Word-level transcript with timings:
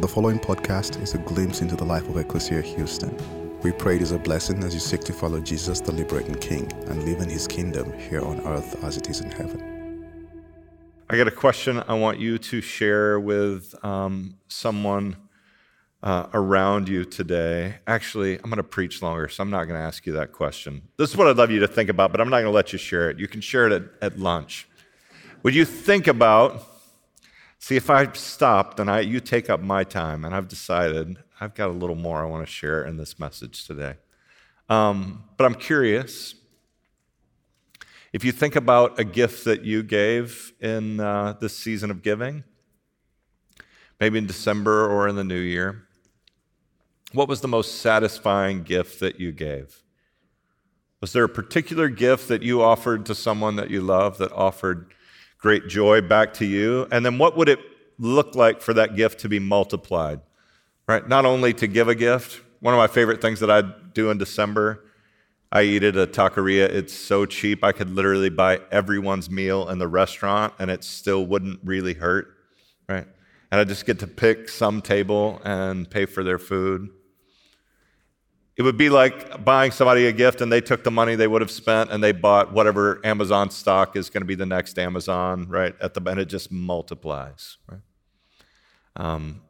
The 0.00 0.08
following 0.08 0.40
podcast 0.40 1.00
is 1.00 1.14
a 1.14 1.18
glimpse 1.18 1.60
into 1.60 1.76
the 1.76 1.84
life 1.84 2.08
of 2.08 2.16
Ecclesia 2.16 2.62
Houston. 2.62 3.16
We 3.62 3.72
pray 3.72 3.96
it 3.96 4.02
is 4.02 4.10
a 4.10 4.18
blessing 4.18 4.64
as 4.64 4.74
you 4.74 4.80
seek 4.80 5.02
to 5.02 5.12
follow 5.12 5.38
Jesus, 5.38 5.80
the 5.80 5.92
liberating 5.92 6.34
King, 6.36 6.72
and 6.88 7.04
live 7.04 7.20
in 7.20 7.28
his 7.28 7.46
kingdom 7.46 7.92
here 7.92 8.22
on 8.22 8.40
earth 8.40 8.82
as 8.82 8.96
it 8.96 9.08
is 9.10 9.20
in 9.20 9.30
heaven. 9.30 10.06
I 11.10 11.16
got 11.16 11.28
a 11.28 11.32
question 11.32 11.84
I 11.86 11.94
want 11.94 12.18
you 12.18 12.38
to 12.38 12.60
share 12.60 13.20
with 13.20 13.74
um, 13.84 14.38
someone 14.48 15.16
uh, 16.02 16.26
around 16.32 16.88
you 16.88 17.04
today. 17.04 17.76
Actually, 17.86 18.36
I'm 18.36 18.44
going 18.44 18.56
to 18.56 18.64
preach 18.64 19.02
longer, 19.02 19.28
so 19.28 19.42
I'm 19.42 19.50
not 19.50 19.64
going 19.64 19.78
to 19.78 19.86
ask 19.86 20.06
you 20.06 20.14
that 20.14 20.32
question. 20.32 20.82
This 20.96 21.10
is 21.10 21.16
what 21.16 21.28
I'd 21.28 21.36
love 21.36 21.50
you 21.50 21.60
to 21.60 21.68
think 21.68 21.90
about, 21.90 22.10
but 22.10 22.20
I'm 22.20 22.30
not 22.30 22.40
going 22.40 22.50
to 22.50 22.50
let 22.50 22.72
you 22.72 22.78
share 22.78 23.10
it. 23.10 23.18
You 23.20 23.28
can 23.28 23.40
share 23.40 23.66
it 23.66 23.72
at, 23.72 23.82
at 24.00 24.18
lunch. 24.18 24.66
Would 25.42 25.54
you 25.54 25.64
think 25.64 26.08
about 26.08 26.71
See, 27.62 27.76
if 27.76 27.90
I 27.90 28.10
stop, 28.14 28.74
then 28.74 28.88
I, 28.88 29.02
you 29.02 29.20
take 29.20 29.48
up 29.48 29.60
my 29.60 29.84
time, 29.84 30.24
and 30.24 30.34
I've 30.34 30.48
decided 30.48 31.18
I've 31.40 31.54
got 31.54 31.68
a 31.68 31.72
little 31.72 31.94
more 31.94 32.20
I 32.20 32.26
want 32.26 32.44
to 32.44 32.52
share 32.52 32.84
in 32.84 32.96
this 32.96 33.20
message 33.20 33.68
today. 33.68 33.94
Um, 34.68 35.22
but 35.36 35.44
I'm 35.44 35.54
curious 35.54 36.34
if 38.12 38.24
you 38.24 38.32
think 38.32 38.56
about 38.56 38.98
a 38.98 39.04
gift 39.04 39.44
that 39.44 39.62
you 39.62 39.84
gave 39.84 40.52
in 40.58 40.98
uh, 40.98 41.34
this 41.34 41.56
season 41.56 41.92
of 41.92 42.02
giving, 42.02 42.42
maybe 44.00 44.18
in 44.18 44.26
December 44.26 44.90
or 44.90 45.06
in 45.06 45.14
the 45.14 45.22
new 45.22 45.38
year, 45.38 45.84
what 47.12 47.28
was 47.28 47.42
the 47.42 47.48
most 47.48 47.76
satisfying 47.76 48.64
gift 48.64 48.98
that 48.98 49.20
you 49.20 49.30
gave? 49.30 49.84
Was 51.00 51.12
there 51.12 51.22
a 51.22 51.28
particular 51.28 51.88
gift 51.88 52.26
that 52.26 52.42
you 52.42 52.60
offered 52.60 53.06
to 53.06 53.14
someone 53.14 53.54
that 53.54 53.70
you 53.70 53.82
love 53.82 54.18
that 54.18 54.32
offered 54.32 54.92
great 55.42 55.66
joy 55.66 56.00
back 56.00 56.32
to 56.34 56.46
you? 56.46 56.86
And 56.90 57.04
then 57.04 57.18
what 57.18 57.36
would 57.36 57.48
it 57.48 57.58
look 57.98 58.34
like 58.34 58.62
for 58.62 58.72
that 58.74 58.96
gift 58.96 59.20
to 59.20 59.28
be 59.28 59.38
multiplied? 59.38 60.20
Right? 60.88 61.06
Not 61.06 61.26
only 61.26 61.52
to 61.54 61.66
give 61.66 61.88
a 61.88 61.94
gift, 61.94 62.40
one 62.60 62.72
of 62.72 62.78
my 62.78 62.86
favorite 62.86 63.20
things 63.20 63.40
that 63.40 63.50
I 63.50 63.62
do 63.92 64.10
in 64.10 64.18
December, 64.18 64.84
I 65.50 65.62
eat 65.62 65.82
at 65.82 65.96
a 65.96 66.06
taqueria. 66.06 66.68
It's 66.68 66.94
so 66.94 67.26
cheap. 67.26 67.62
I 67.62 67.72
could 67.72 67.90
literally 67.90 68.30
buy 68.30 68.60
everyone's 68.70 69.28
meal 69.28 69.68
in 69.68 69.78
the 69.78 69.88
restaurant 69.88 70.54
and 70.58 70.70
it 70.70 70.84
still 70.84 71.26
wouldn't 71.26 71.60
really 71.62 71.94
hurt. 71.94 72.34
Right? 72.88 73.06
And 73.50 73.60
I 73.60 73.64
just 73.64 73.84
get 73.84 73.98
to 73.98 74.06
pick 74.06 74.48
some 74.48 74.80
table 74.80 75.40
and 75.44 75.90
pay 75.90 76.06
for 76.06 76.24
their 76.24 76.38
food. 76.38 76.88
It 78.62 78.64
would 78.64 78.76
be 78.76 78.90
like 78.90 79.44
buying 79.44 79.72
somebody 79.72 80.06
a 80.06 80.12
gift 80.12 80.40
and 80.40 80.52
they 80.52 80.60
took 80.60 80.84
the 80.84 80.90
money 80.92 81.16
they 81.16 81.26
would 81.26 81.40
have 81.40 81.50
spent 81.50 81.90
and 81.90 82.00
they 82.00 82.12
bought 82.12 82.52
whatever 82.52 83.00
Amazon 83.02 83.50
stock 83.50 83.96
is 83.96 84.08
going 84.08 84.20
to 84.20 84.24
be 84.24 84.36
the 84.36 84.46
next 84.46 84.78
Amazon, 84.78 85.48
right? 85.48 85.74
At 85.80 85.94
the 85.94 86.08
and 86.08 86.20
it 86.20 86.26
just 86.26 86.52
multiplies, 86.52 87.56
right? 87.68 87.80
Um, 88.94 89.42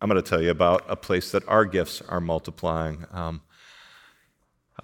I'm 0.00 0.08
going 0.08 0.20
to 0.20 0.26
tell 0.26 0.40
you 0.40 0.48
about 0.48 0.86
a 0.88 0.96
place 0.96 1.30
that 1.32 1.46
our 1.46 1.66
gifts 1.66 2.00
are 2.08 2.22
multiplying. 2.22 3.04
Um, 3.12 3.42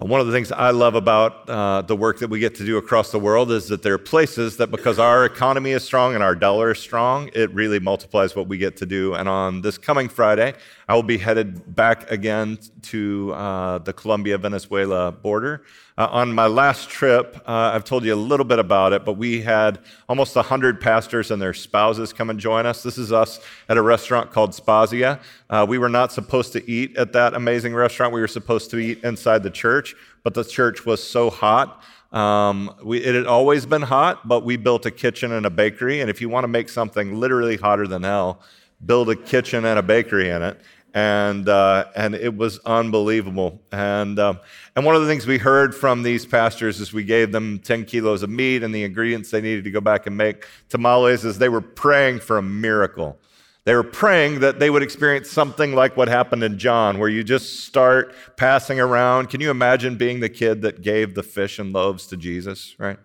one 0.07 0.21
of 0.21 0.27
the 0.27 0.31
things 0.31 0.49
I 0.53 0.71
love 0.71 0.95
about 0.95 1.49
uh, 1.49 1.81
the 1.81 1.95
work 1.95 2.19
that 2.19 2.29
we 2.29 2.39
get 2.39 2.55
to 2.55 2.65
do 2.65 2.77
across 2.77 3.11
the 3.11 3.19
world 3.19 3.51
is 3.51 3.67
that 3.67 3.83
there 3.83 3.95
are 3.95 3.97
places 3.97 4.55
that, 4.55 4.71
because 4.71 4.97
our 4.97 5.25
economy 5.25 5.71
is 5.71 5.83
strong 5.83 6.15
and 6.15 6.23
our 6.23 6.35
dollar 6.35 6.71
is 6.71 6.79
strong, 6.79 7.29
it 7.33 7.53
really 7.53 7.81
multiplies 7.81 8.33
what 8.33 8.47
we 8.47 8.57
get 8.57 8.77
to 8.77 8.85
do. 8.85 9.13
And 9.13 9.27
on 9.27 9.59
this 9.59 9.77
coming 9.77 10.07
Friday, 10.07 10.53
I 10.87 10.95
will 10.95 11.03
be 11.03 11.17
headed 11.17 11.75
back 11.75 12.09
again 12.09 12.59
to 12.83 13.33
uh, 13.33 13.79
the 13.79 13.91
Colombia 13.91 14.37
Venezuela 14.37 15.11
border. 15.11 15.63
Uh, 15.99 16.07
on 16.11 16.33
my 16.33 16.47
last 16.47 16.89
trip, 16.89 17.35
uh, 17.45 17.71
I've 17.73 17.83
told 17.83 18.05
you 18.05 18.13
a 18.13 18.15
little 18.15 18.45
bit 18.45 18.57
about 18.57 18.93
it, 18.93 19.03
but 19.03 19.17
we 19.17 19.41
had 19.41 19.79
almost 20.07 20.33
100 20.33 20.79
pastors 20.79 21.29
and 21.29 21.41
their 21.41 21.53
spouses 21.53 22.13
come 22.13 22.29
and 22.29 22.39
join 22.39 22.65
us. 22.65 22.83
This 22.83 22.97
is 22.97 23.11
us 23.11 23.41
at 23.67 23.75
a 23.75 23.81
restaurant 23.81 24.31
called 24.31 24.51
Spazia. 24.51 25.19
Uh, 25.49 25.65
we 25.67 25.77
were 25.77 25.89
not 25.89 26.13
supposed 26.13 26.53
to 26.53 26.71
eat 26.71 26.95
at 26.95 27.11
that 27.11 27.33
amazing 27.33 27.75
restaurant. 27.75 28.13
We 28.13 28.21
were 28.21 28.29
supposed 28.29 28.71
to 28.71 28.77
eat 28.77 29.03
inside 29.03 29.43
the 29.43 29.49
church, 29.49 29.93
but 30.23 30.33
the 30.33 30.45
church 30.45 30.85
was 30.85 31.05
so 31.05 31.29
hot. 31.29 31.83
Um, 32.13 32.73
we, 32.81 33.03
it 33.03 33.13
had 33.13 33.27
always 33.27 33.65
been 33.65 33.81
hot, 33.81 34.25
but 34.25 34.45
we 34.45 34.55
built 34.55 34.85
a 34.85 34.91
kitchen 34.91 35.33
and 35.33 35.45
a 35.45 35.49
bakery. 35.49 35.99
And 35.99 36.09
if 36.09 36.21
you 36.21 36.29
want 36.29 36.45
to 36.45 36.47
make 36.47 36.69
something 36.69 37.19
literally 37.19 37.57
hotter 37.57 37.87
than 37.87 38.03
hell, 38.03 38.39
build 38.85 39.09
a 39.09 39.17
kitchen 39.17 39.65
and 39.65 39.77
a 39.77 39.83
bakery 39.83 40.29
in 40.29 40.43
it 40.43 40.61
and 40.93 41.47
uh, 41.47 41.85
and 41.95 42.15
it 42.15 42.35
was 42.35 42.59
unbelievable. 42.59 43.61
And 43.71 44.17
um, 44.19 44.39
and 44.79 44.85
one 44.85 44.95
of 44.95 45.01
the 45.01 45.09
things 45.09 45.27
we 45.27 45.37
heard 45.37 45.75
from 45.75 46.03
these 46.03 46.25
pastors 46.25 46.79
as 46.79 46.93
we 46.93 47.03
gave 47.03 47.33
them 47.33 47.59
10 47.59 47.83
kilos 47.83 48.23
of 48.23 48.29
meat 48.29 48.63
and 48.63 48.73
the 48.73 48.85
ingredients 48.85 49.29
they 49.29 49.41
needed 49.41 49.65
to 49.65 49.71
go 49.71 49.81
back 49.81 50.07
and 50.07 50.15
make 50.15 50.47
tamales 50.69 51.25
is 51.25 51.37
they 51.37 51.49
were 51.49 51.59
praying 51.59 52.21
for 52.21 52.37
a 52.37 52.41
miracle. 52.41 53.19
They 53.65 53.75
were 53.75 53.83
praying 53.83 54.39
that 54.39 54.59
they 54.59 54.69
would 54.69 54.81
experience 54.81 55.29
something 55.29 55.75
like 55.75 55.97
what 55.97 56.07
happened 56.07 56.45
in 56.45 56.57
John, 56.57 56.97
where 56.97 57.09
you 57.09 57.25
just 57.25 57.65
start 57.65 58.15
passing 58.37 58.79
around. 58.79 59.29
Can 59.29 59.41
you 59.41 59.51
imagine 59.51 59.97
being 59.97 60.21
the 60.21 60.29
kid 60.29 60.61
that 60.61 60.81
gave 60.81 61.13
the 61.13 61.23
fish 61.23 61.59
and 61.59 61.73
loaves 61.73 62.07
to 62.07 62.15
Jesus, 62.15 62.73
right? 62.79 62.99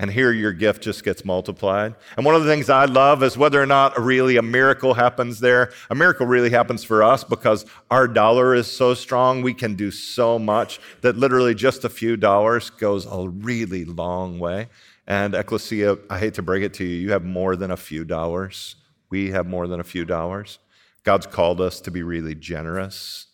And 0.00 0.10
here 0.10 0.32
your 0.32 0.54
gift 0.54 0.82
just 0.82 1.04
gets 1.04 1.26
multiplied. 1.26 1.94
And 2.16 2.24
one 2.24 2.34
of 2.34 2.42
the 2.42 2.48
things 2.48 2.70
I 2.70 2.86
love 2.86 3.22
is 3.22 3.36
whether 3.36 3.62
or 3.62 3.66
not 3.66 4.00
really 4.00 4.38
a 4.38 4.42
miracle 4.42 4.94
happens 4.94 5.40
there. 5.40 5.72
A 5.90 5.94
miracle 5.94 6.24
really 6.24 6.48
happens 6.48 6.82
for 6.82 7.02
us 7.02 7.22
because 7.22 7.66
our 7.90 8.08
dollar 8.08 8.54
is 8.54 8.66
so 8.66 8.94
strong, 8.94 9.42
we 9.42 9.52
can 9.52 9.74
do 9.74 9.90
so 9.90 10.38
much 10.38 10.80
that 11.02 11.18
literally 11.18 11.54
just 11.54 11.84
a 11.84 11.90
few 11.90 12.16
dollars 12.16 12.70
goes 12.70 13.04
a 13.04 13.28
really 13.28 13.84
long 13.84 14.38
way. 14.38 14.70
And 15.06 15.34
Ecclesia, 15.34 15.98
I 16.08 16.18
hate 16.18 16.32
to 16.34 16.42
break 16.42 16.62
it 16.62 16.72
to 16.74 16.84
you, 16.84 16.96
you 16.96 17.12
have 17.12 17.24
more 17.24 17.54
than 17.54 17.70
a 17.70 17.76
few 17.76 18.06
dollars. 18.06 18.76
We 19.10 19.32
have 19.32 19.46
more 19.46 19.66
than 19.66 19.80
a 19.80 19.84
few 19.84 20.06
dollars. 20.06 20.60
God's 21.04 21.26
called 21.26 21.60
us 21.60 21.78
to 21.82 21.90
be 21.90 22.02
really 22.02 22.34
generous 22.34 23.26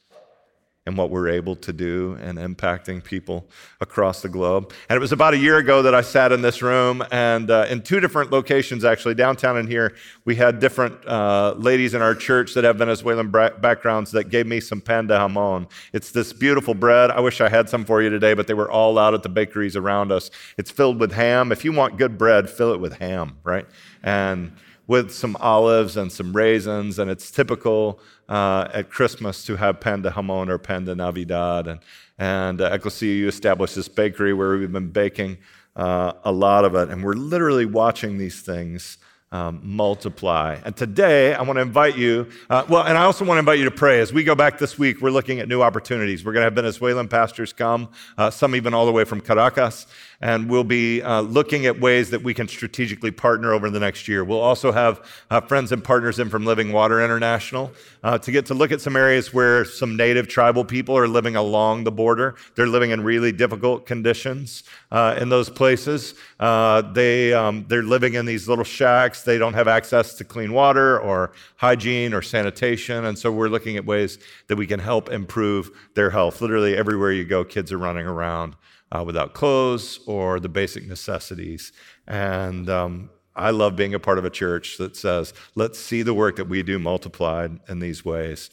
and 0.87 0.97
what 0.97 1.11
we're 1.11 1.29
able 1.29 1.57
to 1.57 1.73
do 1.73 2.17
and 2.23 2.39
impacting 2.39 3.03
people 3.03 3.49
across 3.81 4.23
the 4.23 4.29
globe. 4.29 4.73
And 4.89 4.97
it 4.97 5.01
was 5.01 5.13
about 5.13 5.35
a 5.35 5.37
year 5.37 5.59
ago 5.59 5.83
that 5.83 5.95
I 5.95 6.01
sat 6.01 6.31
in 6.31 6.43
this 6.43 6.63
room, 6.63 7.05
and 7.11 7.51
uh, 7.51 7.67
in 7.69 7.83
two 7.83 7.99
different 7.99 8.31
locations, 8.31 8.85
actually, 8.85 9.15
downtown 9.15 9.57
and 9.57 9.69
here, 9.69 9.95
we 10.25 10.37
had 10.37 10.61
different 10.61 11.05
uh, 11.07 11.55
ladies 11.59 11.93
in 11.93 12.03
our 12.03 12.15
church 12.15 12.55
that 12.55 12.65
have 12.65 12.77
Venezuelan 12.77 13.31
bra- 13.31 13.51
backgrounds 13.51 14.13
that 14.13 14.31
gave 14.31 14.47
me 14.47 14.61
some 14.61 14.81
pan 14.81 15.09
de 15.09 15.15
jamon. 15.15 15.69
It's 15.93 16.13
this 16.13 16.33
beautiful 16.33 16.75
bread. 16.75 17.11
I 17.11 17.21
wish 17.21 17.41
I 17.41 17.49
had 17.49 17.69
some 17.69 17.85
for 17.85 18.01
you 18.01 18.09
today, 18.09 18.35
but 18.35 18.47
they 18.47 18.55
were 18.55 18.71
all 18.71 18.99
out 18.99 19.13
at 19.13 19.25
the 19.25 19.29
bakeries 19.29 19.75
around 19.75 20.13
us. 20.13 20.31
It's 20.57 20.71
filled 20.71 21.01
with 21.01 21.13
ham. 21.13 21.51
If 21.51 21.65
you 21.65 21.73
want 21.73 21.99
good 21.99 22.17
bread, 22.17 22.49
fill 22.49 22.73
it 22.73 22.81
with 22.81 22.99
ham, 22.99 23.39
right? 23.43 23.67
And 24.03 24.53
with 24.87 25.11
some 25.11 25.37
olives 25.41 25.97
and 25.97 26.13
some 26.13 26.33
raisins, 26.33 26.99
and 26.99 27.11
it's 27.11 27.31
typical 27.31 27.99
uh, 28.29 28.69
at 28.73 28.91
Christmas 28.91 29.45
to 29.45 29.57
have 29.57 29.81
pan 29.81 30.03
de 30.03 30.11
jamon 30.11 30.49
or 30.49 30.59
pan 30.59 30.85
de 30.85 30.95
Navidad. 30.95 31.69
And, 31.69 31.81
and 32.19 32.61
uh, 32.61 32.71
Ecclesia, 32.73 33.29
established 33.29 33.75
this 33.75 33.89
bakery 33.89 34.33
where 34.33 34.57
we've 34.57 34.73
been 34.73 34.91
baking 34.91 35.39
uh, 35.77 36.13
a 36.25 36.33
lot 36.33 36.65
of 36.65 36.75
it, 36.75 36.89
and 36.89 37.05
we're 37.05 37.13
literally 37.13 37.67
watching 37.67 38.19
these 38.19 38.41
things 38.41 38.99
um, 39.33 39.61
multiply. 39.63 40.59
And 40.65 40.75
today, 40.77 41.35
I 41.35 41.43
want 41.43 41.57
to 41.57 41.61
invite 41.61 41.99
you, 41.99 42.29
uh, 42.49 42.65
well, 42.69 42.85
and 42.85 42.97
I 42.97 43.05
also 43.05 43.25
want 43.25 43.37
to 43.37 43.41
invite 43.41 43.59
you 43.59 43.65
to 43.65 43.71
pray. 43.71 44.01
As 44.01 44.13
we 44.13 44.23
go 44.25 44.35
back 44.35 44.59
this 44.59 44.79
week, 44.79 45.01
we're 45.01 45.11
looking 45.11 45.41
at 45.41 45.49
new 45.49 45.63
opportunities. 45.63 46.25
We're 46.25 46.33
going 46.33 46.43
to 46.43 46.47
have 46.47 46.55
Venezuelan 46.55 47.09
pastors 47.09 47.53
come, 47.53 47.89
uh, 48.17 48.31
some 48.31 48.55
even 48.55 48.73
all 48.73 48.87
the 48.87 48.93
way 48.93 49.05
from 49.05 49.21
Caracas, 49.21 49.87
and 50.21 50.49
we'll 50.49 50.65
be 50.65 51.03
uh, 51.03 51.21
looking 51.21 51.67
at 51.67 51.81
ways 51.81 52.11
that 52.11 52.23
we 52.23 52.35
can 52.35 52.49
strategically 52.49 53.11
partner 53.11 53.53
over 53.53 53.71
the 53.71 53.81
next 53.81 54.09
year. 54.09 54.25
We'll 54.25 54.41
also 54.41 54.73
have 54.73 55.05
uh, 55.31 55.41
friends 55.43 55.73
and 55.73 55.83
partners 55.83 56.19
in 56.19 56.31
from 56.31 56.45
Living 56.45 56.73
Water 56.73 57.05
International 57.05 57.73
uh, 58.03 58.19
to 58.19 58.33
get 58.33 58.47
to 58.47 58.55
look 58.55 58.73
at 58.73 58.81
some 58.81 58.97
areas 58.97 59.35
where 59.35 59.65
some 59.65 59.97
native 59.97 60.29
tribal 60.29 60.65
people 60.65 60.97
are 60.97 61.09
living 61.09 61.37
along 61.37 61.85
the 61.85 61.93
border. 61.93 62.37
They're 62.55 62.67
living 62.67 62.91
in 62.91 63.03
really 63.03 63.33
difficult 63.33 63.87
conditions 63.87 64.65
uh, 64.91 65.17
in 65.21 65.29
those 65.29 65.51
places. 65.51 66.15
they, 66.39 67.33
um, 67.35 67.67
they're 67.69 67.83
living 67.83 68.15
in 68.15 68.25
these 68.27 68.49
little 68.49 68.65
shacks 68.65 69.23
they 69.23 69.39
don't 69.39 69.55
have 69.55 69.69
access 69.69 70.15
to 70.15 70.25
clean 70.25 70.53
water 70.53 70.99
or 70.99 71.33
hygiene 71.57 72.15
or 72.15 72.23
sanitation. 72.23 73.05
And 73.05 73.19
so 73.19 73.31
we're 73.31 73.49
looking 73.49 73.77
at 73.77 73.85
ways 73.85 74.19
that 74.47 74.57
we 74.57 74.67
can 74.67 74.81
help 74.81 75.11
improve 75.11 75.71
their 75.95 76.11
health. 76.11 76.41
Literally, 76.41 76.77
everywhere 76.77 77.13
you 77.13 77.25
go, 77.25 77.45
kids 77.45 77.73
are 77.73 77.79
running 77.79 78.07
around 78.07 78.57
uh, 78.93 79.03
without 79.05 79.35
clothes 79.35 80.01
or 80.07 80.41
the 80.41 80.49
basic 80.49 80.87
necessities. 80.87 81.73
And 82.07 82.69
um, 82.69 83.11
I 83.35 83.51
love 83.51 83.77
being 83.77 83.95
a 83.95 84.01
part 84.01 84.19
of 84.19 84.25
a 84.25 84.31
church 84.31 84.79
that 84.79 84.97
says, 84.97 85.35
let's 85.55 85.79
see 85.79 86.03
the 86.03 86.15
work 86.15 86.37
that 86.37 86.49
we 86.49 86.63
do 86.63 86.79
multiplied 86.79 87.59
in 87.69 87.81
these 87.81 88.05
ways. 88.05 88.51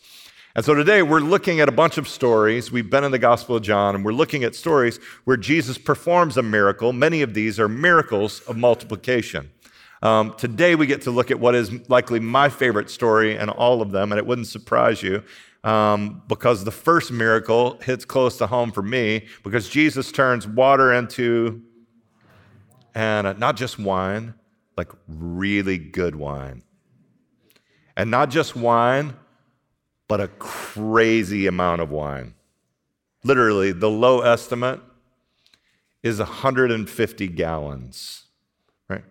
And 0.56 0.64
so 0.64 0.76
today 0.76 1.02
we're 1.02 1.20
looking 1.20 1.62
at 1.62 1.70
a 1.70 1.72
bunch 1.72 1.98
of 1.98 2.08
stories. 2.08 2.72
We've 2.72 2.90
been 2.90 3.04
in 3.04 3.12
the 3.12 3.20
Gospel 3.20 3.56
of 3.56 3.64
John, 3.64 3.96
and 3.96 4.06
we're 4.06 4.14
looking 4.14 4.44
at 4.44 4.56
stories 4.56 5.00
where 5.24 5.38
Jesus 5.38 5.80
performs 5.80 6.38
a 6.38 6.44
miracle. 6.44 6.94
Many 6.94 7.24
of 7.24 7.34
these 7.34 7.60
are 7.60 7.68
miracles 7.68 8.42
of 8.42 8.56
multiplication. 8.56 9.50
Um, 10.04 10.36
today, 10.38 10.76
we 10.76 10.86
get 10.86 11.02
to 11.04 11.12
look 11.12 11.32
at 11.32 11.40
what 11.40 11.56
is 11.56 11.90
likely 11.90 12.20
my 12.20 12.50
favorite 12.50 12.90
story 12.92 13.36
in 13.36 13.50
all 13.50 13.82
of 13.82 13.92
them, 13.92 14.12
and 14.12 14.20
it 14.20 14.28
wouldn't 14.28 14.48
surprise 14.48 15.02
you 15.02 15.24
um, 15.64 16.22
because 16.28 16.64
the 16.64 16.72
first 16.72 17.12
miracle 17.12 17.80
hits 17.82 18.06
close 18.06 18.38
to 18.38 18.48
home 18.48 18.72
for 18.72 18.82
me 18.82 19.28
because 19.44 19.70
Jesus 19.70 20.12
turns 20.12 20.46
water 20.46 20.94
into, 20.94 21.62
and 22.94 23.28
uh, 23.28 23.34
not 23.34 23.56
just 23.56 23.80
wine, 23.80 24.34
like 24.76 24.92
really 25.08 25.78
good 25.78 26.16
wine. 26.16 26.64
And 27.96 28.12
not 28.12 28.30
just 28.30 28.56
wine, 28.56 29.16
but 30.08 30.20
a 30.20 30.28
crazy 30.28 31.48
amount 31.48 31.82
of 31.82 31.92
wine. 31.92 32.34
Literally, 33.24 33.72
the 33.72 33.90
low 33.90 34.22
estimate 34.22 34.82
is 36.02 36.20
150 36.20 37.28
gallons, 37.30 38.26
right? 38.90 39.04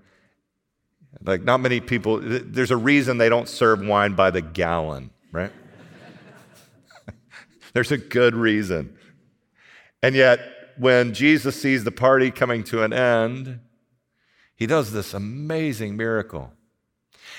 Like, 1.25 1.43
not 1.43 1.60
many 1.60 1.81
people, 1.81 2.20
there's 2.20 2.70
a 2.70 2.76
reason 2.76 3.16
they 3.16 3.31
don't 3.31 3.49
serve 3.49 3.81
wine 3.81 4.14
by 4.14 4.31
the 4.31 4.43
gallon, 4.43 5.10
right? 5.31 5.52
There's 7.72 7.92
a 7.92 7.98
good 7.98 8.34
reason. 8.34 8.96
And 10.02 10.14
yet, 10.14 10.40
when 10.78 11.14
Jesus 11.14 11.60
sees 11.60 11.84
the 11.84 11.92
party 11.92 12.30
coming 12.30 12.64
to 12.64 12.82
an 12.82 12.92
end, 12.92 13.60
he 14.56 14.66
does 14.66 14.92
this 14.92 15.14
amazing 15.14 15.96
miracle. 15.96 16.52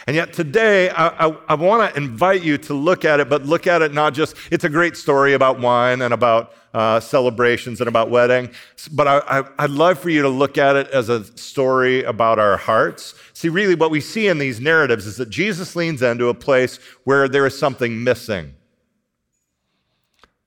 And 0.06 0.16
yet 0.16 0.34
today, 0.34 0.90
I, 0.90 1.28
I, 1.28 1.38
I 1.50 1.56
want 1.56 1.94
to 1.94 1.98
invite 1.98 2.44
you 2.44 2.58
to 2.60 2.74
look 2.74 3.06
at 3.06 3.20
it, 3.20 3.30
but 3.30 3.46
look 3.46 3.68
at 3.68 3.82
it 3.82 3.94
not 3.94 4.14
just, 4.14 4.36
it's 4.52 4.64
a 4.64 4.70
great 4.70 4.98
story 4.98 5.34
about 5.34 5.60
wine 5.60 6.02
and 6.02 6.14
about 6.14 6.54
uh, 6.74 7.00
celebrations 7.00 7.80
and 7.80 7.88
about 7.88 8.10
wedding, 8.10 8.50
but 8.92 9.08
I, 9.08 9.44
I'd 9.60 9.70
love 9.70 10.00
for 10.00 10.10
you 10.10 10.24
to 10.24 10.30
look 10.30 10.58
at 10.58 10.76
it 10.76 10.88
as 10.88 11.08
a 11.10 11.24
story 11.38 12.04
about 12.04 12.40
our 12.40 12.58
hearts. 12.58 13.14
See, 13.34 13.48
really, 13.48 13.76
what 13.76 13.92
we 13.92 14.02
see 14.02 14.28
in 14.28 14.40
these 14.40 14.60
narratives 14.60 15.06
is 15.06 15.18
that 15.18 15.30
Jesus 15.30 15.76
leans 15.76 16.02
into 16.02 16.30
a 16.30 16.34
place 16.34 16.78
where 17.04 17.30
there 17.30 17.46
is 17.46 17.58
something 17.58 18.04
missing. 18.04 18.56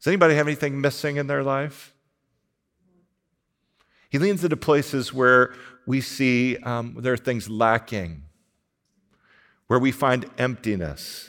Does 0.06 0.12
anybody 0.12 0.36
have 0.36 0.46
anything 0.46 0.80
missing 0.80 1.16
in 1.16 1.26
their 1.26 1.42
life? 1.42 1.92
He 4.08 4.20
leans 4.20 4.44
into 4.44 4.56
places 4.56 5.12
where 5.12 5.52
we 5.84 6.00
see 6.00 6.58
um, 6.58 6.94
there 7.00 7.14
are 7.14 7.16
things 7.16 7.50
lacking 7.50 8.22
where 9.66 9.80
we 9.80 9.90
find 9.90 10.24
emptiness. 10.38 11.28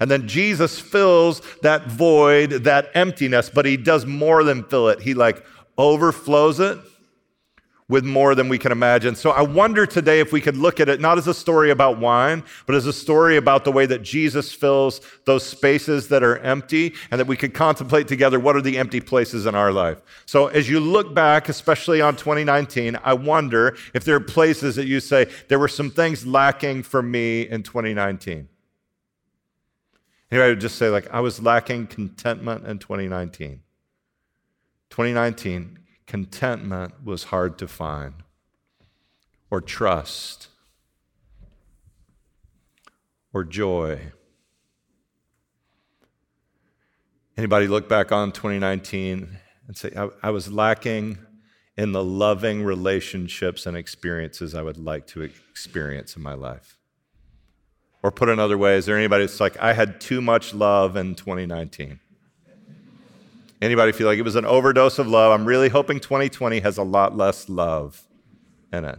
And 0.00 0.10
then 0.10 0.28
Jesus 0.28 0.78
fills 0.78 1.40
that 1.62 1.86
void, 1.86 2.50
that 2.64 2.90
emptiness, 2.92 3.48
but 3.48 3.64
he 3.64 3.78
does 3.78 4.04
more 4.04 4.44
than 4.44 4.64
fill 4.64 4.90
it. 4.90 5.00
He 5.00 5.14
like 5.14 5.42
overflows 5.78 6.60
it 6.60 6.78
with 7.88 8.04
more 8.04 8.34
than 8.34 8.48
we 8.48 8.58
can 8.58 8.72
imagine. 8.72 9.14
So 9.14 9.30
I 9.30 9.42
wonder 9.42 9.84
today 9.84 10.20
if 10.20 10.32
we 10.32 10.40
could 10.40 10.56
look 10.56 10.80
at 10.80 10.88
it 10.88 11.00
not 11.00 11.18
as 11.18 11.26
a 11.26 11.34
story 11.34 11.70
about 11.70 11.98
wine, 11.98 12.42
but 12.66 12.74
as 12.74 12.86
a 12.86 12.92
story 12.92 13.36
about 13.36 13.64
the 13.64 13.72
way 13.72 13.84
that 13.84 14.02
Jesus 14.02 14.52
fills 14.52 15.02
those 15.26 15.44
spaces 15.44 16.08
that 16.08 16.22
are 16.22 16.38
empty 16.38 16.94
and 17.10 17.20
that 17.20 17.26
we 17.26 17.36
could 17.36 17.52
contemplate 17.52 18.08
together 18.08 18.40
what 18.40 18.56
are 18.56 18.62
the 18.62 18.78
empty 18.78 19.00
places 19.00 19.44
in 19.44 19.54
our 19.54 19.70
life. 19.70 20.00
So 20.24 20.46
as 20.46 20.68
you 20.68 20.80
look 20.80 21.14
back, 21.14 21.50
especially 21.50 22.00
on 22.00 22.16
2019, 22.16 22.98
I 23.04 23.12
wonder 23.12 23.76
if 23.92 24.04
there 24.04 24.16
are 24.16 24.20
places 24.20 24.76
that 24.76 24.86
you 24.86 25.00
say, 25.00 25.26
there 25.48 25.58
were 25.58 25.68
some 25.68 25.90
things 25.90 26.26
lacking 26.26 26.84
for 26.84 27.02
me 27.02 27.42
in 27.42 27.62
2019. 27.62 28.48
Anybody 30.30 30.50
would 30.52 30.60
just 30.60 30.78
say, 30.78 30.88
like, 30.88 31.12
I 31.12 31.20
was 31.20 31.42
lacking 31.42 31.86
contentment 31.86 32.66
in 32.66 32.78
2019. 32.78 33.60
2019, 34.90 35.78
contentment 36.06 37.04
was 37.04 37.24
hard 37.24 37.58
to 37.58 37.68
find, 37.68 38.14
or 39.50 39.60
trust, 39.60 40.48
or 43.32 43.44
joy. 43.44 44.12
Anybody 47.36 47.66
look 47.66 47.88
back 47.88 48.12
on 48.12 48.30
2019 48.32 49.38
and 49.66 49.76
say, 49.76 49.90
I, 49.96 50.08
I, 50.22 50.30
was 50.30 50.52
lacking 50.52 51.18
in 51.76 51.92
the 51.92 52.04
loving 52.04 52.62
relationships 52.62 53.66
and 53.66 53.76
experiences 53.76 54.54
I 54.54 54.62
would 54.62 54.78
like 54.78 55.06
to 55.08 55.22
experience 55.22 56.16
in 56.16 56.22
my 56.22 56.34
life? 56.34 56.78
Or 58.02 58.12
put 58.12 58.28
another 58.28 58.56
way, 58.56 58.76
is 58.76 58.86
there 58.86 58.96
anybody 58.96 59.24
that's 59.24 59.40
like, 59.40 59.56
I 59.58 59.72
had 59.72 60.00
too 60.00 60.20
much 60.20 60.54
love 60.54 60.96
in 60.96 61.14
2019? 61.14 61.98
Anybody 63.64 63.92
feel 63.92 64.06
like 64.06 64.18
it 64.18 64.22
was 64.22 64.36
an 64.36 64.44
overdose 64.44 64.98
of 64.98 65.08
love? 65.08 65.32
I'm 65.32 65.46
really 65.46 65.70
hoping 65.70 65.98
2020 65.98 66.60
has 66.60 66.76
a 66.76 66.82
lot 66.82 67.16
less 67.16 67.48
love 67.48 68.06
in 68.70 68.84
it. 68.84 68.98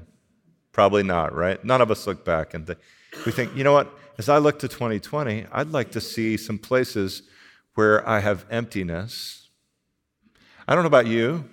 Probably 0.72 1.04
not, 1.04 1.36
right? 1.36 1.64
None 1.64 1.82
of 1.82 1.92
us 1.92 2.08
look 2.08 2.26
back 2.26 2.56
and 2.56 2.66
th- 2.66 2.80
we 3.28 3.32
think, 3.32 3.56
you 3.56 3.64
know 3.64 3.74
what? 3.74 3.96
As 4.18 4.28
I 4.28 4.40
look 4.40 4.58
to 4.60 4.68
2020, 4.68 5.46
I'd 5.52 5.70
like 5.70 5.92
to 5.92 6.02
see 6.02 6.36
some 6.36 6.58
places 6.58 7.22
where 7.76 8.08
I 8.10 8.22
have 8.22 8.44
emptiness. 8.50 9.50
I 10.68 10.74
don't 10.74 10.84
know 10.84 10.88
about 10.88 11.06
you, 11.06 11.48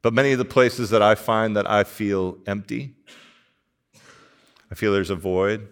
but 0.00 0.14
many 0.14 0.32
of 0.32 0.38
the 0.38 0.46
places 0.46 0.88
that 0.88 1.02
I 1.02 1.14
find 1.14 1.54
that 1.54 1.70
I 1.70 1.84
feel 1.84 2.38
empty, 2.46 2.94
I 4.70 4.74
feel 4.74 4.94
there's 4.94 5.10
a 5.10 5.16
void, 5.16 5.68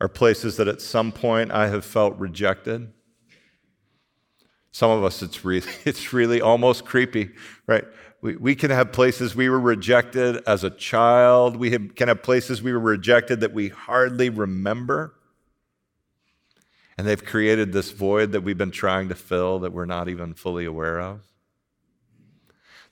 are 0.00 0.08
places 0.08 0.56
that 0.56 0.66
at 0.66 0.80
some 0.80 1.12
point 1.12 1.50
I 1.50 1.68
have 1.68 1.84
felt 1.84 2.16
rejected 2.16 2.90
some 4.78 4.92
of 4.92 5.02
us, 5.02 5.22
it's 5.22 5.44
really, 5.44 5.68
it's 5.84 6.12
really 6.12 6.40
almost 6.40 6.84
creepy, 6.84 7.30
right? 7.66 7.84
We, 8.20 8.36
we 8.36 8.54
can 8.54 8.70
have 8.70 8.92
places 8.92 9.34
we 9.34 9.48
were 9.48 9.58
rejected 9.58 10.40
as 10.46 10.62
a 10.62 10.70
child. 10.70 11.56
We 11.56 11.72
have, 11.72 11.96
can 11.96 12.06
have 12.06 12.22
places 12.22 12.62
we 12.62 12.72
were 12.72 12.78
rejected 12.78 13.40
that 13.40 13.52
we 13.52 13.70
hardly 13.70 14.30
remember. 14.30 15.14
And 16.96 17.08
they've 17.08 17.24
created 17.24 17.72
this 17.72 17.90
void 17.90 18.30
that 18.30 18.42
we've 18.42 18.56
been 18.56 18.70
trying 18.70 19.08
to 19.08 19.16
fill 19.16 19.58
that 19.60 19.72
we're 19.72 19.84
not 19.84 20.08
even 20.08 20.32
fully 20.34 20.64
aware 20.64 21.00
of. 21.00 21.22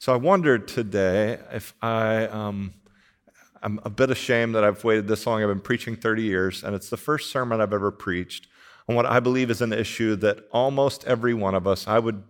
So 0.01 0.13
I 0.13 0.17
wondered 0.17 0.67
today 0.67 1.39
if 1.53 1.73
I, 1.81 2.27
um, 2.27 2.75
I'm 3.63 3.79
a 3.85 3.91
bit 3.91 4.11
ashamed 4.11 4.57
that 4.57 4.65
I've 4.65 4.83
waited 4.83 5.07
this 5.07 5.25
long. 5.25 5.41
I've 5.41 5.49
been 5.49 5.61
preaching 5.61 5.95
30 5.95 6.23
years, 6.25 6.65
and 6.65 6.75
it's 6.75 6.91
the 6.91 6.97
first 6.97 7.31
sermon 7.31 7.61
I've 7.61 7.73
ever 7.73 7.93
preached 7.93 8.49
on 8.89 8.95
what 8.95 9.07
I 9.07 9.21
believe 9.21 9.51
is 9.51 9.61
an 9.61 9.73
issue 9.73 10.17
that 10.17 10.39
almost 10.53 11.05
every 11.07 11.35
one 11.35 11.55
of 11.55 11.67
us, 11.67 11.89
I 11.89 11.99
would 11.99 12.23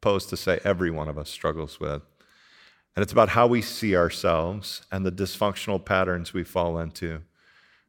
pose 0.00 0.26
to 0.26 0.36
say 0.36 0.60
every 0.64 0.90
one 0.90 1.08
of 1.08 1.16
us, 1.16 1.30
struggles 1.30 1.78
with. 1.78 2.02
And 2.96 3.02
it's 3.02 3.12
about 3.12 3.30
how 3.30 3.46
we 3.46 3.62
see 3.62 3.96
ourselves 3.96 4.82
and 4.92 5.04
the 5.04 5.12
dysfunctional 5.12 5.84
patterns 5.84 6.32
we 6.32 6.44
fall 6.44 6.78
into. 6.78 7.22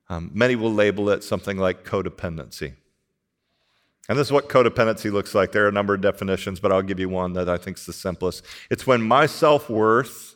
Um, 0.10 0.32
many 0.34 0.56
will 0.56 0.74
label 0.74 1.10
it 1.10 1.24
something 1.24 1.58
like 1.58 1.84
codependency. 1.84 2.74
And 4.08 4.18
this 4.20 4.28
is 4.28 4.32
what 4.32 4.50
codependency 4.50 5.12
looks 5.12 5.34
like. 5.34 5.52
There 5.52 5.66
are 5.66 5.70
a 5.70 5.72
number 5.72 5.96
of 5.96 6.02
definitions, 6.02 6.60
but 6.60 6.72
I'll 6.72 6.84
give 6.84 7.00
you 7.00 7.10
one 7.10 7.34
that 7.34 7.50
I 7.50 7.58
think 7.58 7.78
is 7.78 7.86
the 7.86 7.94
simplest. 7.94 8.46
It's 8.70 8.86
when 8.86 9.02
my 9.02 9.26
self 9.26 9.70
worth 9.70 10.36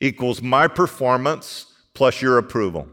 equals 0.00 0.40
my 0.42 0.68
performance 0.68 1.66
plus 1.94 2.22
your 2.22 2.38
approval. 2.38 2.88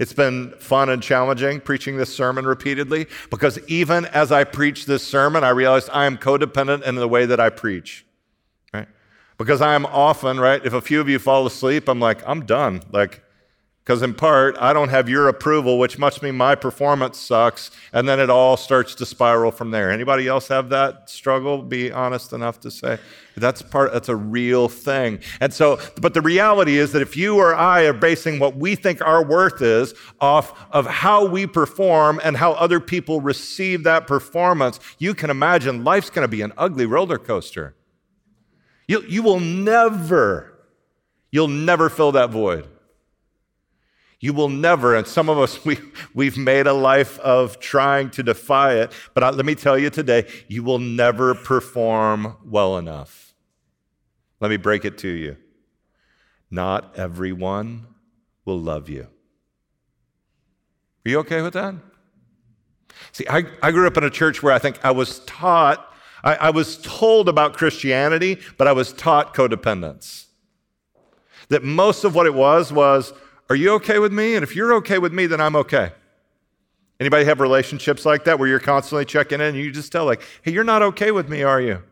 It's 0.00 0.14
been 0.14 0.52
fun 0.52 0.88
and 0.88 1.02
challenging 1.02 1.60
preaching 1.60 1.98
this 1.98 2.12
sermon 2.12 2.46
repeatedly 2.46 3.06
because 3.28 3.58
even 3.68 4.06
as 4.06 4.32
I 4.32 4.44
preach 4.44 4.86
this 4.86 5.06
sermon, 5.06 5.44
I 5.44 5.50
realized 5.50 5.90
I 5.92 6.06
am 6.06 6.16
codependent 6.16 6.84
in 6.84 6.94
the 6.94 7.06
way 7.06 7.26
that 7.26 7.38
I 7.38 7.50
preach. 7.50 8.06
Right? 8.72 8.88
Because 9.36 9.60
I 9.60 9.74
am 9.74 9.84
often, 9.84 10.40
right, 10.40 10.64
if 10.64 10.72
a 10.72 10.80
few 10.80 11.02
of 11.02 11.10
you 11.10 11.18
fall 11.18 11.46
asleep, 11.46 11.86
I'm 11.86 12.00
like, 12.00 12.26
I'm 12.26 12.46
done. 12.46 12.80
Like, 12.90 13.22
because 13.90 14.02
in 14.02 14.14
part, 14.14 14.56
I 14.60 14.72
don't 14.72 14.90
have 14.90 15.08
your 15.08 15.26
approval, 15.26 15.76
which 15.76 15.98
must 15.98 16.22
mean 16.22 16.36
my 16.36 16.54
performance 16.54 17.18
sucks, 17.18 17.72
and 17.92 18.08
then 18.08 18.20
it 18.20 18.30
all 18.30 18.56
starts 18.56 18.94
to 18.94 19.04
spiral 19.04 19.50
from 19.50 19.72
there. 19.72 19.90
Anybody 19.90 20.28
else 20.28 20.46
have 20.46 20.68
that 20.68 21.10
struggle? 21.10 21.60
Be 21.60 21.90
honest 21.90 22.32
enough 22.32 22.60
to 22.60 22.70
say 22.70 23.00
that's 23.36 23.62
part. 23.62 23.92
That's 23.92 24.08
a 24.08 24.14
real 24.14 24.68
thing. 24.68 25.18
And 25.40 25.52
so, 25.52 25.80
but 26.00 26.14
the 26.14 26.20
reality 26.20 26.78
is 26.78 26.92
that 26.92 27.02
if 27.02 27.16
you 27.16 27.38
or 27.38 27.52
I 27.52 27.82
are 27.82 27.92
basing 27.92 28.38
what 28.38 28.54
we 28.54 28.76
think 28.76 29.02
our 29.02 29.24
worth 29.24 29.60
is 29.60 29.92
off 30.20 30.68
of 30.70 30.86
how 30.86 31.26
we 31.26 31.48
perform 31.48 32.20
and 32.22 32.36
how 32.36 32.52
other 32.52 32.78
people 32.78 33.20
receive 33.20 33.82
that 33.82 34.06
performance, 34.06 34.78
you 34.98 35.14
can 35.14 35.30
imagine 35.30 35.82
life's 35.82 36.10
going 36.10 36.22
to 36.22 36.28
be 36.28 36.42
an 36.42 36.52
ugly 36.56 36.86
roller 36.86 37.18
coaster. 37.18 37.74
You, 38.86 39.02
you 39.08 39.24
will 39.24 39.40
never, 39.40 40.60
you'll 41.32 41.48
never 41.48 41.88
fill 41.88 42.12
that 42.12 42.30
void. 42.30 42.68
You 44.20 44.34
will 44.34 44.50
never, 44.50 44.94
and 44.94 45.06
some 45.06 45.30
of 45.30 45.38
us, 45.38 45.64
we, 45.64 45.78
we've 46.14 46.36
made 46.36 46.66
a 46.66 46.74
life 46.74 47.18
of 47.20 47.58
trying 47.58 48.10
to 48.10 48.22
defy 48.22 48.74
it, 48.74 48.92
but 49.14 49.34
let 49.34 49.46
me 49.46 49.54
tell 49.54 49.78
you 49.78 49.90
today, 49.90 50.30
you 50.46 50.62
will 50.62 50.78
never 50.78 51.34
perform 51.34 52.36
well 52.44 52.76
enough. 52.76 53.34
Let 54.38 54.50
me 54.50 54.56
break 54.58 54.84
it 54.84 54.98
to 54.98 55.08
you. 55.08 55.36
Not 56.50 56.98
everyone 56.98 57.86
will 58.44 58.58
love 58.58 58.88
you. 58.88 59.06
Are 61.06 61.08
you 61.08 61.18
okay 61.20 61.42
with 61.42 61.54
that? 61.54 61.74
See, 63.12 63.24
I, 63.28 63.44
I 63.62 63.70
grew 63.70 63.86
up 63.86 63.96
in 63.96 64.04
a 64.04 64.10
church 64.10 64.42
where 64.42 64.52
I 64.52 64.58
think 64.58 64.84
I 64.84 64.90
was 64.90 65.20
taught, 65.20 65.94
I, 66.22 66.34
I 66.34 66.50
was 66.50 66.78
told 66.78 67.28
about 67.28 67.56
Christianity, 67.56 68.38
but 68.58 68.66
I 68.66 68.72
was 68.72 68.92
taught 68.92 69.34
codependence. 69.34 70.26
That 71.48 71.64
most 71.64 72.04
of 72.04 72.14
what 72.14 72.26
it 72.26 72.34
was 72.34 72.72
was, 72.72 73.12
are 73.50 73.56
you 73.56 73.72
okay 73.74 73.98
with 73.98 74.12
me? 74.12 74.36
And 74.36 74.44
if 74.44 74.56
you're 74.56 74.72
okay 74.74 74.98
with 74.98 75.12
me, 75.12 75.26
then 75.26 75.40
I'm 75.40 75.56
okay. 75.56 75.92
Anybody 77.00 77.24
have 77.24 77.40
relationships 77.40 78.06
like 78.06 78.24
that 78.24 78.38
where 78.38 78.48
you're 78.48 78.60
constantly 78.60 79.04
checking 79.04 79.40
in 79.40 79.48
and 79.48 79.56
you 79.56 79.72
just 79.72 79.90
tell, 79.90 80.04
like, 80.04 80.22
hey, 80.42 80.52
you're 80.52 80.64
not 80.64 80.82
okay 80.82 81.10
with 81.10 81.28
me, 81.28 81.42
are 81.42 81.60
you? 81.60 81.82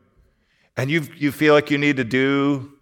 And 0.77 0.91
you, 0.91 1.03
you 1.17 1.33
feel 1.33 1.55
like 1.55 1.71
you 1.71 1.79
need 1.79 1.97
to 1.97 2.05
do 2.05 2.73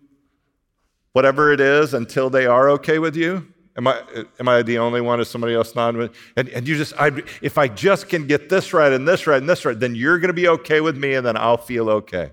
whatever 1.12 1.50
it 1.52 1.61
is 1.61 1.95
until 1.95 2.28
they 2.28 2.45
are 2.45 2.68
okay 2.68 2.99
with 2.99 3.16
you? 3.16 3.47
Am 3.78 3.87
I, 3.87 4.02
am 4.38 4.49
I 4.49 4.62
the 4.62 4.78
only 4.78 5.00
one? 5.00 5.21
Is 5.21 5.28
somebody 5.28 5.54
else 5.54 5.75
not? 5.75 5.95
And, 5.95 6.49
and 6.50 6.68
you 6.68 6.76
just, 6.76 6.92
I, 7.00 7.11
if 7.40 7.56
I 7.56 7.68
just 7.68 8.09
can 8.11 8.26
get 8.26 8.50
this 8.50 8.75
right 8.75 8.92
and 8.92 9.09
this 9.09 9.26
right 9.26 9.38
and 9.38 9.49
this 9.49 9.64
right, 9.64 9.78
then 9.78 9.95
you're 9.95 10.18
going 10.18 10.28
to 10.28 10.35
be 10.35 10.49
okay 10.49 10.83
with 10.83 10.97
me 10.97 11.14
and 11.14 11.26
then 11.26 11.37
I'll 11.37 11.56
feel 11.56 11.88
okay. 11.88 12.33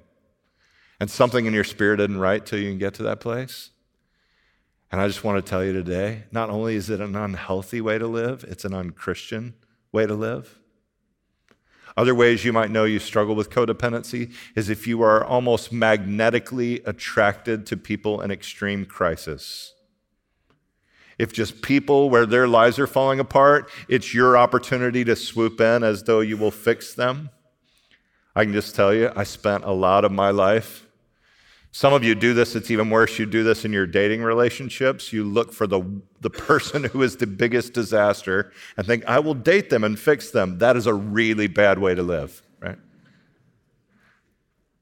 And 0.99 1.09
something 1.09 1.45
in 1.45 1.53
your 1.53 1.63
spirit 1.63 2.01
isn't 2.01 2.17
right 2.17 2.45
till 2.45 2.59
you 2.59 2.69
can 2.69 2.77
get 2.77 2.93
to 2.95 3.03
that 3.03 3.19
place. 3.19 3.69
And 4.93 5.01
I 5.01 5.07
just 5.07 5.23
want 5.23 5.43
to 5.43 5.49
tell 5.49 5.63
you 5.63 5.73
today 5.73 6.25
not 6.31 6.51
only 6.51 6.75
is 6.75 6.91
it 6.91 7.01
an 7.01 7.15
unhealthy 7.15 7.81
way 7.81 7.97
to 7.97 8.05
live, 8.05 8.45
it's 8.47 8.63
an 8.63 8.75
unchristian 8.75 9.55
way 9.91 10.05
to 10.05 10.13
live. 10.13 10.59
Other 11.97 12.13
ways 12.13 12.45
you 12.45 12.53
might 12.53 12.69
know 12.69 12.83
you 12.83 12.99
struggle 12.99 13.33
with 13.33 13.49
codependency 13.49 14.31
is 14.55 14.69
if 14.69 14.85
you 14.85 15.01
are 15.01 15.25
almost 15.25 15.71
magnetically 15.71 16.83
attracted 16.85 17.65
to 17.65 17.75
people 17.75 18.21
in 18.21 18.29
extreme 18.29 18.85
crisis. 18.85 19.73
If 21.17 21.33
just 21.33 21.63
people 21.63 22.11
where 22.11 22.27
their 22.27 22.47
lives 22.47 22.77
are 22.77 22.85
falling 22.85 23.19
apart, 23.19 23.71
it's 23.89 24.13
your 24.13 24.37
opportunity 24.37 25.03
to 25.05 25.15
swoop 25.15 25.59
in 25.59 25.83
as 25.83 26.03
though 26.03 26.19
you 26.19 26.37
will 26.37 26.51
fix 26.51 26.93
them. 26.93 27.31
I 28.35 28.43
can 28.43 28.53
just 28.53 28.75
tell 28.75 28.93
you, 28.93 29.11
I 29.15 29.23
spent 29.23 29.63
a 29.63 29.71
lot 29.71 30.05
of 30.05 30.11
my 30.11 30.29
life. 30.29 30.82
Some 31.75 31.91
of 31.91 32.03
you 32.03 32.13
do 32.13 32.35
this, 32.35 32.55
it's 32.55 32.69
even 32.69 32.91
worse. 32.91 33.17
You 33.17 33.25
do 33.25 33.43
this 33.43 33.65
in 33.65 33.73
your 33.73 33.87
dating 33.87 34.21
relationships. 34.21 35.11
You 35.11 35.23
look 35.23 35.51
for 35.51 35.65
the, 35.65 35.81
the 36.21 36.29
person 36.29 36.83
who 36.83 37.01
is 37.01 37.17
the 37.17 37.25
biggest 37.25 37.73
disaster 37.73 38.51
and 38.77 38.85
think, 38.85 39.03
I 39.07 39.17
will 39.17 39.33
date 39.33 39.71
them 39.71 39.83
and 39.83 39.97
fix 39.97 40.29
them. 40.29 40.59
That 40.59 40.77
is 40.77 40.85
a 40.85 40.93
really 40.93 41.47
bad 41.47 41.79
way 41.79 41.95
to 41.95 42.03
live, 42.03 42.43
right? 42.59 42.77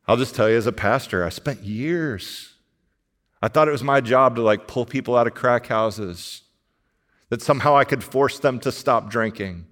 I'll 0.05 0.17
just 0.17 0.36
tell 0.36 0.50
you 0.50 0.57
as 0.57 0.67
a 0.67 0.74
pastor, 0.74 1.24
I 1.24 1.29
spent 1.29 1.62
years. 1.62 2.55
I 3.41 3.48
thought 3.48 3.69
it 3.69 3.71
was 3.71 3.83
my 3.83 4.01
job 4.01 4.36
to 4.36 4.41
like 4.41 4.67
pull 4.67 4.86
people 4.86 5.15
out 5.15 5.27
of 5.27 5.33
crack 5.33 5.67
houses, 5.67 6.41
that 7.29 7.41
somehow 7.41 7.77
I 7.77 7.86
could 7.86 8.03
force 8.03 8.38
them 8.38 8.60
to 8.60 8.71
stop 8.71 9.10
drinking 9.10 9.65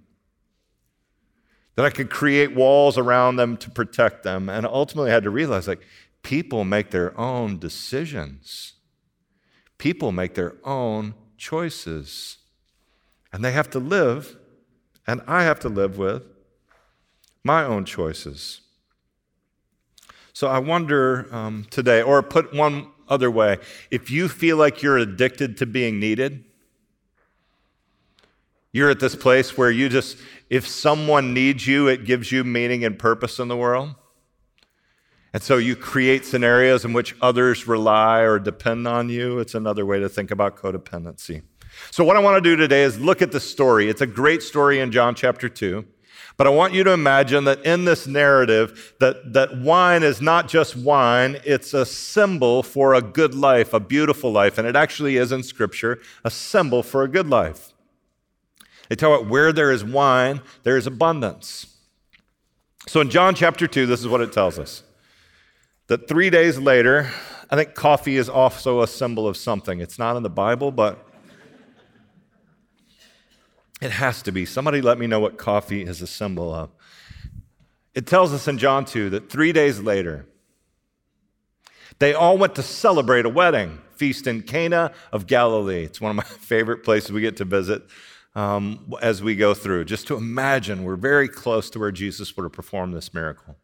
that 1.80 1.86
I 1.86 1.92
could 1.92 2.10
create 2.10 2.54
walls 2.54 2.98
around 2.98 3.38
them 3.38 3.56
to 3.56 3.70
protect 3.70 4.24
them. 4.24 4.50
And 4.50 4.66
ultimately, 4.66 5.12
I 5.12 5.14
had 5.14 5.24
to 5.24 5.30
realize 5.30 5.66
like, 5.66 5.80
people 6.24 6.64
make 6.64 6.92
their 6.92 7.18
own 7.20 7.60
decisions, 7.60 8.74
people 9.78 10.12
make 10.12 10.36
their 10.36 10.56
own 10.64 11.14
choices. 11.38 12.38
And 13.32 13.46
they 13.46 13.52
have 13.52 13.70
to 13.72 13.80
live, 13.80 14.38
and 15.06 15.22
I 15.28 15.44
have 15.44 15.60
to 15.60 15.70
live 15.70 16.00
with 16.00 16.24
my 17.44 17.64
own 17.64 17.86
choices. 17.86 18.62
So 20.34 20.48
I 20.48 20.58
wonder 20.58 21.28
um, 21.32 21.68
today, 21.70 22.02
or 22.02 22.24
put 22.24 22.54
one 22.54 22.88
other 23.08 23.30
way, 23.30 23.58
if 23.92 24.10
you 24.10 24.28
feel 24.28 24.58
like 24.58 24.82
you're 24.82 24.98
addicted 24.98 25.58
to 25.58 25.66
being 25.66 26.00
needed, 26.00 26.44
you're 28.72 28.90
at 28.90 29.00
this 29.00 29.16
place 29.16 29.58
where 29.58 29.72
you 29.72 29.90
just, 29.90 30.18
if 30.50 30.68
someone 30.68 31.34
needs 31.34 31.68
you, 31.68 31.88
it 31.88 32.06
gives 32.06 32.32
you 32.32 32.44
meaning 32.44 32.84
and 32.84 32.98
purpose 32.98 33.40
in 33.40 33.48
the 33.48 33.58
world. 33.58 33.96
And 35.34 35.44
so 35.44 35.58
you 35.58 35.76
create 35.76 36.26
scenarios 36.26 36.86
in 36.86 36.94
which 36.94 37.16
others 37.22 37.68
rely 37.68 38.22
or 38.22 38.40
depend 38.40 38.88
on 38.88 39.10
you. 39.10 39.40
It's 39.40 39.54
another 39.54 39.86
way 39.86 40.00
to 40.00 40.10
think 40.10 40.32
about 40.32 40.58
codependency. 40.58 41.44
So, 41.92 42.04
what 42.04 42.18
I 42.18 42.20
want 42.20 42.44
to 42.44 42.50
do 42.50 42.56
today 42.56 42.84
is 42.84 43.00
look 43.00 43.22
at 43.22 43.32
the 43.32 43.40
story. 43.40 43.90
It's 43.90 44.02
a 44.02 44.08
great 44.08 44.42
story 44.42 44.80
in 44.80 44.92
John 44.92 45.14
chapter 45.14 45.48
2. 45.48 45.86
But 46.36 46.48
I 46.48 46.52
want 46.52 46.74
you 46.74 46.86
to 46.86 46.92
imagine 46.92 47.44
that 47.44 47.66
in 47.66 47.84
this 47.84 48.08
narrative, 48.08 48.96
that, 49.00 49.34
that 49.34 49.58
wine 49.58 50.04
is 50.04 50.22
not 50.22 50.48
just 50.48 50.76
wine, 50.76 51.38
it's 51.44 51.74
a 51.74 51.86
symbol 51.86 52.64
for 52.64 52.94
a 52.94 53.02
good 53.02 53.36
life, 53.36 53.74
a 53.74 53.80
beautiful 53.80 54.32
life. 54.32 54.58
And 54.58 54.66
it 54.66 54.76
actually 54.76 55.18
is 55.18 55.34
in 55.34 55.44
Scripture 55.44 56.00
a 56.24 56.32
symbol 56.32 56.82
for 56.82 57.04
a 57.04 57.10
good 57.10 57.28
life. 57.28 57.74
They 58.88 58.96
tell 58.96 59.14
about 59.14 59.30
where 59.30 59.52
there 59.52 59.70
is 59.70 59.84
wine, 59.84 60.42
there 60.64 60.78
is 60.78 60.88
abundance. 60.88 61.76
So 62.88 63.02
in 63.02 63.10
John 63.10 63.36
chapter 63.36 63.68
2, 63.68 63.86
this 63.86 64.00
is 64.00 64.08
what 64.08 64.22
it 64.22 64.32
tells 64.32 64.58
us 64.58 64.84
that 65.90 66.08
three 66.08 66.30
days 66.30 66.60
later, 66.60 67.10
I 67.50 67.56
think 67.56 67.74
coffee 67.74 68.18
is 68.18 68.30
also 68.30 68.82
a 68.82 68.88
symbol 68.88 69.28
of 69.28 69.36
something. 69.36 69.82
It's 69.82 69.98
not 69.98 70.16
in 70.16 70.24
the 70.24 70.30
Bible, 70.30 70.72
but 70.72 71.04
it 73.82 73.90
has 73.90 74.22
to 74.24 74.32
be. 74.32 74.46
Somebody 74.46 74.82
let 74.82 75.00
me 75.00 75.08
know 75.08 75.20
what 75.20 75.40
coffee 75.40 75.82
is 75.82 76.02
a 76.04 76.08
symbol 76.08 76.54
of. 76.54 76.70
It 77.96 78.06
tells 78.06 78.34
us 78.34 78.48
in 78.48 78.60
John 78.60 78.86
2 78.86 79.10
that 79.10 79.32
three 79.32 79.52
days 79.52 79.80
later, 79.80 80.28
they 81.98 82.14
all 82.14 82.38
went 82.38 82.54
to 82.56 82.64
celebrate 82.64 83.26
a 83.26 83.30
wedding 83.30 83.80
feast 83.96 84.28
in 84.28 84.44
Cana 84.44 84.92
of 85.12 85.26
Galilee. 85.26 85.86
It's 85.86 86.00
one 86.00 86.12
of 86.12 86.16
my 86.16 86.24
favorite 86.40 86.84
places 86.84 87.12
we 87.12 87.22
get 87.22 87.38
to 87.38 87.46
visit 87.46 87.82
um, 88.36 88.94
as 89.02 89.24
we 89.24 89.36
go 89.36 89.56
through, 89.56 89.86
just 89.86 90.06
to 90.08 90.16
imagine 90.16 90.84
we're 90.84 90.96
very 90.96 91.28
close 91.28 91.68
to 91.72 91.80
where 91.80 91.92
Jesus 91.92 92.38
would 92.38 92.44
have 92.44 92.54
performed 92.54 92.96
this 92.96 93.12
miracle. 93.12 93.58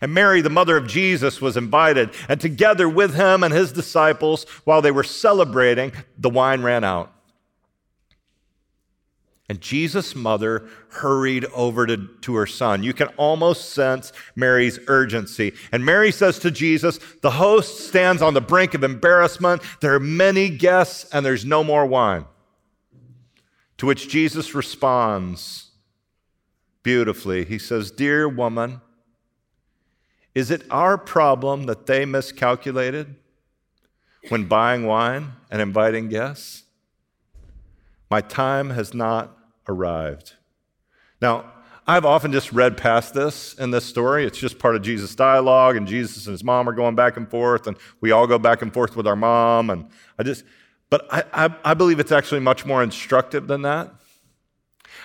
And 0.00 0.12
Mary, 0.12 0.40
the 0.40 0.50
mother 0.50 0.76
of 0.76 0.86
Jesus, 0.86 1.40
was 1.40 1.56
invited, 1.56 2.10
and 2.28 2.40
together 2.40 2.88
with 2.88 3.14
him 3.14 3.42
and 3.42 3.52
his 3.52 3.72
disciples, 3.72 4.44
while 4.64 4.82
they 4.82 4.90
were 4.90 5.04
celebrating, 5.04 5.92
the 6.18 6.30
wine 6.30 6.62
ran 6.62 6.84
out. 6.84 7.12
And 9.48 9.60
Jesus' 9.60 10.16
mother 10.16 10.68
hurried 10.90 11.44
over 11.54 11.86
to, 11.86 12.08
to 12.22 12.34
her 12.34 12.46
son. 12.46 12.82
You 12.82 12.92
can 12.92 13.08
almost 13.16 13.70
sense 13.70 14.12
Mary's 14.34 14.80
urgency. 14.88 15.52
And 15.70 15.84
Mary 15.84 16.10
says 16.10 16.40
to 16.40 16.50
Jesus, 16.50 16.98
The 17.22 17.30
host 17.30 17.86
stands 17.86 18.22
on 18.22 18.34
the 18.34 18.40
brink 18.40 18.74
of 18.74 18.82
embarrassment. 18.82 19.62
There 19.80 19.94
are 19.94 20.00
many 20.00 20.48
guests, 20.48 21.08
and 21.12 21.24
there's 21.24 21.44
no 21.44 21.62
more 21.62 21.86
wine. 21.86 22.24
To 23.78 23.86
which 23.86 24.08
Jesus 24.08 24.54
responds 24.54 25.70
beautifully. 26.82 27.44
He 27.44 27.58
says, 27.58 27.92
Dear 27.92 28.28
woman, 28.28 28.80
is 30.36 30.50
it 30.50 30.64
our 30.70 30.98
problem 30.98 31.64
that 31.64 31.86
they 31.86 32.04
miscalculated 32.04 33.14
when 34.28 34.44
buying 34.44 34.84
wine 34.84 35.32
and 35.50 35.62
inviting 35.62 36.10
guests? 36.10 36.64
My 38.10 38.20
time 38.20 38.68
has 38.68 38.92
not 38.92 39.34
arrived. 39.66 40.34
Now, 41.22 41.50
I've 41.86 42.04
often 42.04 42.32
just 42.32 42.52
read 42.52 42.76
past 42.76 43.14
this 43.14 43.54
in 43.54 43.70
this 43.70 43.86
story. 43.86 44.26
It's 44.26 44.36
just 44.36 44.58
part 44.58 44.76
of 44.76 44.82
Jesus' 44.82 45.14
dialogue, 45.14 45.74
and 45.74 45.86
Jesus 45.86 46.26
and 46.26 46.32
his 46.32 46.44
mom 46.44 46.68
are 46.68 46.74
going 46.74 46.96
back 46.96 47.16
and 47.16 47.26
forth, 47.30 47.66
and 47.66 47.78
we 48.02 48.10
all 48.10 48.26
go 48.26 48.38
back 48.38 48.60
and 48.60 48.70
forth 48.74 48.94
with 48.94 49.06
our 49.06 49.16
mom. 49.16 49.70
And 49.70 49.88
I 50.18 50.22
just, 50.22 50.44
but 50.90 51.06
I, 51.10 51.24
I, 51.32 51.54
I 51.64 51.72
believe 51.72 51.98
it's 51.98 52.12
actually 52.12 52.40
much 52.40 52.66
more 52.66 52.82
instructive 52.82 53.46
than 53.46 53.62
that. 53.62 53.90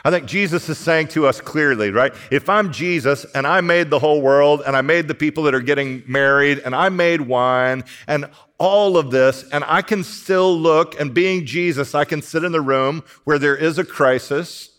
I 0.03 0.10
think 0.10 0.25
Jesus 0.25 0.67
is 0.67 0.79
saying 0.79 1.10
to 1.10 1.27
us 1.27 1.39
clearly, 1.39 1.91
right? 1.91 2.13
If 2.31 2.50
I'm 2.50 2.72
Jesus 2.72 3.25
and 3.36 3.46
I 3.46 3.62
made 3.62 3.89
the 3.89 4.00
whole 4.00 4.22
world 4.22 4.63
and 4.65 4.75
I 4.75 4.81
made 4.81 5.08
the 5.08 5.13
people 5.13 5.43
that 5.43 5.53
are 5.53 5.62
getting 5.62 6.03
married 6.08 6.60
and 6.60 6.75
I 6.75 6.89
made 6.89 7.22
wine 7.22 7.84
and 8.08 8.25
all 8.58 8.98
of 8.98 9.12
this, 9.12 9.48
and 9.51 9.63
I 9.67 9.81
can 9.81 10.03
still 10.03 10.58
look 10.58 11.00
and 11.00 11.13
being 11.13 11.46
Jesus, 11.46 11.96
I 11.96 12.05
can 12.05 12.22
sit 12.22 12.43
in 12.43 12.51
the 12.51 12.62
room 12.62 13.03
where 13.24 13.39
there 13.39 13.55
is 13.55 13.77
a 13.77 13.84
crisis. 13.84 14.70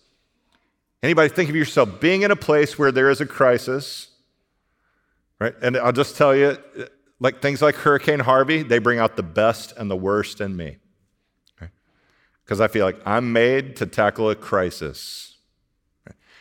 Anybody 1.03 1.29
think 1.29 1.51
of 1.51 1.57
yourself 1.57 2.01
being 2.01 2.23
in 2.23 2.31
a 2.31 2.37
place 2.37 2.79
where 2.79 2.93
there 2.93 3.11
is 3.11 3.21
a 3.21 3.27
crisis, 3.27 4.09
right? 5.41 5.55
And 5.63 5.77
I'll 5.77 5.93
just 5.93 6.17
tell 6.17 6.35
you, 6.35 6.59
like 7.19 7.41
things 7.41 7.63
like 7.63 7.75
Hurricane 7.77 8.21
Harvey, 8.21 8.63
they 8.63 8.79
bring 8.79 8.99
out 8.99 9.17
the 9.17 9.23
best 9.23 9.73
and 9.77 9.91
the 9.91 9.97
worst 9.97 10.41
in 10.41 10.57
me 10.57 10.79
because 12.45 12.61
I 12.61 12.69
feel 12.69 12.85
like 12.85 13.01
I'm 13.05 13.33
made 13.33 13.77
to 13.77 13.87
tackle 13.87 14.31
a 14.31 14.35
crisis. 14.35 15.37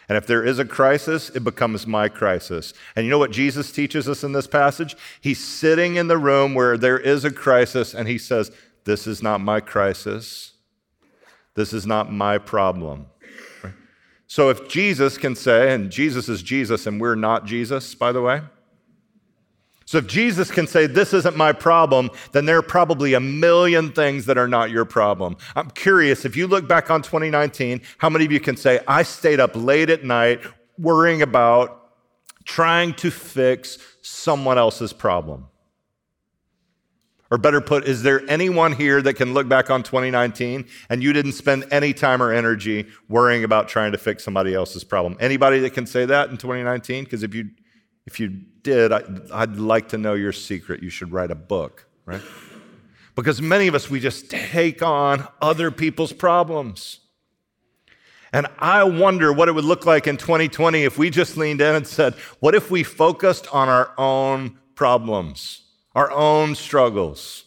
And 0.10 0.18
if 0.18 0.28
there 0.28 0.44
is 0.44 0.60
a 0.60 0.66
crisis, 0.66 1.30
it 1.30 1.44
becomes 1.44 1.88
my 1.88 2.10
crisis. 2.10 2.74
And 2.96 3.06
you 3.06 3.10
know 3.10 3.18
what 3.18 3.32
Jesus 3.32 3.72
teaches 3.72 4.10
us 4.10 4.26
in 4.26 4.34
this 4.34 4.48
passage? 4.48 4.98
He's 5.22 5.40
sitting 5.40 5.96
in 5.96 6.08
the 6.08 6.18
room 6.18 6.54
where 6.54 6.78
there 6.78 7.00
is 7.00 7.24
a 7.24 7.32
crisis 7.32 7.94
and 7.94 8.10
he 8.10 8.18
says, 8.18 8.52
This 8.84 9.08
is 9.08 9.24
not 9.24 9.40
my 9.40 9.62
crisis. 9.62 10.52
This 11.56 11.72
is 11.72 11.86
not 11.86 12.12
my 12.12 12.38
problem. 12.38 13.08
So 14.28 14.50
if 14.50 14.70
Jesus 14.70 15.18
can 15.18 15.36
say, 15.36 15.74
and 15.74 15.92
Jesus 15.92 16.30
is 16.30 16.42
Jesus 16.42 16.88
and 16.88 17.02
we're 17.02 17.16
not 17.16 17.46
Jesus, 17.46 17.94
by 17.96 18.14
the 18.14 18.22
way, 18.22 18.42
so 19.92 19.98
if 19.98 20.08
Jesus 20.08 20.50
can 20.50 20.68
say, 20.68 20.88
This 20.88 21.14
isn't 21.14 21.36
my 21.36 21.52
problem, 21.52 22.12
then 22.32 22.46
there 22.46 22.58
are 22.58 22.62
probably 22.62 23.14
a 23.14 23.20
million 23.20 23.92
things 23.92 24.26
that 24.28 24.38
are 24.38 24.48
not 24.48 24.72
your 24.72 24.86
problem. 24.86 25.36
I'm 25.54 25.70
curious, 25.72 26.24
if 26.24 26.38
you 26.38 26.48
look 26.48 26.66
back 26.66 26.90
on 26.90 27.02
2019, 27.02 27.82
how 27.98 28.10
many 28.10 28.24
of 28.24 28.32
you 28.32 28.40
can 28.40 28.56
say, 28.56 28.80
I 28.88 29.04
stayed 29.04 29.42
up 29.42 29.52
late 29.54 29.90
at 29.90 30.06
night 30.06 30.40
worrying 30.78 31.22
about 31.22 31.92
trying 32.46 32.94
to 32.94 33.12
fix 33.12 33.80
someone 34.02 34.58
else's 34.58 34.94
problem? 34.94 35.48
Or 37.30 37.38
better 37.38 37.60
put, 37.60 37.84
is 37.84 38.02
there 38.02 38.22
anyone 38.30 38.72
here 38.72 39.02
that 39.02 39.16
can 39.16 39.34
look 39.34 39.50
back 39.50 39.70
on 39.70 39.84
2019 39.84 40.68
and 40.90 41.04
you 41.04 41.12
didn't 41.12 41.34
spend 41.34 41.66
any 41.70 41.92
time 41.92 42.24
or 42.24 42.32
energy 42.32 42.88
worrying 43.10 43.44
about 43.44 43.68
trying 43.68 43.92
to 43.92 43.98
fix 43.98 44.24
somebody 44.24 44.54
else's 44.54 44.86
problem? 44.86 45.18
Anybody 45.20 45.60
that 45.60 45.74
can 45.74 45.86
say 45.86 46.06
that 46.06 46.30
in 46.30 46.38
2019? 46.38 47.04
Because 47.04 47.24
if 47.24 47.36
you 47.36 47.50
if 48.06 48.20
you 48.20 48.30
did, 48.64 48.92
I, 48.92 49.02
would 49.42 49.60
like 49.60 49.90
to 49.90 49.98
know 49.98 50.14
your 50.14 50.34
secret. 50.34 50.84
You 50.84 50.90
should 50.90 51.12
write 51.12 51.32
a 51.32 51.36
book, 51.36 51.88
right? 52.06 52.22
Because 53.16 53.42
many 53.42 53.68
of 53.68 53.76
us, 53.76 53.90
we 53.90 54.00
just 54.00 54.30
take 54.30 54.82
on 54.82 55.28
other 55.42 55.70
people's 55.72 56.14
problems. 56.14 57.00
And 58.34 58.48
I 58.58 58.84
wonder 58.84 59.34
what 59.34 59.50
it 59.50 59.52
would 59.52 59.66
look 59.66 59.86
like 59.86 60.08
in 60.08 60.18
2020 60.18 60.84
if 60.84 60.98
we 60.98 61.10
just 61.10 61.36
leaned 61.36 61.60
in 61.60 61.76
and 61.76 61.86
said, 61.86 62.14
What 62.40 62.56
if 62.56 62.72
we 62.72 62.84
focused 62.84 63.54
on 63.54 63.68
our 63.68 63.92
own 63.98 64.58
problems, 64.76 65.64
our 65.94 66.10
own 66.12 66.56
struggles? 66.56 67.46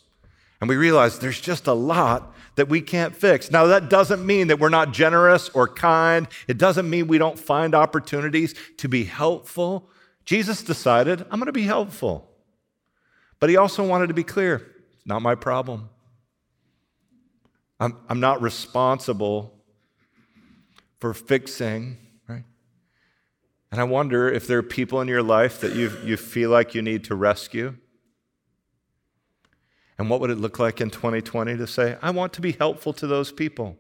And 0.61 0.69
we 0.69 0.77
realized 0.77 1.21
there's 1.21 1.41
just 1.41 1.67
a 1.67 1.73
lot 1.73 2.35
that 2.57 2.69
we 2.69 2.81
can't 2.81 3.17
fix. 3.17 3.51
Now, 3.51 3.67
that 3.67 3.91
doesn't 3.91 4.25
mean 4.25 4.49
that 4.49 4.61
we're 4.61 4.69
not 4.69 4.93
generous 4.93 5.49
or 5.51 5.67
kind. 5.67 6.29
It 6.47 6.59
doesn't 6.59 6.89
mean 6.89 7.09
we 7.09 7.19
don't 7.19 7.39
find 7.39 7.75
opportunities 7.75 8.55
to 8.77 8.89
be 8.89 9.05
helpful. 9.05 9.89
Jesus 10.25 10.63
decided, 10.63 11.23
I'm 11.31 11.39
going 11.39 11.47
to 11.47 11.53
be 11.53 11.63
helpful. 11.63 12.31
But 13.41 13.51
he 13.51 13.57
also 13.57 13.87
wanted 13.87 14.07
to 14.07 14.15
be 14.15 14.25
clear 14.25 14.57
it's 14.95 15.07
not 15.07 15.23
my 15.23 15.35
problem. 15.35 15.91
I'm, 17.79 17.97
I'm 18.09 18.21
not 18.21 18.41
responsible 18.41 19.53
for 21.01 21.13
fixing, 21.13 21.99
right? 22.29 22.45
And 23.71 23.81
I 23.81 23.85
wonder 23.85 24.29
if 24.29 24.47
there 24.47 24.59
are 24.59 24.63
people 24.63 25.01
in 25.01 25.09
your 25.09 25.23
life 25.23 25.61
that 25.61 25.75
you, 25.75 25.93
you 26.05 26.17
feel 26.17 26.51
like 26.51 26.75
you 26.75 26.81
need 26.81 27.05
to 27.05 27.15
rescue. 27.15 27.77
And 29.99 30.09
what 30.09 30.21
would 30.21 30.31
it 30.31 30.39
look 30.39 30.59
like 30.59 30.81
in 30.81 30.91
2020 30.91 31.57
to 31.57 31.67
say, 31.67 31.99
I 32.01 32.11
want 32.11 32.33
to 32.35 32.41
be 32.41 32.53
helpful 32.53 32.93
to 32.95 33.07
those 33.07 33.31
people, 33.31 33.77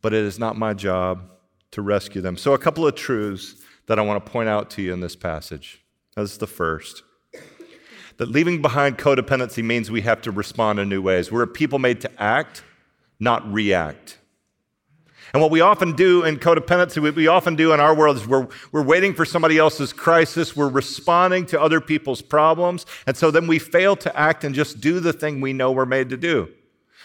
but 0.00 0.14
it 0.14 0.24
is 0.24 0.38
not 0.38 0.56
my 0.56 0.74
job 0.74 1.30
to 1.72 1.82
rescue 1.82 2.20
them? 2.20 2.36
So, 2.36 2.54
a 2.54 2.58
couple 2.58 2.86
of 2.86 2.94
truths 2.94 3.56
that 3.86 3.98
I 3.98 4.02
want 4.02 4.24
to 4.24 4.30
point 4.30 4.48
out 4.48 4.70
to 4.70 4.82
you 4.82 4.92
in 4.92 5.00
this 5.00 5.16
passage. 5.16 5.82
This 6.16 6.32
is 6.32 6.38
the 6.38 6.46
first. 6.46 7.02
That 8.16 8.28
leaving 8.28 8.62
behind 8.62 8.96
codependency 8.96 9.64
means 9.64 9.90
we 9.90 10.02
have 10.02 10.22
to 10.22 10.30
respond 10.30 10.78
in 10.78 10.88
new 10.88 11.02
ways. 11.02 11.32
We're 11.32 11.42
a 11.42 11.48
people 11.48 11.78
made 11.78 12.00
to 12.02 12.22
act, 12.22 12.62
not 13.18 13.50
react. 13.52 14.18
And 15.32 15.42
what 15.42 15.50
we 15.50 15.60
often 15.60 15.96
do 15.96 16.22
in 16.22 16.36
codependency, 16.36 17.02
what 17.02 17.16
we 17.16 17.26
often 17.26 17.56
do 17.56 17.72
in 17.72 17.80
our 17.80 17.92
world 17.92 18.16
is 18.16 18.26
we're, 18.26 18.46
we're 18.70 18.84
waiting 18.84 19.14
for 19.14 19.24
somebody 19.24 19.58
else's 19.58 19.92
crisis, 19.92 20.54
we're 20.54 20.68
responding 20.68 21.44
to 21.46 21.60
other 21.60 21.80
people's 21.80 22.22
problems, 22.22 22.86
and 23.04 23.16
so 23.16 23.32
then 23.32 23.48
we 23.48 23.58
fail 23.58 23.96
to 23.96 24.16
act 24.16 24.44
and 24.44 24.54
just 24.54 24.80
do 24.80 25.00
the 25.00 25.12
thing 25.12 25.40
we 25.40 25.52
know 25.52 25.72
we're 25.72 25.86
made 25.86 26.08
to 26.10 26.16
do. 26.16 26.48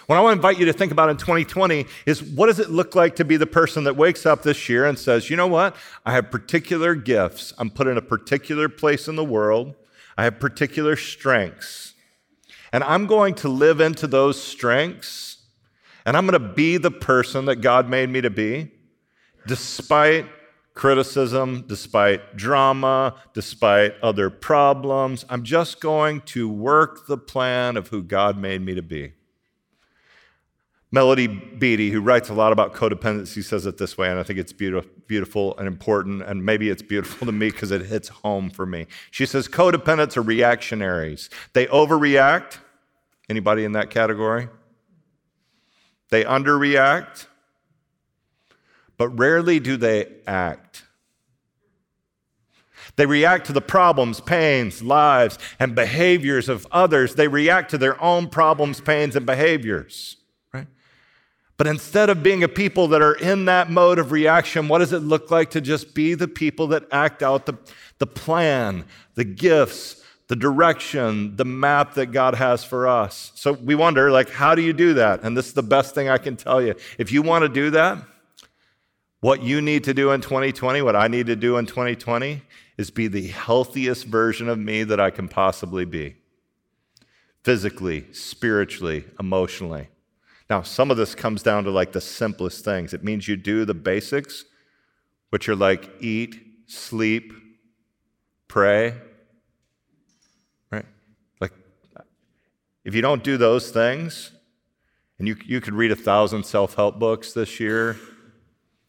What 0.10 0.18
I 0.18 0.22
want 0.22 0.34
to 0.34 0.38
invite 0.38 0.58
you 0.58 0.66
to 0.66 0.74
think 0.74 0.92
about 0.92 1.12
in 1.12 1.18
2020 1.18 1.86
is 2.08 2.24
what 2.24 2.48
does 2.48 2.58
it 2.58 2.72
look 2.72 2.96
like 2.96 3.16
to 3.18 3.24
be 3.24 3.38
the 3.38 3.46
person 3.46 3.84
that 3.84 3.96
wakes 3.96 4.26
up 4.26 4.42
this 4.42 4.68
year 4.68 4.88
and 4.88 4.98
says, 4.98 5.30
you 5.30 5.36
know 5.36 5.46
what? 5.46 5.76
I 6.04 6.14
have 6.14 6.32
particular 6.32 6.96
gifts. 6.96 7.54
I'm 7.60 7.70
put 7.70 7.86
in 7.86 7.96
a 7.96 8.02
particular 8.02 8.70
place 8.70 9.08
in 9.08 9.16
the 9.16 9.24
world. 9.24 9.76
I 10.18 10.24
have 10.24 10.40
particular 10.40 10.96
strengths. 10.96 11.94
And 12.74 12.84
I'm 12.86 13.06
going 13.06 13.36
to 13.36 13.50
live 13.50 13.80
into 13.80 14.08
those 14.08 14.42
strengths 14.42 15.44
and 16.08 16.18
I'm 16.18 16.26
going 16.26 16.42
to 16.42 16.54
be 16.56 16.78
the 16.78 16.90
person 16.90 17.46
that 17.46 17.58
God 17.58 17.88
made 17.88 18.10
me 18.10 18.20
to 18.22 18.32
be, 18.32 18.72
despite 19.46 20.26
criticism, 20.74 21.66
despite 21.68 22.36
drama, 22.36 23.14
despite 23.36 23.94
other 24.02 24.32
problems. 24.32 25.24
I'm 25.30 25.44
just 25.44 25.80
going 25.80 26.22
to 26.22 26.50
work 26.50 27.06
the 27.06 27.20
plan 27.20 27.78
of 27.78 27.90
who 27.90 28.02
God 28.02 28.40
made 28.40 28.64
me 28.64 28.74
to 28.74 28.82
be. 28.82 29.14
Melody 30.92 31.28
Beattie, 31.28 31.92
who 31.92 32.02
writes 32.02 32.30
a 32.30 32.34
lot 32.34 32.52
about 32.52 32.74
codependency, 32.74 33.44
says 33.44 33.68
it 33.68 33.78
this 33.78 33.96
way, 33.96 34.10
and 34.10 34.20
I 34.20 34.24
think 34.24 34.40
it's 34.40 34.54
beautiful 34.54 35.56
and 35.58 35.68
important, 35.68 36.24
and 36.24 36.44
maybe 36.44 36.70
it's 36.70 36.82
beautiful 36.82 37.28
to 37.28 37.32
me 37.32 37.52
because 37.52 37.70
it 37.70 37.86
hits 37.86 38.10
home 38.10 38.50
for 38.50 38.66
me. 38.66 38.88
She 39.12 39.28
says 39.28 39.48
codependents 39.48 40.18
are 40.18 40.24
reactionaries. 40.24 41.30
They 41.54 41.68
overreact. 41.68 42.58
Anybody 43.30 43.66
in 43.66 43.74
that 43.74 43.92
category? 43.92 44.50
They 46.10 46.24
underreact, 46.24 47.28
but 48.98 49.10
rarely 49.10 49.60
do 49.60 49.78
they 49.78 50.08
act. 50.26 50.86
They 52.96 53.06
react 53.06 53.46
to 53.46 53.54
the 53.54 53.62
problems, 53.62 54.20
pains, 54.20 54.82
lives, 54.82 55.38
and 55.60 55.76
behaviors 55.76 56.50
of 56.50 56.66
others. 56.72 57.14
They 57.14 57.28
react 57.28 57.70
to 57.70 57.78
their 57.78 58.02
own 58.02 58.28
problems, 58.28 58.82
pains, 58.82 59.16
and 59.16 59.28
behaviors. 59.28 60.16
But 61.60 61.68
instead 61.68 62.10
of 62.10 62.24
being 62.24 62.42
a 62.42 62.48
people 62.48 62.88
that 62.88 63.02
are 63.02 63.16
in 63.16 63.44
that 63.46 63.70
mode 63.70 64.00
of 64.00 64.14
reaction, 64.14 64.70
what 64.70 64.78
does 64.78 64.94
it 64.94 65.00
look 65.00 65.30
like 65.30 65.50
to 65.50 65.60
just 65.60 65.94
be 65.94 66.14
the 66.14 66.30
people 66.30 66.68
that 66.68 66.86
act 66.90 67.22
out 67.22 67.46
the, 67.46 67.58
the 67.98 68.08
plan, 68.08 68.86
the 69.16 69.26
gifts, 69.26 70.02
the 70.30 70.38
direction, 70.38 71.36
the 71.36 71.44
map 71.44 71.96
that 71.96 72.14
God 72.14 72.36
has 72.36 72.64
for 72.64 72.88
us. 72.88 73.34
So 73.36 73.52
we 73.52 73.76
wonder, 73.76 74.10
like, 74.10 74.30
how 74.30 74.56
do 74.56 74.62
you 74.62 74.72
do 74.72 74.94
that? 74.94 75.24
And 75.24 75.36
this 75.36 75.48
is 75.48 75.54
the 75.54 75.62
best 75.62 75.94
thing 75.94 76.08
I 76.08 76.18
can 76.18 76.38
tell 76.38 76.62
you. 76.62 76.76
If 76.98 77.12
you 77.12 77.22
want 77.22 77.42
to 77.42 77.50
do 77.50 77.72
that, 77.72 77.98
what 79.20 79.44
you 79.44 79.60
need 79.60 79.84
to 79.84 79.94
do 79.94 80.12
in 80.12 80.22
2020, 80.22 80.82
what 80.82 80.96
I 80.96 81.10
need 81.10 81.26
to 81.26 81.36
do 81.36 81.58
in 81.58 81.66
2020, 81.66 82.42
is 82.78 82.90
be 82.90 83.08
the 83.08 83.28
healthiest 83.28 84.06
version 84.06 84.48
of 84.48 84.58
me 84.58 84.84
that 84.86 85.02
I 85.02 85.10
can 85.10 85.28
possibly 85.28 85.84
be 85.84 86.16
physically, 87.44 88.06
spiritually, 88.14 89.04
emotionally. 89.20 89.90
Now, 90.50 90.64
some 90.64 90.90
of 90.90 90.98
this 90.98 91.14
comes 91.14 91.44
down 91.44 91.64
to 91.66 91.72
like 91.72 91.92
the 91.92 92.02
simplest 92.02 92.66
things. 92.66 92.94
It 92.94 93.04
means 93.04 93.28
you 93.28 93.36
do 93.36 93.66
the 93.66 93.76
basics, 93.76 94.46
which 95.30 95.48
are 95.48 95.56
like 95.56 95.90
eat, 96.00 96.36
sleep, 96.66 97.34
pray, 98.48 98.96
right? 100.72 100.86
Like, 101.40 101.54
If 102.84 102.96
you 102.96 103.02
don't 103.02 103.24
do 103.24 103.38
those 103.38 103.70
things, 103.70 104.32
and 105.20 105.28
you, 105.28 105.36
you 105.46 105.62
could 105.62 105.74
read 105.74 105.92
a 105.92 105.96
thousand 105.96 106.46
self 106.46 106.74
help 106.74 106.98
books 106.98 107.34
this 107.34 107.60
year, 107.60 107.98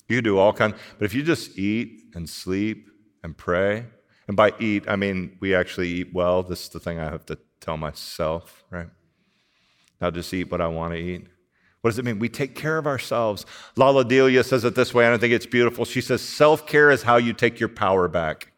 you 0.09 0.17
could 0.17 0.25
do 0.25 0.39
all 0.39 0.53
kinds, 0.53 0.77
but 0.99 1.05
if 1.05 1.13
you 1.13 1.23
just 1.23 1.59
eat 1.59 2.05
and 2.15 2.29
sleep 2.29 2.89
and 3.23 3.37
pray, 3.37 3.85
and 4.29 4.37
by 4.37 4.55
eat, 4.61 4.85
I 4.89 4.97
mean 4.97 5.37
we 5.41 5.55
actually 5.55 5.89
eat 5.89 6.15
well. 6.15 6.43
This 6.43 6.63
is 6.63 6.69
the 6.71 6.81
thing 6.81 6.99
I 6.99 7.05
have 7.05 7.27
to 7.27 7.39
tell 7.61 7.77
myself, 7.77 8.65
right? 8.71 8.89
Not 10.01 10.15
just 10.15 10.33
eat 10.33 10.51
what 10.51 10.61
I 10.61 10.69
want 10.69 10.95
to 10.95 10.99
eat. 10.99 11.27
What 11.81 11.91
does 11.91 11.99
it 11.99 12.05
mean? 12.05 12.19
We 12.19 12.29
take 12.29 12.55
care 12.55 12.77
of 12.77 12.87
ourselves. 12.87 13.47
Lalah 13.77 14.07
Delia 14.07 14.45
says 14.45 14.65
it 14.65 14.75
this 14.75 14.93
way, 14.93 15.11
I 15.11 15.17
think 15.17 15.33
it's 15.33 15.47
beautiful. 15.47 15.85
She 15.85 16.01
says, 16.01 16.21
Self 16.21 16.67
care 16.67 16.91
is 16.91 17.03
how 17.03 17.17
you 17.17 17.33
take 17.33 17.59
your 17.59 17.71
power 17.71 18.07
back. 18.07 18.53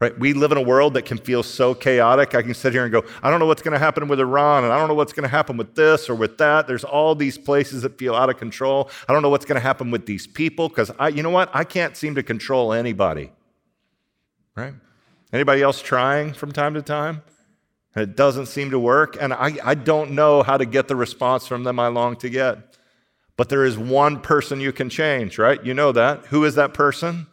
Right? 0.00 0.18
We 0.18 0.32
live 0.32 0.50
in 0.50 0.58
a 0.58 0.62
world 0.62 0.94
that 0.94 1.04
can 1.04 1.18
feel 1.18 1.42
so 1.42 1.72
chaotic. 1.72 2.34
I 2.34 2.42
can 2.42 2.52
sit 2.52 2.72
here 2.72 2.82
and 2.82 2.92
go, 2.92 3.04
I 3.22 3.30
don't 3.30 3.38
know 3.38 3.46
what's 3.46 3.62
going 3.62 3.72
to 3.72 3.78
happen 3.78 4.08
with 4.08 4.18
Iran, 4.18 4.64
and 4.64 4.72
I 4.72 4.78
don't 4.78 4.88
know 4.88 4.94
what's 4.94 5.12
going 5.12 5.22
to 5.22 5.28
happen 5.28 5.56
with 5.56 5.74
this 5.74 6.10
or 6.10 6.14
with 6.14 6.36
that. 6.38 6.66
There's 6.66 6.84
all 6.84 7.14
these 7.14 7.38
places 7.38 7.82
that 7.82 7.96
feel 7.96 8.14
out 8.14 8.28
of 8.28 8.36
control. 8.36 8.90
I 9.08 9.12
don't 9.12 9.22
know 9.22 9.30
what's 9.30 9.44
going 9.44 9.56
to 9.56 9.62
happen 9.62 9.90
with 9.90 10.04
these 10.04 10.26
people 10.26 10.68
because 10.68 10.90
I, 10.98 11.08
you 11.08 11.22
know 11.22 11.30
what? 11.30 11.48
I 11.54 11.64
can't 11.64 11.96
seem 11.96 12.16
to 12.16 12.22
control 12.22 12.72
anybody. 12.72 13.30
Right? 14.56 14.74
Anybody 15.32 15.62
else 15.62 15.80
trying 15.80 16.32
from 16.32 16.52
time 16.52 16.74
to 16.74 16.82
time? 16.82 17.22
It 17.96 18.16
doesn't 18.16 18.46
seem 18.46 18.70
to 18.70 18.78
work, 18.78 19.16
and 19.20 19.32
I, 19.32 19.56
I 19.62 19.74
don't 19.74 20.12
know 20.12 20.42
how 20.42 20.56
to 20.56 20.64
get 20.64 20.88
the 20.88 20.96
response 20.96 21.46
from 21.46 21.64
them 21.64 21.78
I 21.78 21.88
long 21.88 22.16
to 22.16 22.28
get. 22.28 22.76
But 23.36 23.48
there 23.48 23.64
is 23.64 23.76
one 23.76 24.20
person 24.20 24.60
you 24.60 24.72
can 24.72 24.88
change, 24.88 25.38
right? 25.38 25.64
You 25.64 25.74
know 25.74 25.92
that. 25.92 26.26
Who 26.26 26.44
is 26.44 26.54
that 26.54 26.74
person? 26.74 27.26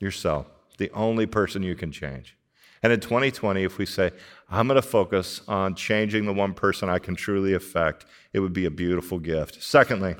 Yourself 0.00 0.46
the 0.80 0.90
only 0.92 1.26
person 1.26 1.62
you 1.62 1.76
can 1.76 1.92
change. 1.92 2.34
And 2.82 2.90
in 2.90 3.00
2020, 3.00 3.62
if 3.62 3.76
we 3.76 3.84
say, 3.84 4.10
I'm 4.48 4.66
going 4.66 4.80
to 4.80 4.88
focus 4.88 5.42
on 5.46 5.74
changing 5.74 6.24
the 6.24 6.32
one 6.32 6.54
person 6.54 6.88
I 6.88 6.98
can 6.98 7.14
truly 7.14 7.52
affect, 7.52 8.06
it 8.32 8.40
would 8.40 8.54
be 8.54 8.64
a 8.64 8.70
beautiful 8.70 9.18
gift. 9.18 9.62
Secondly, 9.62 10.16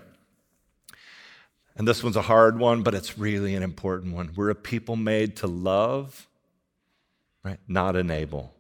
and 1.75 1.89
this 1.89 2.05
one's 2.05 2.17
a 2.17 2.23
hard 2.23 2.59
one, 2.59 2.83
but 2.83 2.95
it's 2.95 3.19
really 3.19 3.55
an 3.55 3.63
important 3.63 4.15
one. 4.15 4.33
We're 4.37 4.51
a 4.51 4.55
people 4.55 4.97
made 4.97 5.37
to 5.37 5.47
love, 5.47 6.29
right? 7.43 7.59
Not 7.67 7.97
enable. 7.97 8.53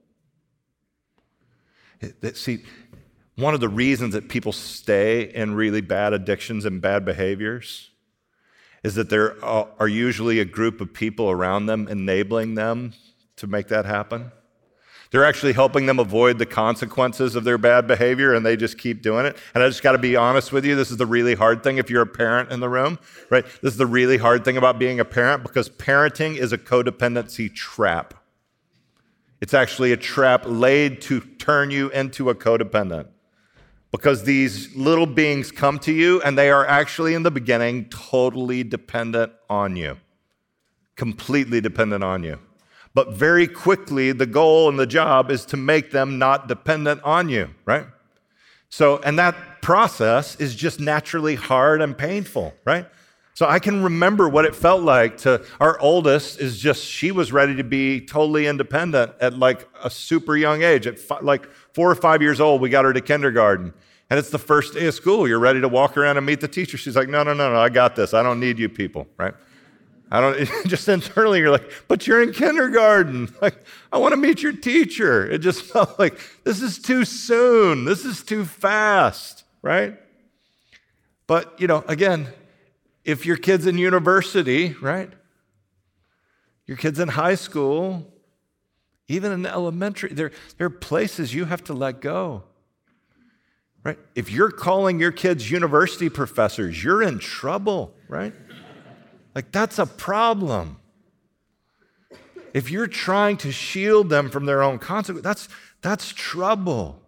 See, 2.35 2.65
one 3.37 3.55
of 3.55 3.61
the 3.61 3.69
reasons 3.69 4.15
that 4.15 4.29
people 4.29 4.53
stay 4.53 5.23
in 5.23 5.55
really 5.55 5.81
bad 5.81 6.13
addictions 6.13 6.65
and 6.65 6.81
bad 6.81 7.05
behaviors 7.05 7.91
is 8.83 8.95
that 8.95 9.11
there 9.11 9.43
are 9.45 9.89
usually 9.89 10.41
a 10.41 10.45
group 10.45 10.81
of 10.81 10.93
people 10.93 11.31
around 11.31 11.67
them 11.67 11.87
enabling 11.89 12.55
them 12.55 12.95
to 13.37 13.47
make 13.47 13.69
that 13.69 13.85
happen. 13.85 14.33
They're 15.11 15.25
actually 15.25 15.55
helping 15.55 15.87
them 15.87 15.99
avoid 15.99 16.39
the 16.39 16.47
consequences 16.47 17.35
of 17.35 17.43
their 17.43 17.59
bad 17.59 17.87
behavior 17.89 18.33
and 18.33 18.47
they 18.47 18.57
just 18.57 18.79
keep 18.79 19.03
doing 19.03 19.27
it. 19.27 19.37
And 19.55 19.63
I 19.63 19.69
just 19.69 19.83
got 19.83 19.93
to 19.93 19.99
be 19.99 20.15
honest 20.15 20.53
with 20.53 20.65
you, 20.65 20.77
this 20.77 20.91
is 20.91 20.99
the 20.99 21.07
really 21.07 21.35
hard 21.35 21.65
thing 21.65 21.79
if 21.79 21.91
you're 21.91 22.03
a 22.03 22.07
parent 22.07 22.53
in 22.53 22.61
the 22.61 22.69
room, 22.69 22.99
right? 23.29 23.45
This 23.61 23.73
is 23.73 23.77
the 23.77 23.87
really 23.87 24.19
hard 24.19 24.45
thing 24.45 24.57
about 24.57 24.79
being 24.79 25.01
a 25.01 25.05
parent 25.05 25.43
because 25.43 25.69
parenting 25.69 26.37
is 26.37 26.53
a 26.53 26.59
codependency 26.59 27.53
trap. 27.53 28.15
It's 29.41 29.55
actually 29.55 29.93
a 29.93 29.97
trap 29.97 30.43
laid 30.47 31.01
to 31.03 31.21
turn 31.21 31.71
you 31.71 31.89
into 31.91 32.29
a 32.29 32.35
codependent 32.35 33.09
because 33.91 34.25
these 34.25 34.75
little 34.77 35.07
beings 35.07 35.51
come 35.51 35.79
to 35.81 35.93
you 35.93 36.21
and 36.23 36.37
they 36.37 36.51
are 36.51 36.67
actually 36.67 37.15
in 37.15 37.23
the 37.23 37.31
beginning 37.31 37.87
totally 37.87 38.63
dependent 38.63 39.33
on 39.49 39.77
you, 39.77 39.97
completely 40.97 41.61
dependent 41.61 42.05
on 42.05 42.23
you. 42.23 42.39
But 42.93 43.13
very 43.13 43.47
quickly, 43.47 44.13
the 44.13 44.27
goal 44.27 44.69
and 44.69 44.79
the 44.79 44.87
job 44.87 45.31
is 45.31 45.45
to 45.47 45.57
make 45.57 45.91
them 45.91 46.19
not 46.19 46.49
dependent 46.49 47.03
on 47.03 47.29
you, 47.29 47.51
right? 47.65 47.87
So, 48.69 48.99
and 48.99 49.19
that 49.19 49.63
process 49.63 50.37
is 50.37 50.55
just 50.55 50.81
naturally 50.81 51.35
hard 51.35 51.83
and 51.83 51.97
painful, 51.97 52.55
right? 52.65 52.87
So 53.35 53.47
I 53.47 53.59
can 53.59 53.83
remember 53.83 54.29
what 54.29 54.45
it 54.45 54.55
felt 54.55 54.83
like 54.83 55.19
to 55.19 55.45
our 55.61 55.79
oldest 55.81 56.41
is 56.41 56.59
just 56.59 56.85
she 56.85 57.11
was 57.11 57.33
ready 57.33 57.57
to 57.57 57.65
be 57.65 58.01
totally 58.01 58.47
independent 58.47 59.13
at 59.21 59.39
like 59.39 59.69
a 59.83 59.89
super 59.89 60.37
young 60.37 60.63
age. 60.63 60.87
At 60.87 61.25
like 61.25 61.49
four 61.73 61.91
or 61.91 61.95
five 61.95 62.23
years 62.23 62.41
old, 62.41 62.61
we 62.61 62.69
got 62.69 62.85
her 62.85 62.93
to 62.93 63.01
kindergarten. 63.01 63.73
And 64.11 64.19
it's 64.19 64.31
the 64.31 64.39
first 64.39 64.75
day 64.75 64.87
of 64.87 64.95
school. 64.95 65.29
You're 65.29 65.39
ready 65.39 65.61
to 65.61 65.69
walk 65.69 65.97
around 65.97 66.17
and 66.17 66.27
meet 66.27 66.41
the 66.41 66.49
teacher. 66.49 66.77
She's 66.77 66.97
like, 66.97 67.09
no, 67.09 67.23
no, 67.23 67.33
no, 67.33 67.53
no, 67.53 67.61
I 67.61 67.69
got 67.69 67.95
this. 67.95 68.13
I 68.13 68.23
don't 68.25 68.41
need 68.41 68.59
you 68.59 68.69
people, 68.69 69.07
right? 69.17 69.35
I 70.11 70.21
don't, 70.21 70.51
just 70.67 70.89
internally, 70.89 71.39
you're 71.39 71.53
like, 71.53 71.71
but 71.87 72.07
you're 72.07 72.23
in 72.23 72.33
kindergarten. 72.33 73.33
Like, 73.41 73.55
I 73.93 73.99
want 73.99 74.13
to 74.13 74.17
meet 74.17 74.43
your 74.43 74.53
teacher. 74.53 75.31
It 75.31 75.39
just 75.39 75.63
felt 75.73 75.99
like, 75.99 76.19
this 76.43 76.61
is 76.61 76.79
too 76.79 77.05
soon. 77.05 77.85
This 77.85 78.05
is 78.05 78.23
too 78.23 78.45
fast, 78.45 79.45
right? 79.63 79.97
But, 81.29 81.61
you 81.61 81.69
know, 81.69 81.85
again, 81.87 82.27
if 83.05 83.25
your 83.27 83.37
kid's 83.37 83.67
in 83.67 83.79
university, 83.79 84.75
right? 84.81 85.11
Your 86.67 86.77
kid's 86.77 86.99
in 86.99 87.09
high 87.09 87.35
school, 87.35 88.07
even 89.09 89.33
in 89.33 89.47
elementary, 89.47 90.11
there, 90.13 90.31
there 90.57 90.69
are 90.69 90.71
places 90.71 91.35
you 91.35 91.47
have 91.47 91.65
to 91.65 91.75
let 91.75 92.01
go. 92.01 92.45
Right? 93.83 93.99
If 94.15 94.31
you're 94.31 94.51
calling 94.51 95.01
your 95.01 95.11
kids 95.11 95.51
university 95.51 96.11
professors, 96.11 96.85
you're 96.85 97.03
in 97.03 97.19
trouble, 97.19 97.95
right? 98.09 98.35
Like 99.35 99.53
that's 99.53 99.79
a 99.79 99.87
problem. 99.87 100.77
If 102.53 102.71
you're 102.71 102.87
trying 102.87 103.37
to 103.39 103.53
shield 103.53 104.11
them 104.11 104.29
from 104.29 104.45
their 104.45 104.63
own 104.63 104.79
consequences, 104.79 105.23
that's, 105.23 105.49
that's 105.83 106.13
trouble. 106.13 107.01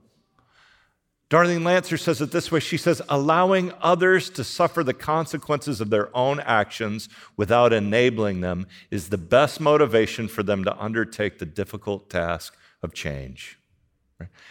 Darlene 1.33 1.65
Lancer 1.65 1.97
says 1.97 2.21
it 2.21 2.31
this 2.31 2.53
way 2.53 2.61
She 2.61 2.77
says, 2.77 3.01
allowing 3.09 3.73
others 3.81 4.29
to 4.31 4.45
suffer 4.45 4.85
the 4.85 4.93
consequences 4.93 5.81
of 5.81 5.89
their 5.89 6.15
own 6.15 6.41
actions 6.41 7.09
without 7.39 7.73
enabling 7.73 8.43
them 8.43 8.67
is 8.91 9.09
the 9.09 9.17
best 9.17 9.59
motivation 9.59 10.29
for 10.29 10.43
them 10.43 10.63
to 10.65 10.77
undertake 10.79 11.39
the 11.39 11.47
difficult 11.47 12.11
task 12.11 12.55
of 12.83 12.93
change. 12.93 13.59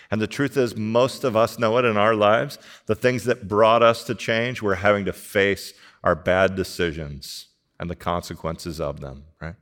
And 0.10 0.20
the 0.20 0.28
truth 0.28 0.58
is, 0.58 0.76
most 0.76 1.24
of 1.24 1.36
us 1.38 1.60
know 1.60 1.78
it 1.78 1.86
in 1.86 1.98
our 1.98 2.16
lives. 2.16 2.58
The 2.88 2.96
things 2.96 3.26
that 3.26 3.48
brought 3.48 3.84
us 3.84 4.04
to 4.06 4.16
change, 4.16 4.64
we're 4.64 4.76
having 4.76 5.06
to 5.06 5.14
face 5.14 5.76
our 6.04 6.16
bad 6.16 6.56
decisions 6.56 7.50
and 7.80 7.92
the 7.92 7.96
consequences 7.96 8.82
of 8.82 9.02
them, 9.02 9.26
right? 9.40 9.56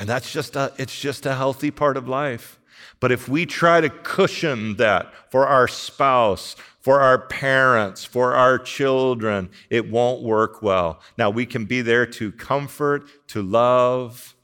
And 0.00 0.08
that's 0.08 0.32
just 0.32 0.56
a, 0.56 0.72
it's 0.78 0.98
just 0.98 1.26
a 1.26 1.34
healthy 1.34 1.70
part 1.70 1.98
of 1.98 2.08
life. 2.08 2.58
But 3.00 3.12
if 3.12 3.28
we 3.28 3.46
try 3.46 3.80
to 3.80 3.88
cushion 3.88 4.76
that 4.76 5.12
for 5.30 5.46
our 5.46 5.68
spouse, 5.68 6.56
for 6.80 7.00
our 7.00 7.18
parents, 7.18 8.04
for 8.04 8.34
our 8.34 8.58
children, 8.58 9.50
it 9.70 9.90
won't 9.90 10.22
work 10.22 10.62
well. 10.62 11.00
Now, 11.16 11.30
we 11.30 11.46
can 11.46 11.64
be 11.64 11.82
there 11.82 12.06
to 12.06 12.32
comfort, 12.32 13.28
to 13.28 13.42
love, 13.42 14.34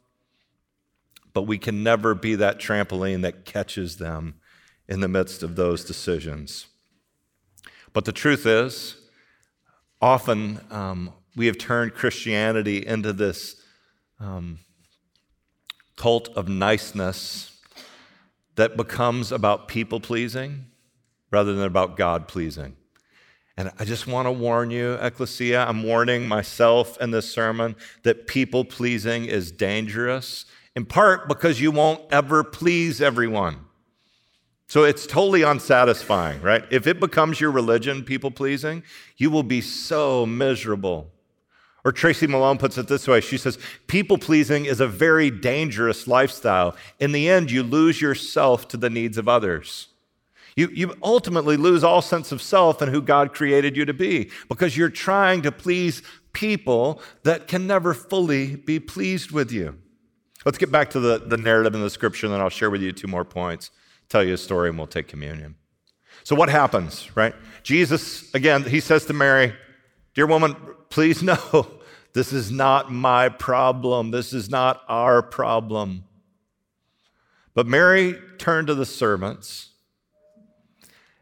but 1.33 1.43
we 1.43 1.59
can 1.59 1.83
never 1.83 2.15
be 2.15 2.35
that 2.37 2.59
trampoline 2.59 3.23
that 3.23 3.45
catches 3.45 3.97
them 3.97 4.35
in 4.89 5.01
the 5.01 5.09
midst 5.09 5.43
of 5.43 5.57
those 5.57 5.85
decisions. 5.85 6.67
But 7.93 8.05
the 8.05 8.13
truth 8.13 8.47
is, 8.47 8.97
often 10.01 10.61
um, 10.71 11.13
we 11.37 11.47
have 11.47 11.59
turned 11.59 11.95
Christianity 11.95 12.87
into 12.87 13.13
this 13.13 13.57
um, 14.21 14.59
cult 15.97 16.29
of 16.37 16.49
niceness 16.49 17.54
that 18.57 18.77
becomes 18.77 19.33
about 19.33 19.69
people 19.69 20.01
pleasing 20.01 20.67
rather 21.31 21.53
than 21.53 21.65
about 21.65 21.97
God 21.97 22.29
pleasing. 22.29 22.77
And 23.57 23.71
I 23.79 23.85
just 23.85 24.07
want 24.07 24.27
to 24.27 24.33
warn 24.33 24.71
you, 24.71 24.95
Ecclesia, 24.95 25.65
I'm 25.67 25.85
warning 25.85 26.27
myself 26.27 27.01
in 27.01 27.13
this 27.13 27.31
sermon 27.31 27.77
that 28.03 28.27
people 28.27 28.65
pleasing 28.65 29.27
is 29.27 29.53
dangerous, 29.53 30.45
in 30.75 30.85
part 30.85 31.29
because 31.29 31.61
you 31.61 31.71
won't 31.71 32.01
ever 32.11 32.43
please 32.43 33.01
everyone. 33.01 33.59
So 34.67 34.83
it's 34.83 35.07
totally 35.07 35.43
unsatisfying, 35.43 36.41
right? 36.41 36.65
If 36.71 36.89
it 36.89 36.99
becomes 36.99 37.41
your 37.41 37.53
religion, 37.53 38.03
people 38.03 38.33
pleasing, 38.33 38.83
you 39.17 39.31
will 39.31 39.45
be 39.45 39.61
so 39.61 40.27
miserable. 40.27 41.13
Or 41.85 41.93
Tracy 41.93 42.27
Malone 42.27 42.57
puts 42.57 42.79
it 42.79 42.89
this 42.89 43.07
way 43.07 43.21
she 43.21 43.37
says, 43.37 43.59
People 43.87 44.17
pleasing 44.17 44.65
is 44.65 44.81
a 44.81 44.89
very 44.89 45.31
dangerous 45.31 46.07
lifestyle. 46.09 46.75
In 46.99 47.13
the 47.13 47.29
end, 47.29 47.51
you 47.51 47.63
lose 47.63 48.01
yourself 48.01 48.67
to 48.69 48.77
the 48.77 48.91
needs 48.91 49.19
of 49.19 49.29
others. 49.29 49.89
You, 50.57 50.69
you 50.73 50.95
ultimately 51.03 51.57
lose 51.57 51.83
all 51.83 52.01
sense 52.01 52.31
of 52.31 52.41
self 52.41 52.81
and 52.81 52.91
who 52.91 53.03
God 53.03 53.35
created 53.35 53.77
you 53.77 53.85
to 53.85 53.93
be 53.93 54.31
because 54.49 54.77
you're 54.77 54.89
trying 54.89 55.43
to 55.43 55.53
please 55.53 56.03
people 56.33 57.03
that 57.25 57.49
can 57.49 57.67
never 57.67 57.93
fully 57.93 58.57
be 58.57 58.79
pleased 58.79 59.31
with 59.33 59.51
you. 59.51 59.77
Let's 60.45 60.59
get 60.59 60.71
back 60.71 60.91
to 60.91 61.01
the, 61.01 61.19
the 61.19 61.37
narrative 61.37 61.75
in 61.75 61.81
the 61.81 61.91
scripture, 61.91 62.27
and 62.27 62.35
then 62.35 62.41
I'll 62.41 62.51
share 62.51 62.71
with 62.71 62.83
you 62.83 62.93
two 62.93 63.09
more 63.09 63.25
points, 63.25 63.71
tell 64.09 64.23
you 64.23 64.35
a 64.35 64.39
story, 64.39 64.69
and 64.69 64.79
we'll 64.79 64.87
take 64.87 65.09
communion. 65.09 65.57
So, 66.23 66.37
what 66.37 66.51
happens, 66.51 67.15
right? 67.17 67.35
Jesus, 67.63 68.33
again, 68.35 68.63
he 68.63 68.81
says 68.81 69.07
to 69.07 69.13
Mary, 69.13 69.55
Dear 70.15 70.27
woman, 70.27 70.55
please 70.95 71.23
know 71.25 71.67
this 72.13 72.33
is 72.33 72.51
not 72.51 72.91
my 72.91 73.29
problem. 73.29 74.13
This 74.13 74.33
is 74.33 74.49
not 74.49 74.83
our 74.89 75.21
problem. 75.21 76.05
But 77.53 77.67
Mary 77.67 78.17
turned 78.39 78.69
to 78.69 78.75
the 78.75 78.87
servants, 78.87 79.71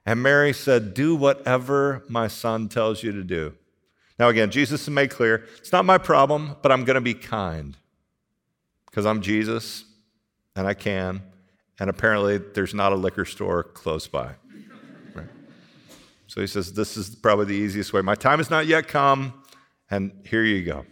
and 0.06 0.22
Mary 0.22 0.52
said, 0.52 0.94
Do 0.94 1.16
whatever 1.16 2.04
my 2.08 2.28
son 2.28 2.68
tells 2.68 3.02
you 3.02 3.12
to 3.12 3.24
do. 3.24 3.54
Now, 4.18 4.28
again, 4.28 4.50
Jesus 4.50 4.88
made 4.88 5.10
clear 5.10 5.46
it's 5.58 5.72
not 5.72 5.84
my 5.84 5.98
problem, 5.98 6.56
but 6.62 6.70
I'm 6.70 6.84
going 6.84 6.94
to 6.94 7.00
be 7.00 7.14
kind 7.14 7.76
because 8.86 9.06
I'm 9.06 9.22
Jesus 9.22 9.84
and 10.54 10.66
I 10.66 10.74
can. 10.74 11.22
And 11.80 11.88
apparently, 11.88 12.38
there's 12.38 12.74
not 12.74 12.92
a 12.92 12.96
liquor 12.96 13.24
store 13.24 13.62
close 13.62 14.06
by. 14.06 14.32
Right? 15.14 15.26
So 16.26 16.40
he 16.42 16.46
says, 16.46 16.74
This 16.74 16.96
is 16.96 17.14
probably 17.14 17.46
the 17.46 17.54
easiest 17.54 17.92
way. 17.92 18.02
My 18.02 18.14
time 18.14 18.38
has 18.38 18.50
not 18.50 18.66
yet 18.66 18.86
come. 18.86 19.41
And 19.92 20.10
here 20.24 20.42
you 20.42 20.64
go. 20.64 20.86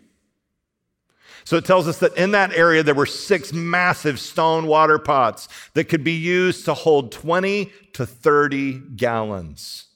So 1.45 1.57
it 1.57 1.65
tells 1.65 1.89
us 1.89 1.99
that 2.01 2.15
in 2.19 2.33
that 2.33 2.53
area 2.53 2.83
there 2.83 2.95
were 2.95 3.07
six 3.07 3.51
massive 3.51 4.21
stone 4.21 4.67
water 4.67 4.99
pots 4.99 5.49
that 5.73 5.85
could 5.85 6.05
be 6.05 6.13
used 6.13 6.67
to 6.67 6.75
hold 6.75 7.11
20 7.11 7.73
to 7.95 8.05
30 8.05 8.75
gallons. 8.97 9.87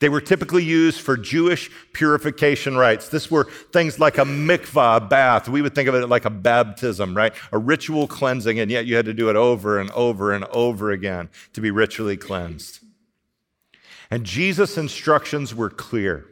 They 0.00 0.10
were 0.10 0.20
typically 0.20 0.62
used 0.62 1.00
for 1.00 1.16
Jewish 1.16 1.70
purification 1.94 2.76
rites. 2.76 3.08
This 3.08 3.30
were 3.30 3.44
things 3.72 3.98
like 3.98 4.18
a 4.18 4.24
mikvah, 4.24 4.98
a 4.98 5.00
bath. 5.00 5.48
We 5.48 5.62
would 5.62 5.74
think 5.74 5.88
of 5.88 5.94
it 5.94 6.06
like 6.06 6.26
a 6.26 6.30
baptism, 6.30 7.16
right? 7.16 7.32
A 7.50 7.56
ritual 7.56 8.06
cleansing, 8.06 8.60
and 8.60 8.70
yet 8.70 8.84
you 8.84 8.94
had 8.94 9.06
to 9.06 9.14
do 9.14 9.30
it 9.30 9.36
over 9.36 9.78
and 9.78 9.90
over 9.92 10.34
and 10.34 10.44
over 10.46 10.90
again 10.90 11.30
to 11.54 11.62
be 11.62 11.70
ritually 11.70 12.18
cleansed. 12.18 12.80
And 14.10 14.24
Jesus' 14.24 14.76
instructions 14.76 15.54
were 15.54 15.70
clear. 15.70 16.26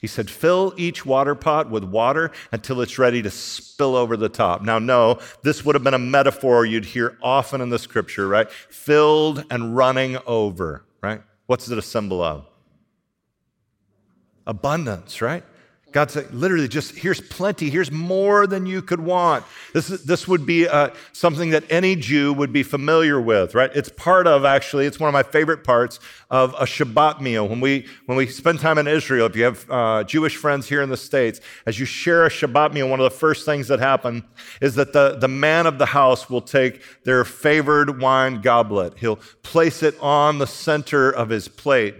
He 0.00 0.06
said, 0.06 0.30
fill 0.30 0.72
each 0.78 1.04
water 1.04 1.34
pot 1.34 1.70
with 1.70 1.84
water 1.84 2.30
until 2.52 2.80
it's 2.80 2.98
ready 2.98 3.20
to 3.20 3.30
spill 3.30 3.94
over 3.94 4.16
the 4.16 4.30
top. 4.30 4.62
Now, 4.62 4.78
no, 4.78 5.18
this 5.42 5.62
would 5.62 5.74
have 5.74 5.84
been 5.84 5.92
a 5.92 5.98
metaphor 5.98 6.64
you'd 6.64 6.86
hear 6.86 7.18
often 7.22 7.60
in 7.60 7.68
the 7.68 7.78
scripture, 7.78 8.26
right? 8.26 8.50
Filled 8.50 9.44
and 9.50 9.76
running 9.76 10.16
over, 10.26 10.86
right? 11.02 11.22
What's 11.46 11.68
it 11.68 11.76
a 11.76 11.82
symbol 11.82 12.22
of? 12.22 12.46
Abundance, 14.46 15.20
right? 15.20 15.44
God 15.92 16.10
said, 16.10 16.32
literally, 16.32 16.68
just 16.68 16.94
here's 16.96 17.20
plenty, 17.20 17.68
here's 17.68 17.90
more 17.90 18.46
than 18.46 18.64
you 18.64 18.80
could 18.80 19.00
want. 19.00 19.44
This, 19.74 19.90
is, 19.90 20.04
this 20.04 20.28
would 20.28 20.46
be 20.46 20.68
uh, 20.68 20.90
something 21.12 21.50
that 21.50 21.64
any 21.68 21.96
Jew 21.96 22.32
would 22.32 22.52
be 22.52 22.62
familiar 22.62 23.20
with, 23.20 23.56
right? 23.56 23.70
It's 23.74 23.88
part 23.88 24.28
of, 24.28 24.44
actually, 24.44 24.86
it's 24.86 25.00
one 25.00 25.08
of 25.08 25.12
my 25.12 25.24
favorite 25.24 25.64
parts 25.64 25.98
of 26.30 26.54
a 26.54 26.64
Shabbat 26.64 27.20
meal. 27.20 27.48
When 27.48 27.60
we, 27.60 27.86
when 28.06 28.16
we 28.16 28.28
spend 28.28 28.60
time 28.60 28.78
in 28.78 28.86
Israel, 28.86 29.26
if 29.26 29.34
you 29.34 29.42
have 29.44 29.66
uh, 29.68 30.04
Jewish 30.04 30.36
friends 30.36 30.68
here 30.68 30.80
in 30.80 30.90
the 30.90 30.96
States, 30.96 31.40
as 31.66 31.80
you 31.80 31.86
share 31.86 32.24
a 32.24 32.30
Shabbat 32.30 32.72
meal, 32.72 32.88
one 32.88 33.00
of 33.00 33.04
the 33.04 33.18
first 33.18 33.44
things 33.44 33.66
that 33.66 33.80
happen 33.80 34.24
is 34.60 34.76
that 34.76 34.92
the, 34.92 35.16
the 35.16 35.28
man 35.28 35.66
of 35.66 35.78
the 35.78 35.86
house 35.86 36.30
will 36.30 36.42
take 36.42 36.82
their 37.02 37.24
favored 37.24 38.00
wine 38.00 38.40
goblet, 38.42 38.98
he'll 38.98 39.18
place 39.42 39.82
it 39.82 39.98
on 40.00 40.38
the 40.38 40.46
center 40.46 41.10
of 41.10 41.30
his 41.30 41.48
plate. 41.48 41.96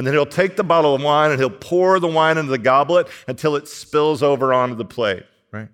And 0.00 0.06
then 0.06 0.14
he'll 0.14 0.24
take 0.24 0.56
the 0.56 0.64
bottle 0.64 0.94
of 0.94 1.02
wine 1.02 1.30
and 1.30 1.38
he'll 1.38 1.50
pour 1.50 2.00
the 2.00 2.08
wine 2.08 2.38
into 2.38 2.50
the 2.50 2.56
goblet 2.56 3.06
until 3.28 3.54
it 3.54 3.68
spills 3.68 4.22
over 4.22 4.54
onto 4.54 4.74
the 4.74 4.84
plate, 4.86 5.24
right? 5.52 5.68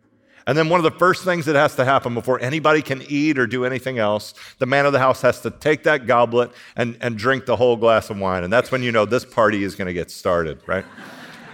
And 0.48 0.58
then 0.58 0.68
one 0.68 0.84
of 0.84 0.84
the 0.92 0.98
first 0.98 1.22
things 1.22 1.46
that 1.46 1.54
has 1.54 1.76
to 1.76 1.84
happen 1.84 2.12
before 2.12 2.40
anybody 2.40 2.82
can 2.82 3.04
eat 3.08 3.38
or 3.38 3.46
do 3.46 3.64
anything 3.64 4.00
else, 4.00 4.34
the 4.58 4.66
man 4.66 4.84
of 4.84 4.92
the 4.92 4.98
house 4.98 5.22
has 5.22 5.42
to 5.42 5.52
take 5.52 5.84
that 5.84 6.08
goblet 6.08 6.50
and, 6.74 6.98
and 7.00 7.16
drink 7.16 7.46
the 7.46 7.54
whole 7.54 7.76
glass 7.76 8.10
of 8.10 8.18
wine. 8.18 8.42
And 8.42 8.52
that's 8.52 8.72
when 8.72 8.82
you 8.82 8.90
know 8.90 9.04
this 9.04 9.24
party 9.24 9.62
is 9.62 9.76
going 9.76 9.86
to 9.86 9.94
get 9.94 10.10
started, 10.10 10.58
right? 10.66 10.84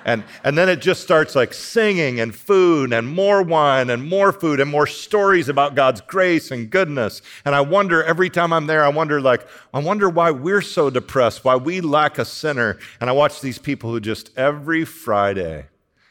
And, 0.05 0.25
and 0.45 0.57
then 0.57 0.69
it 0.69 0.81
just 0.81 1.03
starts 1.03 1.35
like 1.35 1.53
singing 1.53 2.21
and 2.21 2.35
food 2.35 2.93
and 2.93 3.09
more 3.09 3.43
wine 3.43 3.91
and 3.91 4.09
more 4.09 4.33
food 4.33 4.61
and 4.61 4.71
more 4.71 4.87
stories 4.87 5.49
about 5.49 5.75
God's 5.75 6.01
grace 6.01 6.51
and 6.51 6.71
goodness. 6.71 7.23
And 7.45 7.55
I 7.55 7.61
wonder 7.61 8.03
every 8.03 8.31
time 8.31 8.53
I'm 8.53 8.67
there, 8.67 8.85
I 8.85 8.89
wonder 8.89 9.21
like, 9.21 9.47
I 9.73 9.79
wonder 9.79 10.09
why 10.09 10.31
we're 10.31 10.63
so 10.63 10.91
depressed, 10.91 11.45
why 11.45 11.57
we 11.57 11.81
lack 11.81 12.19
a 12.19 12.25
sinner. 12.25 12.79
And 13.01 13.09
I 13.09 13.13
watch 13.13 13.41
these 13.41 13.59
people 13.59 13.91
who 13.91 14.01
just 14.01 14.37
every 14.37 14.85
Friday, 14.85 15.67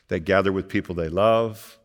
they 0.07 0.19
gather 0.19 0.51
with 0.51 0.67
people 0.67 0.95
they 0.95 1.09
love. 1.09 1.77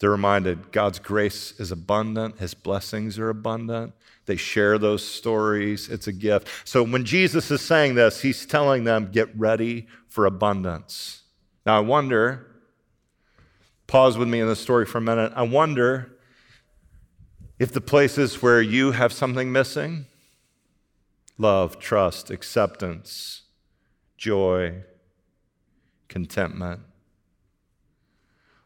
They're 0.00 0.10
reminded 0.10 0.72
God's 0.72 0.98
grace 0.98 1.52
is 1.60 1.70
abundant, 1.70 2.38
His 2.38 2.54
blessings 2.54 3.18
are 3.18 3.28
abundant. 3.28 3.92
They 4.26 4.36
share 4.36 4.78
those 4.78 5.06
stories. 5.06 5.88
It's 5.88 6.06
a 6.06 6.12
gift. 6.12 6.48
So 6.64 6.82
when 6.82 7.04
Jesus 7.04 7.50
is 7.50 7.60
saying 7.60 7.96
this, 7.96 8.22
He's 8.22 8.46
telling 8.46 8.84
them, 8.84 9.10
get 9.12 9.28
ready 9.36 9.88
for 10.10 10.26
abundance. 10.26 11.22
Now, 11.64 11.78
I 11.78 11.80
wonder, 11.80 12.46
pause 13.86 14.18
with 14.18 14.28
me 14.28 14.40
in 14.40 14.46
the 14.46 14.54
story 14.54 14.84
for 14.84 14.98
a 14.98 15.00
minute. 15.00 15.32
I 15.34 15.42
wonder 15.42 16.12
if 17.58 17.72
the 17.72 17.80
places 17.80 18.42
where 18.42 18.60
you 18.60 18.92
have 18.92 19.12
something 19.12 19.50
missing 19.50 20.04
love, 21.38 21.78
trust, 21.78 22.30
acceptance, 22.30 23.44
joy, 24.18 24.82
contentment 26.06 26.80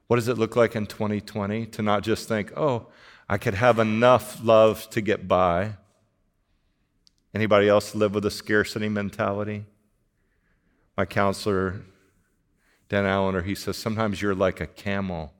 what 0.06 0.16
does 0.16 0.28
it 0.28 0.38
look 0.38 0.56
like 0.56 0.76
in 0.76 0.86
2020 0.86 1.66
to 1.66 1.82
not 1.82 2.02
just 2.02 2.28
think, 2.28 2.52
oh, 2.56 2.88
I 3.28 3.38
could 3.38 3.54
have 3.54 3.78
enough 3.78 4.38
love 4.44 4.88
to 4.90 5.00
get 5.00 5.26
by? 5.26 5.74
Anybody 7.34 7.68
else 7.68 7.94
live 7.94 8.14
with 8.14 8.24
a 8.26 8.30
scarcity 8.30 8.88
mentality? 8.88 9.64
My 10.96 11.04
counselor, 11.04 11.82
Dan 12.88 13.04
Allender, 13.04 13.42
he 13.42 13.54
says, 13.54 13.76
sometimes 13.76 14.22
you're 14.22 14.34
like 14.34 14.60
a 14.60 14.66
camel. 14.66 15.32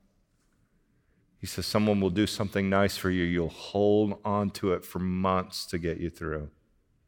He 1.38 1.46
says, 1.46 1.66
someone 1.66 2.00
will 2.00 2.10
do 2.10 2.26
something 2.26 2.68
nice 2.68 2.96
for 2.96 3.10
you. 3.10 3.22
You'll 3.22 3.48
hold 3.50 4.18
on 4.24 4.50
to 4.50 4.72
it 4.72 4.84
for 4.84 4.98
months 4.98 5.66
to 5.66 5.78
get 5.78 5.98
you 5.98 6.10
through. 6.10 6.50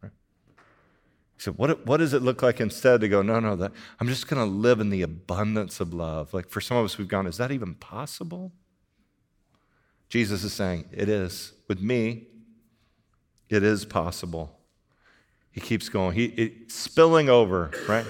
He 0.02 1.42
said, 1.42 1.58
what, 1.58 1.84
what 1.86 1.98
does 1.98 2.14
it 2.14 2.22
look 2.22 2.42
like 2.42 2.60
instead 2.60 3.00
to 3.02 3.08
go, 3.08 3.20
no, 3.20 3.40
no, 3.40 3.56
that, 3.56 3.72
I'm 4.00 4.08
just 4.08 4.26
going 4.26 4.42
to 4.42 4.50
live 4.50 4.80
in 4.80 4.88
the 4.90 5.02
abundance 5.02 5.80
of 5.80 5.92
love? 5.92 6.32
Like 6.32 6.48
for 6.48 6.60
some 6.60 6.76
of 6.76 6.84
us, 6.84 6.96
we've 6.96 7.08
gone, 7.08 7.26
is 7.26 7.36
that 7.36 7.50
even 7.50 7.74
possible? 7.74 8.52
Jesus 10.08 10.44
is 10.44 10.52
saying, 10.52 10.86
it 10.92 11.08
is. 11.08 11.52
With 11.68 11.80
me, 11.80 12.28
it 13.50 13.62
is 13.62 13.84
possible. 13.84 14.56
He 15.50 15.60
keeps 15.60 15.88
going. 15.88 16.14
He 16.14 16.26
it, 16.26 16.72
spilling 16.72 17.28
over, 17.28 17.70
right? 17.88 18.06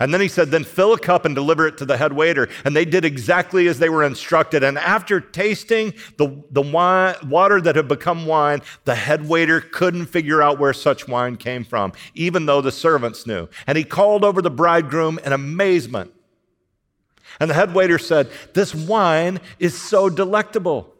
And 0.00 0.12
then 0.12 0.20
he 0.20 0.28
said, 0.28 0.50
Then 0.50 0.64
fill 0.64 0.92
a 0.92 0.98
cup 0.98 1.24
and 1.24 1.34
deliver 1.34 1.66
it 1.66 1.78
to 1.78 1.84
the 1.84 1.96
head 1.96 2.12
waiter. 2.12 2.48
And 2.64 2.74
they 2.74 2.84
did 2.84 3.04
exactly 3.04 3.68
as 3.68 3.78
they 3.78 3.88
were 3.88 4.02
instructed. 4.02 4.62
And 4.62 4.78
after 4.78 5.20
tasting 5.20 5.94
the, 6.16 6.42
the 6.50 6.62
wine, 6.62 7.14
water 7.26 7.60
that 7.60 7.76
had 7.76 7.88
become 7.88 8.26
wine, 8.26 8.62
the 8.84 8.94
head 8.94 9.28
waiter 9.28 9.60
couldn't 9.60 10.06
figure 10.06 10.42
out 10.42 10.58
where 10.58 10.72
such 10.72 11.08
wine 11.08 11.36
came 11.36 11.64
from, 11.64 11.92
even 12.14 12.46
though 12.46 12.60
the 12.60 12.72
servants 12.72 13.26
knew. 13.26 13.48
And 13.66 13.78
he 13.78 13.84
called 13.84 14.24
over 14.24 14.42
the 14.42 14.50
bridegroom 14.50 15.18
in 15.24 15.32
amazement. 15.32 16.12
And 17.40 17.50
the 17.50 17.54
head 17.54 17.74
waiter 17.74 17.98
said, 17.98 18.30
This 18.52 18.74
wine 18.74 19.40
is 19.58 19.80
so 19.80 20.08
delectable. 20.08 20.92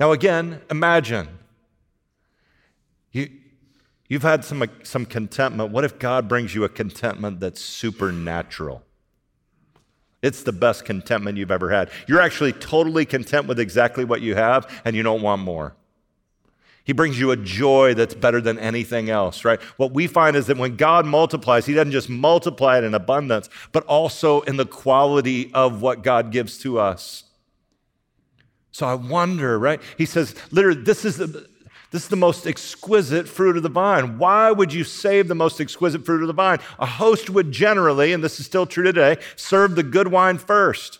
Now, 0.00 0.12
again, 0.12 0.60
imagine. 0.70 1.28
You, 4.14 4.18
You've 4.18 4.22
had 4.22 4.44
some, 4.44 4.62
some 4.84 5.06
contentment. 5.06 5.72
What 5.72 5.82
if 5.82 5.98
God 5.98 6.28
brings 6.28 6.54
you 6.54 6.62
a 6.62 6.68
contentment 6.68 7.40
that's 7.40 7.60
supernatural? 7.60 8.84
It's 10.22 10.44
the 10.44 10.52
best 10.52 10.84
contentment 10.84 11.36
you've 11.36 11.50
ever 11.50 11.68
had. 11.68 11.90
You're 12.06 12.20
actually 12.20 12.52
totally 12.52 13.06
content 13.06 13.48
with 13.48 13.58
exactly 13.58 14.04
what 14.04 14.20
you 14.20 14.36
have, 14.36 14.70
and 14.84 14.94
you 14.94 15.02
don't 15.02 15.20
want 15.20 15.42
more. 15.42 15.74
He 16.84 16.92
brings 16.92 17.18
you 17.18 17.32
a 17.32 17.36
joy 17.36 17.94
that's 17.94 18.14
better 18.14 18.40
than 18.40 18.56
anything 18.56 19.10
else, 19.10 19.44
right? 19.44 19.60
What 19.78 19.90
we 19.90 20.06
find 20.06 20.36
is 20.36 20.46
that 20.46 20.58
when 20.58 20.76
God 20.76 21.06
multiplies, 21.06 21.66
He 21.66 21.74
doesn't 21.74 21.90
just 21.90 22.08
multiply 22.08 22.78
it 22.78 22.84
in 22.84 22.94
abundance, 22.94 23.50
but 23.72 23.84
also 23.86 24.42
in 24.42 24.58
the 24.58 24.66
quality 24.66 25.52
of 25.54 25.82
what 25.82 26.04
God 26.04 26.30
gives 26.30 26.56
to 26.58 26.78
us. 26.78 27.24
So 28.70 28.86
I 28.86 28.94
wonder, 28.94 29.58
right? 29.58 29.80
He 29.98 30.06
says, 30.06 30.36
literally, 30.52 30.82
this 30.82 31.04
is 31.04 31.16
the, 31.16 31.48
this 31.94 32.02
is 32.02 32.08
the 32.08 32.16
most 32.16 32.44
exquisite 32.44 33.28
fruit 33.28 33.56
of 33.56 33.62
the 33.62 33.68
vine. 33.68 34.18
Why 34.18 34.50
would 34.50 34.72
you 34.72 34.82
save 34.82 35.28
the 35.28 35.36
most 35.36 35.60
exquisite 35.60 36.04
fruit 36.04 36.22
of 36.22 36.26
the 36.26 36.32
vine? 36.32 36.58
A 36.80 36.86
host 36.86 37.30
would 37.30 37.52
generally, 37.52 38.12
and 38.12 38.24
this 38.24 38.40
is 38.40 38.46
still 38.46 38.66
true 38.66 38.82
today, 38.82 39.18
serve 39.36 39.76
the 39.76 39.84
good 39.84 40.08
wine 40.08 40.38
first. 40.38 40.98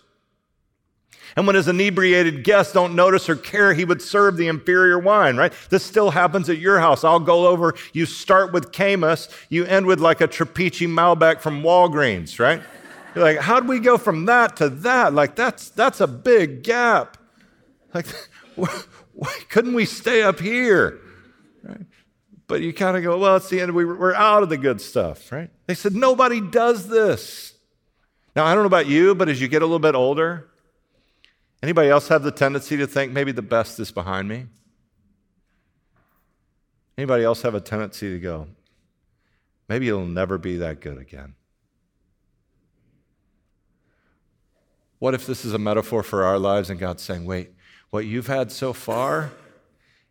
And 1.34 1.48
when 1.48 1.56
his 1.56 1.66
inebriated 1.66 2.44
guests 2.44 2.72
don't 2.72 2.94
notice 2.94 3.28
or 3.28 3.34
care, 3.34 3.74
he 3.74 3.84
would 3.84 4.00
serve 4.00 4.36
the 4.36 4.46
inferior 4.46 4.96
wine, 4.96 5.36
right? 5.36 5.52
This 5.68 5.82
still 5.82 6.12
happens 6.12 6.48
at 6.48 6.58
your 6.58 6.78
house. 6.78 7.02
I'll 7.02 7.18
go 7.18 7.48
over, 7.48 7.74
you 7.92 8.06
start 8.06 8.52
with 8.52 8.70
Caymus, 8.70 9.28
you 9.48 9.64
end 9.64 9.86
with 9.86 9.98
like 9.98 10.20
a 10.20 10.28
Trapiche 10.28 10.86
Malbec 10.86 11.40
from 11.40 11.64
Walgreens, 11.64 12.38
right? 12.38 12.62
You're 13.16 13.24
like, 13.24 13.38
how 13.38 13.58
do 13.58 13.66
we 13.66 13.80
go 13.80 13.98
from 13.98 14.26
that 14.26 14.54
to 14.58 14.68
that? 14.68 15.12
Like, 15.12 15.34
that's, 15.34 15.70
that's 15.70 16.00
a 16.00 16.06
big 16.06 16.62
gap. 16.62 17.16
Like, 17.92 18.06
why 19.14 19.32
couldn't 19.48 19.74
we 19.74 19.84
stay 19.84 20.22
up 20.22 20.40
here? 20.40 21.00
Right? 21.62 21.86
But 22.46 22.60
you 22.60 22.72
kind 22.72 22.96
of 22.96 23.02
go, 23.02 23.18
well, 23.18 23.36
it's 23.36 23.48
the 23.48 23.60
end. 23.60 23.72
We, 23.72 23.84
we're 23.84 24.14
out 24.14 24.42
of 24.42 24.48
the 24.48 24.58
good 24.58 24.80
stuff, 24.80 25.32
right? 25.32 25.50
They 25.66 25.74
said, 25.74 25.94
nobody 25.94 26.40
does 26.40 26.88
this. 26.88 27.54
Now, 28.36 28.44
I 28.44 28.54
don't 28.54 28.64
know 28.64 28.68
about 28.68 28.86
you, 28.86 29.14
but 29.14 29.28
as 29.28 29.40
you 29.40 29.48
get 29.48 29.62
a 29.62 29.64
little 29.64 29.78
bit 29.78 29.94
older, 29.94 30.50
anybody 31.62 31.88
else 31.88 32.08
have 32.08 32.22
the 32.22 32.32
tendency 32.32 32.76
to 32.76 32.86
think 32.86 33.12
maybe 33.12 33.32
the 33.32 33.42
best 33.42 33.78
is 33.80 33.90
behind 33.90 34.28
me? 34.28 34.46
Anybody 36.98 37.24
else 37.24 37.42
have 37.42 37.54
a 37.54 37.60
tendency 37.60 38.10
to 38.10 38.18
go, 38.18 38.48
maybe 39.68 39.88
it'll 39.88 40.06
never 40.06 40.36
be 40.36 40.58
that 40.58 40.80
good 40.80 40.98
again? 40.98 41.34
What 44.98 45.14
if 45.14 45.26
this 45.26 45.44
is 45.44 45.52
a 45.54 45.58
metaphor 45.58 46.02
for 46.02 46.24
our 46.24 46.38
lives 46.38 46.70
and 46.70 46.78
God's 46.78 47.02
saying, 47.02 47.24
wait, 47.24 47.52
what 47.94 48.06
you've 48.06 48.26
had 48.26 48.50
so 48.50 48.72
far, 48.72 49.30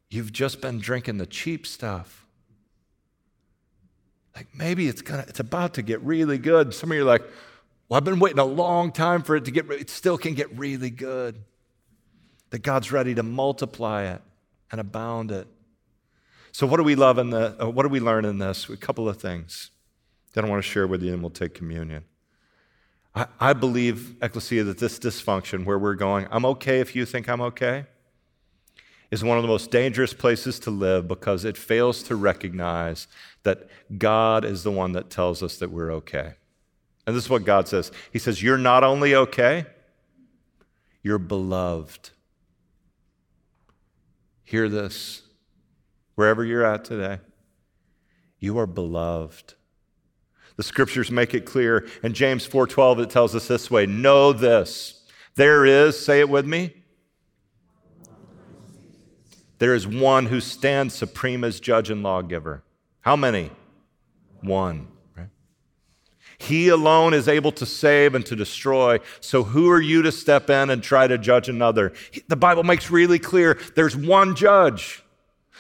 you've 0.10 0.32
just 0.32 0.62
been 0.62 0.80
drinking 0.80 1.18
the 1.18 1.26
cheap 1.26 1.68
stuff. 1.68 2.26
Like 4.34 4.48
maybe 4.56 4.88
it's 4.88 5.02
gonna, 5.02 5.26
it's 5.28 5.42
about 5.42 5.74
to 5.74 5.82
get 5.82 6.00
really 6.00 6.38
good. 6.38 6.74
Some 6.74 6.92
of 6.92 6.96
you 6.96 7.02
are 7.02 7.06
like, 7.06 7.24
well, 7.90 7.98
I've 7.98 8.06
been 8.06 8.20
waiting 8.20 8.40
a 8.40 8.46
long 8.46 8.94
time 8.94 9.22
for 9.22 9.36
it 9.36 9.44
to 9.44 9.52
get, 9.52 9.70
it 9.70 9.90
still 9.90 10.18
can 10.18 10.34
get 10.34 10.58
really 10.58 10.92
good. 10.92 11.44
That 12.52 12.60
God's 12.60 12.90
ready 12.94 13.16
to 13.16 13.24
multiply 13.24 14.04
it 14.04 14.22
and 14.72 14.80
abound 14.80 15.32
it. 15.32 15.50
So, 16.54 16.66
what 16.66 16.78
do 16.78 16.84
we 16.84 16.96
love 16.96 17.18
in 17.18 17.32
the, 17.32 17.62
uh, 17.62 17.70
what 17.70 17.84
do 17.84 17.90
we 17.90 18.00
learn 18.00 18.24
in 18.24 18.38
this? 18.38 18.70
A 18.70 18.78
couple 18.78 19.10
of 19.10 19.18
things 19.18 19.72
that 20.36 20.46
I 20.46 20.48
want 20.48 20.64
to 20.64 20.70
share 20.70 20.88
with 20.88 21.04
you, 21.04 21.12
and 21.12 21.22
we'll 21.22 21.32
take 21.32 21.54
communion. 21.54 22.06
I, 23.16 23.28
I 23.40 23.54
believe, 23.54 24.16
Ecclesia, 24.22 24.64
that 24.64 24.80
this 24.80 25.00
dysfunction 25.00 25.66
where 25.66 25.78
we're 25.78 25.96
going, 25.96 26.28
I'm 26.32 26.46
okay 26.46 26.80
if 26.80 26.96
you 26.96 27.06
think 27.06 27.30
I'm 27.30 27.42
okay, 27.42 27.86
is 29.12 29.24
one 29.24 29.38
of 29.38 29.44
the 29.44 29.48
most 29.48 29.70
dangerous 29.70 30.14
places 30.14 30.60
to 30.62 30.72
live 30.72 31.08
because 31.08 31.46
it 31.46 31.56
fails 31.56 32.02
to 32.04 32.16
recognize 32.16 33.08
that 33.44 33.68
God 33.98 34.44
is 34.44 34.64
the 34.64 34.72
one 34.72 34.94
that 34.94 35.12
tells 35.12 35.44
us 35.44 35.58
that 35.58 35.70
we're 35.70 35.92
okay. 35.92 36.34
And 37.06 37.16
this 37.16 37.26
is 37.26 37.30
what 37.30 37.46
God 37.46 37.68
says 37.68 37.92
He 38.12 38.18
says, 38.18 38.42
You're 38.42 38.58
not 38.58 38.84
only 38.84 39.14
okay, 39.14 39.66
you're 41.04 41.20
beloved. 41.20 42.10
Hear 44.44 44.70
this 44.70 45.22
wherever 46.16 46.44
you're 46.44 46.66
at 46.66 46.86
today. 46.86 47.20
You 48.40 48.58
are 48.58 48.68
beloved. 48.68 49.54
The 50.56 50.64
scriptures 50.64 51.10
make 51.10 51.34
it 51.34 51.46
clear. 51.46 51.88
In 52.04 52.14
James 52.14 52.48
4:12 52.48 53.00
it 53.00 53.10
tells 53.10 53.36
us 53.36 53.48
this 53.48 53.72
way, 53.72 53.86
know 53.86 54.34
this. 54.34 55.02
There 55.36 55.66
is, 55.66 56.00
say 56.00 56.20
it 56.20 56.30
with 56.30 56.46
me. 56.46 56.74
There 59.60 59.74
is 59.74 59.88
one 59.88 60.28
who 60.28 60.40
stands 60.40 60.94
supreme 60.94 61.44
as 61.44 61.60
judge 61.60 61.90
and 61.90 62.04
lawgiver. 62.04 62.64
How 63.02 63.16
many? 63.16 63.52
One. 64.42 64.88
He 66.38 66.68
alone 66.68 67.14
is 67.14 67.28
able 67.28 67.54
to 67.54 67.66
save 67.66 68.16
and 68.16 68.26
to 68.26 68.36
destroy. 68.36 69.00
So, 69.22 69.44
who 69.44 69.70
are 69.70 69.80
you 69.80 70.02
to 70.02 70.12
step 70.12 70.50
in 70.50 70.70
and 70.70 70.84
try 70.84 71.08
to 71.08 71.18
judge 71.18 71.48
another? 71.48 71.94
The 72.28 72.36
Bible 72.36 72.64
makes 72.64 72.92
really 72.92 73.20
clear 73.20 73.58
there's 73.76 73.96
one 73.96 74.36
judge. 74.36 75.03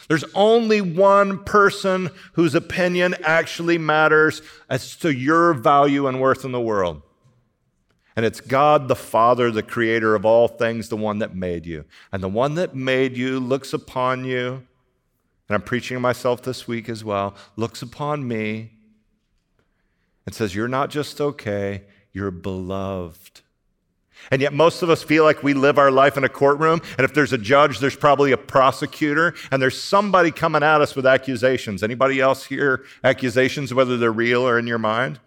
There's 0.07 0.25
only 0.33 0.81
one 0.81 1.43
person 1.43 2.09
whose 2.33 2.55
opinion 2.55 3.15
actually 3.23 3.77
matters 3.77 4.41
as 4.69 4.95
to 4.97 5.13
your 5.13 5.53
value 5.53 6.07
and 6.07 6.19
worth 6.19 6.43
in 6.45 6.51
the 6.51 6.61
world. 6.61 7.01
And 8.15 8.25
it's 8.25 8.41
God 8.41 8.87
the 8.87 8.95
Father, 8.95 9.49
the 9.49 9.63
creator 9.63 10.13
of 10.15 10.25
all 10.25 10.47
things, 10.47 10.89
the 10.89 10.97
one 10.97 11.19
that 11.19 11.35
made 11.35 11.65
you. 11.65 11.85
And 12.11 12.21
the 12.21 12.29
one 12.29 12.55
that 12.55 12.75
made 12.75 13.17
you 13.17 13.39
looks 13.39 13.73
upon 13.73 14.25
you, 14.25 14.63
and 15.49 15.55
I'm 15.55 15.61
preaching 15.61 15.95
to 15.95 16.01
myself 16.01 16.43
this 16.43 16.67
week 16.67 16.89
as 16.89 17.03
well, 17.03 17.35
looks 17.55 17.81
upon 17.81 18.27
me 18.27 18.71
and 20.25 20.35
says, 20.35 20.53
You're 20.53 20.67
not 20.67 20.89
just 20.89 21.19
okay, 21.19 21.83
You're 22.11 22.31
beloved. 22.31 23.41
And 24.31 24.41
yet, 24.41 24.53
most 24.53 24.81
of 24.81 24.89
us 24.89 25.03
feel 25.03 25.23
like 25.23 25.43
we 25.43 25.53
live 25.53 25.77
our 25.77 25.91
life 25.91 26.17
in 26.17 26.23
a 26.23 26.29
courtroom, 26.29 26.81
and 26.97 27.05
if 27.05 27.13
there's 27.13 27.33
a 27.33 27.37
judge, 27.37 27.79
there's 27.79 27.95
probably 27.95 28.31
a 28.31 28.37
prosecutor, 28.37 29.33
and 29.51 29.61
there's 29.61 29.79
somebody 29.79 30.31
coming 30.31 30.63
at 30.63 30.81
us 30.81 30.95
with 30.95 31.05
accusations. 31.05 31.83
Anybody 31.83 32.19
else 32.19 32.45
hear 32.45 32.83
accusations, 33.03 33.73
whether 33.73 33.97
they're 33.97 34.11
real 34.11 34.47
or 34.47 34.59
in 34.59 34.67
your 34.67 34.79
mind? 34.79 35.19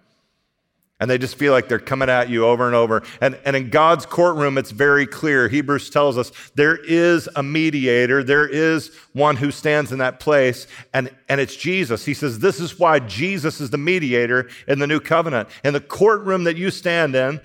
And 0.98 1.11
they 1.11 1.18
just 1.18 1.37
feel 1.37 1.52
like 1.52 1.68
they're 1.68 1.78
coming 1.78 2.09
at 2.09 2.30
you 2.30 2.46
over 2.46 2.66
and 2.66 2.74
over. 2.74 3.02
And, 3.20 3.38
and 3.44 3.54
in 3.54 3.68
God's 3.68 4.06
courtroom, 4.06 4.56
it's 4.56 4.70
very 4.70 5.06
clear. 5.06 5.46
Hebrews 5.46 5.90
tells 5.90 6.16
us 6.16 6.32
there 6.54 6.76
is 6.76 7.28
a 7.37 7.42
mediator, 7.42 8.24
there 8.24 8.48
is 8.48 8.94
one 9.12 9.37
who 9.37 9.50
stands 9.50 9.92
in 9.92 9.98
that 9.98 10.20
place, 10.20 10.66
and, 10.94 11.11
and 11.28 11.38
it's 11.38 11.54
Jesus. 11.54 12.06
He 12.06 12.14
says, 12.14 12.38
This 12.38 12.61
is 12.61 12.78
why 12.78 13.00
Jesus 13.00 13.61
is 13.61 13.68
the 13.68 13.76
mediator 13.76 14.48
in 14.66 14.78
the 14.78 14.87
new 14.87 15.00
covenant. 15.00 15.50
In 15.64 15.74
the 15.74 15.80
courtroom 15.80 16.44
that 16.44 16.56
you 16.56 16.70
stand 16.70 17.14
in, 17.14 17.42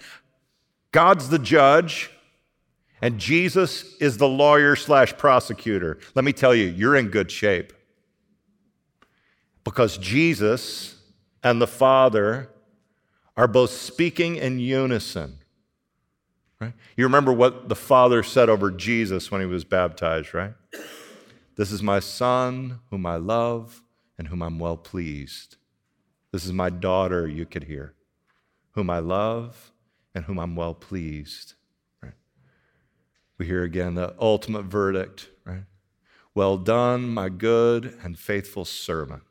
God's 0.92 1.30
the 1.30 1.40
judge, 1.40 2.12
and 3.02 3.18
Jesus 3.18 3.96
is 3.98 4.18
the 4.18 4.28
lawyer 4.28 4.76
slash 4.76 5.18
prosecutor. 5.18 5.98
Let 6.16 6.26
me 6.26 6.34
tell 6.34 6.54
you, 6.54 6.68
you're 6.68 6.96
in 6.96 7.08
good 7.08 7.32
shape. 7.32 7.74
Because 9.64 9.98
Jesus 9.98 10.96
and 11.44 11.62
the 11.62 11.68
Father 11.68 12.50
are 13.38 13.48
both 13.48 13.72
speaking 13.72 14.36
in 14.36 14.60
unison. 14.60 15.38
Right? 16.60 16.74
You 16.98 17.06
remember 17.06 17.32
what 17.32 17.70
the 17.70 17.76
Father 17.76 18.22
said 18.22 18.50
over 18.50 18.70
Jesus 18.70 19.32
when 19.32 19.42
he 19.42 19.48
was 19.48 19.64
baptized, 19.64 20.34
right? 20.34 20.54
This 21.56 21.72
is 21.72 21.82
my 21.82 22.00
Son, 22.00 22.80
whom 22.90 23.06
I 23.06 23.16
love 23.16 23.82
and 24.18 24.28
whom 24.28 24.42
I'm 24.42 24.60
well 24.60 24.78
pleased. 24.78 25.56
This 26.32 26.46
is 26.46 26.54
my 26.54 26.70
daughter, 26.70 27.28
you 27.28 27.46
could 27.46 27.64
hear, 27.64 27.94
whom 28.72 28.90
I 28.90 29.00
love 29.00 29.71
and 30.14 30.26
whom 30.26 30.40
I'm 30.40 30.56
well 30.56 30.74
pleased. 30.74 31.54
Right? 32.02 32.14
We 33.38 33.46
hear 33.46 33.64
again 33.64 33.96
the 33.96 34.16
ultimate 34.20 34.66
verdict, 34.66 35.30
right? 35.46 35.64
Well 36.34 36.58
done, 36.58 37.10
my 37.10 37.30
good 37.30 37.98
and 38.04 38.18
faithful 38.18 38.66
servant. 38.66 39.24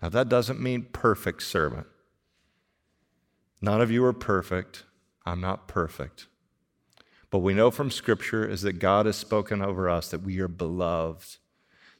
Now, 0.00 0.08
that 0.08 0.28
doesn't 0.28 0.60
mean 0.60 0.88
perfect 0.92 1.42
servant. 1.42 1.86
None 3.60 3.80
of 3.80 3.90
you 3.90 4.04
are 4.04 4.12
perfect. 4.12 4.84
I'm 5.24 5.40
not 5.40 5.68
perfect. 5.68 6.26
But 7.30 7.38
we 7.38 7.54
know 7.54 7.70
from 7.70 7.90
Scripture 7.90 8.44
is 8.46 8.62
that 8.62 8.74
God 8.74 9.06
has 9.06 9.16
spoken 9.16 9.62
over 9.62 9.88
us 9.88 10.10
that 10.10 10.22
we 10.22 10.40
are 10.40 10.48
beloved. 10.48 11.38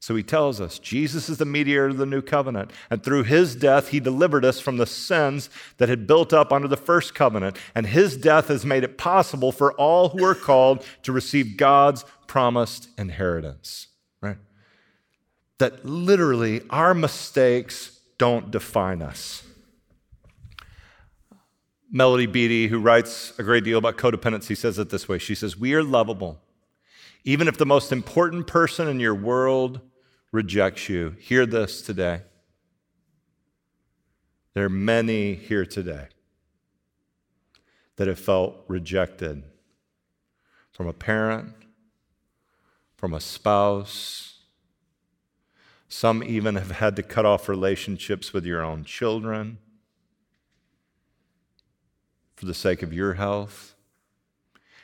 So 0.02 0.16
he 0.16 0.24
tells 0.24 0.60
us 0.60 0.80
Jesus 0.80 1.28
is 1.28 1.38
the 1.38 1.44
mediator 1.44 1.86
of 1.86 1.96
the 1.96 2.06
new 2.06 2.22
covenant. 2.22 2.72
And 2.90 3.04
through 3.04 3.22
his 3.22 3.54
death, 3.54 3.90
he 3.90 4.00
delivered 4.00 4.44
us 4.44 4.58
from 4.58 4.76
the 4.76 4.84
sins 4.84 5.48
that 5.76 5.88
had 5.88 6.08
built 6.08 6.32
up 6.32 6.52
under 6.52 6.66
the 6.66 6.76
first 6.76 7.14
covenant. 7.14 7.56
And 7.72 7.86
his 7.86 8.16
death 8.16 8.48
has 8.48 8.66
made 8.66 8.82
it 8.82 8.98
possible 8.98 9.52
for 9.52 9.72
all 9.74 10.08
who 10.08 10.24
are 10.24 10.34
called 10.34 10.84
to 11.04 11.12
receive 11.12 11.56
God's 11.56 12.04
promised 12.26 12.88
inheritance, 12.98 13.86
right? 14.20 14.38
That 15.58 15.84
literally 15.84 16.62
our 16.68 16.94
mistakes 16.94 18.00
don't 18.18 18.50
define 18.50 19.02
us. 19.02 19.44
Melody 21.92 22.26
Beattie, 22.26 22.66
who 22.66 22.80
writes 22.80 23.34
a 23.38 23.44
great 23.44 23.62
deal 23.62 23.78
about 23.78 23.98
codependency, 23.98 24.56
says 24.56 24.80
it 24.80 24.90
this 24.90 25.08
way 25.08 25.18
She 25.18 25.36
says, 25.36 25.56
We 25.56 25.74
are 25.74 25.84
lovable. 25.84 26.40
Even 27.22 27.46
if 27.46 27.56
the 27.56 27.64
most 27.64 27.92
important 27.92 28.48
person 28.48 28.88
in 28.88 28.98
your 28.98 29.14
world 29.14 29.80
rejects 30.32 30.88
you, 30.88 31.14
hear 31.20 31.46
this 31.46 31.82
today. 31.82 32.22
There 34.54 34.64
are 34.64 34.70
many 34.70 35.34
here 35.34 35.64
today 35.64 36.08
that 37.96 38.08
have 38.08 38.18
felt 38.18 38.56
rejected 38.66 39.44
from 40.72 40.88
a 40.88 40.92
parent, 40.92 41.54
from 42.96 43.14
a 43.14 43.20
spouse. 43.20 44.40
Some 45.88 46.24
even 46.24 46.56
have 46.56 46.70
had 46.70 46.96
to 46.96 47.02
cut 47.02 47.26
off 47.26 47.48
relationships 47.48 48.32
with 48.32 48.46
your 48.46 48.62
own 48.62 48.84
children 48.84 49.58
for 52.34 52.46
the 52.46 52.54
sake 52.54 52.82
of 52.82 52.92
your 52.92 53.14
health. 53.14 53.74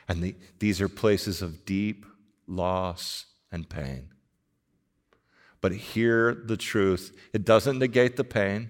And 0.07 0.23
the, 0.23 0.35
these 0.59 0.79
are 0.79 0.89
places 0.89 1.41
of 1.41 1.65
deep 1.65 2.05
loss 2.47 3.25
and 3.51 3.67
pain. 3.67 4.09
But 5.61 5.73
hear 5.73 6.33
the 6.33 6.57
truth. 6.57 7.15
It 7.33 7.45
doesn't 7.45 7.79
negate 7.79 8.15
the 8.15 8.23
pain. 8.23 8.69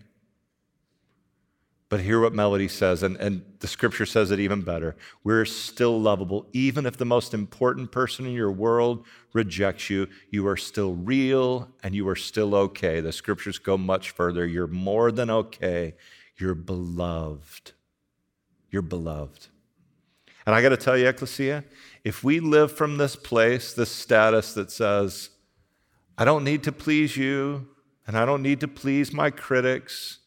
But 1.90 2.02
hear 2.02 2.22
what 2.22 2.34
Melody 2.34 2.68
says, 2.68 3.02
and, 3.02 3.18
and 3.18 3.44
the 3.62 3.68
scripture 3.68 4.06
says 4.06 4.30
it 4.30 4.40
even 4.40 4.62
better. 4.62 4.96
We're 5.24 5.46
still 5.46 6.00
lovable. 6.00 6.46
Even 6.54 6.86
if 6.86 6.98
the 6.98 7.06
most 7.06 7.34
important 7.34 7.92
person 7.92 8.28
in 8.28 8.34
your 8.34 8.52
world 8.52 9.06
rejects 9.34 9.90
you, 9.90 10.08
you 10.30 10.48
are 10.48 10.58
still 10.58 10.94
real 10.94 11.68
and 11.82 11.96
you 11.96 12.08
are 12.08 12.16
still 12.16 12.54
okay. 12.54 13.00
The 13.00 13.12
scriptures 13.12 13.58
go 13.58 13.76
much 13.76 14.12
further. 14.12 14.46
You're 14.46 14.68
more 14.68 15.12
than 15.12 15.32
okay. 15.32 15.96
You're 16.38 16.54
beloved. 16.54 17.72
You're 18.70 18.84
beloved. 18.84 19.48
And 20.46 20.54
I 20.54 20.62
got 20.62 20.70
to 20.70 20.78
tell 20.78 20.96
you, 20.96 21.08
Ecclesia, 21.08 21.64
if 22.04 22.24
we 22.24 22.40
live 22.40 22.72
from 22.72 22.98
this 22.98 23.16
place, 23.16 23.74
this 23.74 23.90
status 23.90 24.54
that 24.54 24.70
says, 24.70 25.32
I 26.20 26.26
don't 26.26 26.44
need 26.44 26.64
to 26.64 26.72
please 26.72 27.16
you, 27.16 27.70
and 28.06 28.18
I 28.18 28.26
don't 28.26 28.44
need 28.44 28.60
to 28.60 28.68
please 28.68 29.14
my 29.14 29.32
critics, 29.32 30.20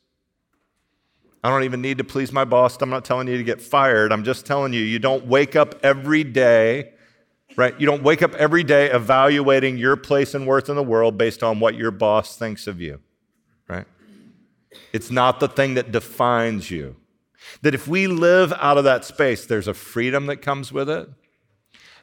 I 1.44 1.50
don't 1.50 1.64
even 1.64 1.82
need 1.82 1.98
to 1.98 2.04
please 2.04 2.32
my 2.32 2.44
boss. 2.44 2.80
I'm 2.80 2.90
not 2.90 3.04
telling 3.04 3.26
you 3.26 3.36
to 3.36 3.42
get 3.42 3.60
fired. 3.60 4.12
I'm 4.12 4.22
just 4.22 4.46
telling 4.46 4.72
you, 4.72 4.80
you 4.80 4.98
don't 4.98 5.26
wake 5.26 5.56
up 5.56 5.74
every 5.82 6.22
day, 6.22 6.92
right? 7.56 7.78
You 7.80 7.86
don't 7.86 8.04
wake 8.04 8.22
up 8.22 8.34
every 8.34 8.62
day 8.62 8.90
evaluating 8.90 9.76
your 9.76 9.96
place 9.96 10.34
and 10.34 10.46
worth 10.46 10.68
in 10.68 10.76
the 10.76 10.82
world 10.84 11.18
based 11.18 11.42
on 11.42 11.58
what 11.58 11.74
your 11.74 11.90
boss 11.90 12.36
thinks 12.36 12.68
of 12.68 12.80
you, 12.80 13.00
right? 13.68 13.86
It's 14.92 15.10
not 15.10 15.40
the 15.40 15.48
thing 15.48 15.74
that 15.74 15.90
defines 15.90 16.70
you. 16.70 16.96
That 17.62 17.74
if 17.74 17.88
we 17.88 18.06
live 18.06 18.52
out 18.52 18.78
of 18.78 18.84
that 18.84 19.04
space, 19.04 19.44
there's 19.44 19.66
a 19.66 19.74
freedom 19.74 20.26
that 20.26 20.36
comes 20.36 20.72
with 20.72 20.88
it 20.88 21.08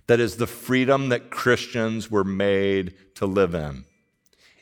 that 0.09 0.19
is 0.19 0.37
the 0.37 0.47
freedom 0.47 1.09
that 1.09 1.29
Christians 1.29 2.09
were 2.09 2.23
made 2.23 2.95
to 3.13 3.27
live 3.27 3.53
in. 3.53 3.85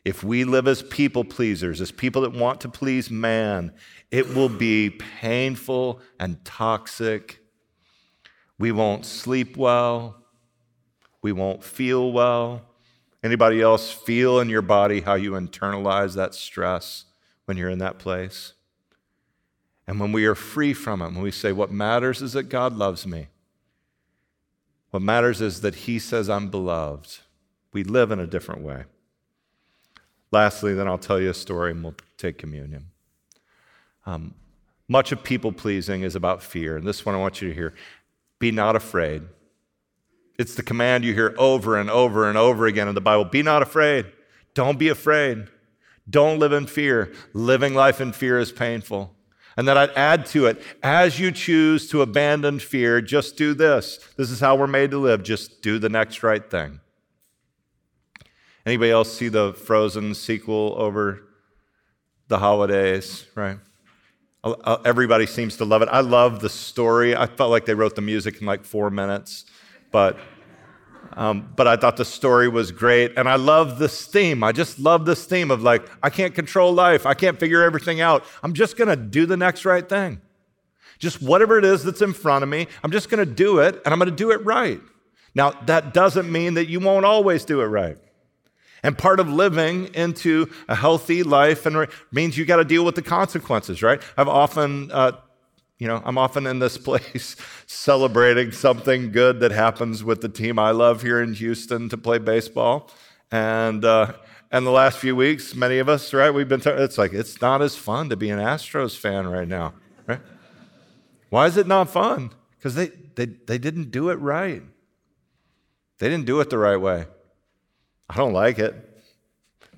If 0.03 0.21
we 0.21 0.43
live 0.43 0.67
as 0.67 0.83
people 0.83 1.23
pleasers, 1.23 1.79
as 1.79 1.89
people 1.89 2.23
that 2.23 2.33
want 2.33 2.60
to 2.62 2.69
please 2.69 3.10
man, 3.10 3.73
it 4.12 4.36
will 4.36 4.49
be 4.49 4.89
painful 4.89 6.01
and 6.19 6.43
toxic. 6.43 7.39
We 8.60 8.73
won't 8.73 9.05
sleep 9.05 9.55
well. 9.55 10.17
We 11.21 11.31
won't 11.31 11.63
feel 11.63 12.12
well. 12.12 12.63
Anybody 13.23 13.62
else 13.62 13.89
feel 13.89 14.41
in 14.41 14.49
your 14.49 14.62
body 14.62 14.99
how 14.99 15.13
you 15.13 15.31
internalize 15.31 16.13
that 16.15 16.36
stress 16.36 17.05
when 17.45 17.55
you're 17.55 17.69
in 17.69 17.79
that 17.79 17.99
place? 17.99 18.51
And 19.88 20.01
when 20.01 20.12
we 20.12 20.25
are 20.25 20.36
free 20.36 20.73
from 20.73 21.01
it, 21.01 21.05
when 21.05 21.21
we 21.21 21.31
say, 21.31 21.53
What 21.53 21.71
matters 21.71 22.21
is 22.21 22.33
that 22.33 22.49
God 22.49 22.73
loves 22.73 23.07
me, 23.07 23.29
what 24.91 25.02
matters 25.02 25.41
is 25.41 25.62
that 25.62 25.76
He 25.76 26.00
says, 26.00 26.30
I'm 26.30 26.50
beloved, 26.50 27.19
we 27.73 27.84
live 27.84 28.12
in 28.12 28.19
a 28.19 28.28
different 28.28 28.62
way. 28.62 28.86
Lastly, 30.32 30.73
then 30.73 30.88
I'll 30.88 30.97
tell 30.97 31.19
you 31.19 31.30
a 31.30 31.34
story 31.34 31.71
and 31.71 31.84
we'll 31.84 31.95
take 32.17 32.38
communion. 32.38 32.88
Um, 34.06 34.34
much 34.88 35.12
of 35.12 35.23
people 35.23 35.52
pleasing 35.52 36.02
is 36.02 36.15
about 36.15 36.41
fear. 36.41 36.78
And 36.78 36.88
this 36.88 37.06
one 37.06 37.15
I 37.15 37.17
want 37.17 37.41
you 37.41 37.50
to 37.50 37.54
hear 37.54 37.73
be 38.39 38.52
not 38.52 38.76
afraid. 38.76 39.23
It's 40.38 40.56
the 40.56 40.63
command 40.63 41.04
you 41.04 41.13
hear 41.13 41.34
over 41.38 41.78
and 41.78 41.89
over 41.89 42.30
and 42.30 42.38
over 42.38 42.67
again 42.67 42.88
in 42.88 42.95
the 42.95 43.02
Bible 43.02 43.26
be 43.26 43.41
not 43.41 43.62
afraid. 43.62 44.06
Don't 44.54 44.78
be 44.80 44.89
afraid. 44.89 45.47
Don't 46.10 46.39
live 46.39 46.54
in 46.54 46.67
fear. 46.67 47.12
Living 47.34 47.73
life 47.73 48.00
in 48.00 48.12
fear 48.13 48.39
is 48.39 48.52
painful. 48.52 49.13
And 49.57 49.67
then 49.67 49.75
I'd 49.75 49.89
add 49.91 50.27
to 50.27 50.45
it, 50.45 50.61
as 50.83 51.19
you 51.19 51.31
choose 51.31 51.89
to 51.89 52.03
abandon 52.03 52.59
fear, 52.59 53.01
just 53.01 53.35
do 53.35 53.55
this. 53.55 53.99
This 54.15 54.29
is 54.29 54.39
how 54.39 54.55
we're 54.55 54.67
made 54.67 54.91
to 54.91 54.99
live. 54.99 55.23
Just 55.23 55.63
do 55.63 55.79
the 55.79 55.89
next 55.89 56.21
right 56.21 56.47
thing. 56.47 56.79
Anybody 58.67 58.91
else 58.91 59.11
see 59.11 59.29
the 59.29 59.53
Frozen 59.53 60.13
sequel 60.13 60.75
over 60.77 61.23
the 62.27 62.37
holidays, 62.37 63.25
right? 63.33 63.58
Uh, 64.43 64.51
uh, 64.63 64.81
everybody 64.85 65.25
seems 65.25 65.58
to 65.58 65.65
love 65.65 65.81
it. 65.81 65.89
I 65.91 66.01
love 66.01 66.39
the 66.39 66.49
story. 66.49 67.15
I 67.15 67.25
felt 67.25 67.49
like 67.49 67.65
they 67.65 67.73
wrote 67.73 67.95
the 67.95 68.01
music 68.01 68.39
in 68.39 68.45
like 68.45 68.63
four 68.63 68.91
minutes, 68.91 69.45
but 69.91 70.19
um, 71.13 71.51
but 71.55 71.67
I 71.67 71.75
thought 71.75 71.97
the 71.97 72.05
story 72.05 72.47
was 72.47 72.71
great. 72.71 73.17
And 73.17 73.27
I 73.27 73.35
love 73.35 73.79
this 73.79 74.05
theme. 74.05 74.43
I 74.43 74.51
just 74.51 74.79
love 74.79 75.05
this 75.05 75.25
theme 75.25 75.51
of 75.51 75.63
like, 75.63 75.87
I 76.03 76.10
can't 76.10 76.35
control 76.35 76.73
life. 76.73 77.05
I 77.05 77.13
can't 77.13 77.39
figure 77.39 77.63
everything 77.63 78.01
out. 78.01 78.23
I'm 78.43 78.53
just 78.53 78.77
going 78.77 78.89
to 78.89 78.95
do 78.95 79.25
the 79.25 79.37
next 79.37 79.65
right 79.65 79.87
thing. 79.87 80.21
Just 80.99 81.21
whatever 81.21 81.58
it 81.58 81.65
is 81.65 81.83
that's 81.83 82.01
in 82.01 82.13
front 82.13 82.43
of 82.43 82.49
me, 82.49 82.67
I'm 82.83 82.91
just 82.91 83.10
going 83.10 83.25
to 83.25 83.31
do 83.31 83.60
it 83.60 83.81
and 83.85 83.93
I'm 83.93 83.99
going 83.99 84.10
to 84.10 84.15
do 84.15 84.31
it 84.31 84.43
right. 84.45 84.81
Now, 85.35 85.51
that 85.67 85.93
doesn't 85.93 86.31
mean 86.31 86.55
that 86.55 86.67
you 86.67 86.79
won't 86.79 87.05
always 87.05 87.45
do 87.45 87.62
it 87.62 87.65
right. 87.65 87.97
And 88.83 88.97
part 88.97 89.19
of 89.19 89.29
living 89.29 89.93
into 89.93 90.49
a 90.67 90.75
healthy 90.75 91.23
life 91.23 91.65
and 91.65 91.87
means 92.12 92.37
you 92.37 92.45
got 92.45 92.58
to 92.58 92.65
deal 92.65 92.85
with 92.85 92.95
the 92.95 93.01
consequences, 93.01 93.83
right? 93.83 94.01
I've 94.15 94.27
often 94.27 94.91
uh, 94.91 95.13
You 95.80 95.88
know, 95.88 96.02
I'm 96.04 96.17
often 96.17 96.48
in 96.48 96.60
this 96.60 96.78
place 96.90 97.36
celebrating 97.65 98.52
something 98.52 99.12
good 99.12 99.40
that 99.42 99.52
happens 99.52 100.04
with 100.04 100.21
the 100.21 100.30
team 100.30 100.58
I 100.58 100.71
love 100.71 101.02
here 101.02 101.21
in 101.21 101.34
Houston 101.34 101.90
to 101.90 101.98
play 101.98 102.17
baseball. 102.17 102.90
And, 103.32 103.84
uh, 103.86 104.13
and 104.52 104.65
the 104.65 104.71
last 104.71 104.98
few 104.98 105.15
weeks, 105.15 105.54
many 105.54 105.80
of 105.80 105.90
us, 105.90 106.13
right, 106.13 106.32
we've 106.32 106.48
been, 106.48 106.62
t- 106.62 106.69
it's 106.69 106.98
like, 106.98 107.13
it's 107.13 107.42
not 107.42 107.62
as 107.62 107.75
fun 107.75 108.10
to 108.10 108.15
be 108.15 108.30
an 108.30 108.40
Astros 108.40 108.98
fan 108.98 109.28
right 109.28 109.48
now, 109.48 109.73
right? 110.08 110.21
Why 111.30 111.48
is 111.48 111.58
it 111.58 111.67
not 111.67 111.90
fun? 111.90 112.32
Because 112.58 112.75
they, 112.75 112.88
they, 113.15 113.25
they 113.25 113.58
didn't 113.58 113.92
do 113.92 114.10
it 114.10 114.15
right. 114.15 114.63
They 116.00 116.10
didn't 116.10 116.25
do 116.25 116.40
it 116.40 116.50
the 116.50 116.58
right 116.58 116.78
way. 116.78 117.06
I 118.10 118.15
don't 118.15 118.34
like 118.34 118.60
it. 118.60 118.87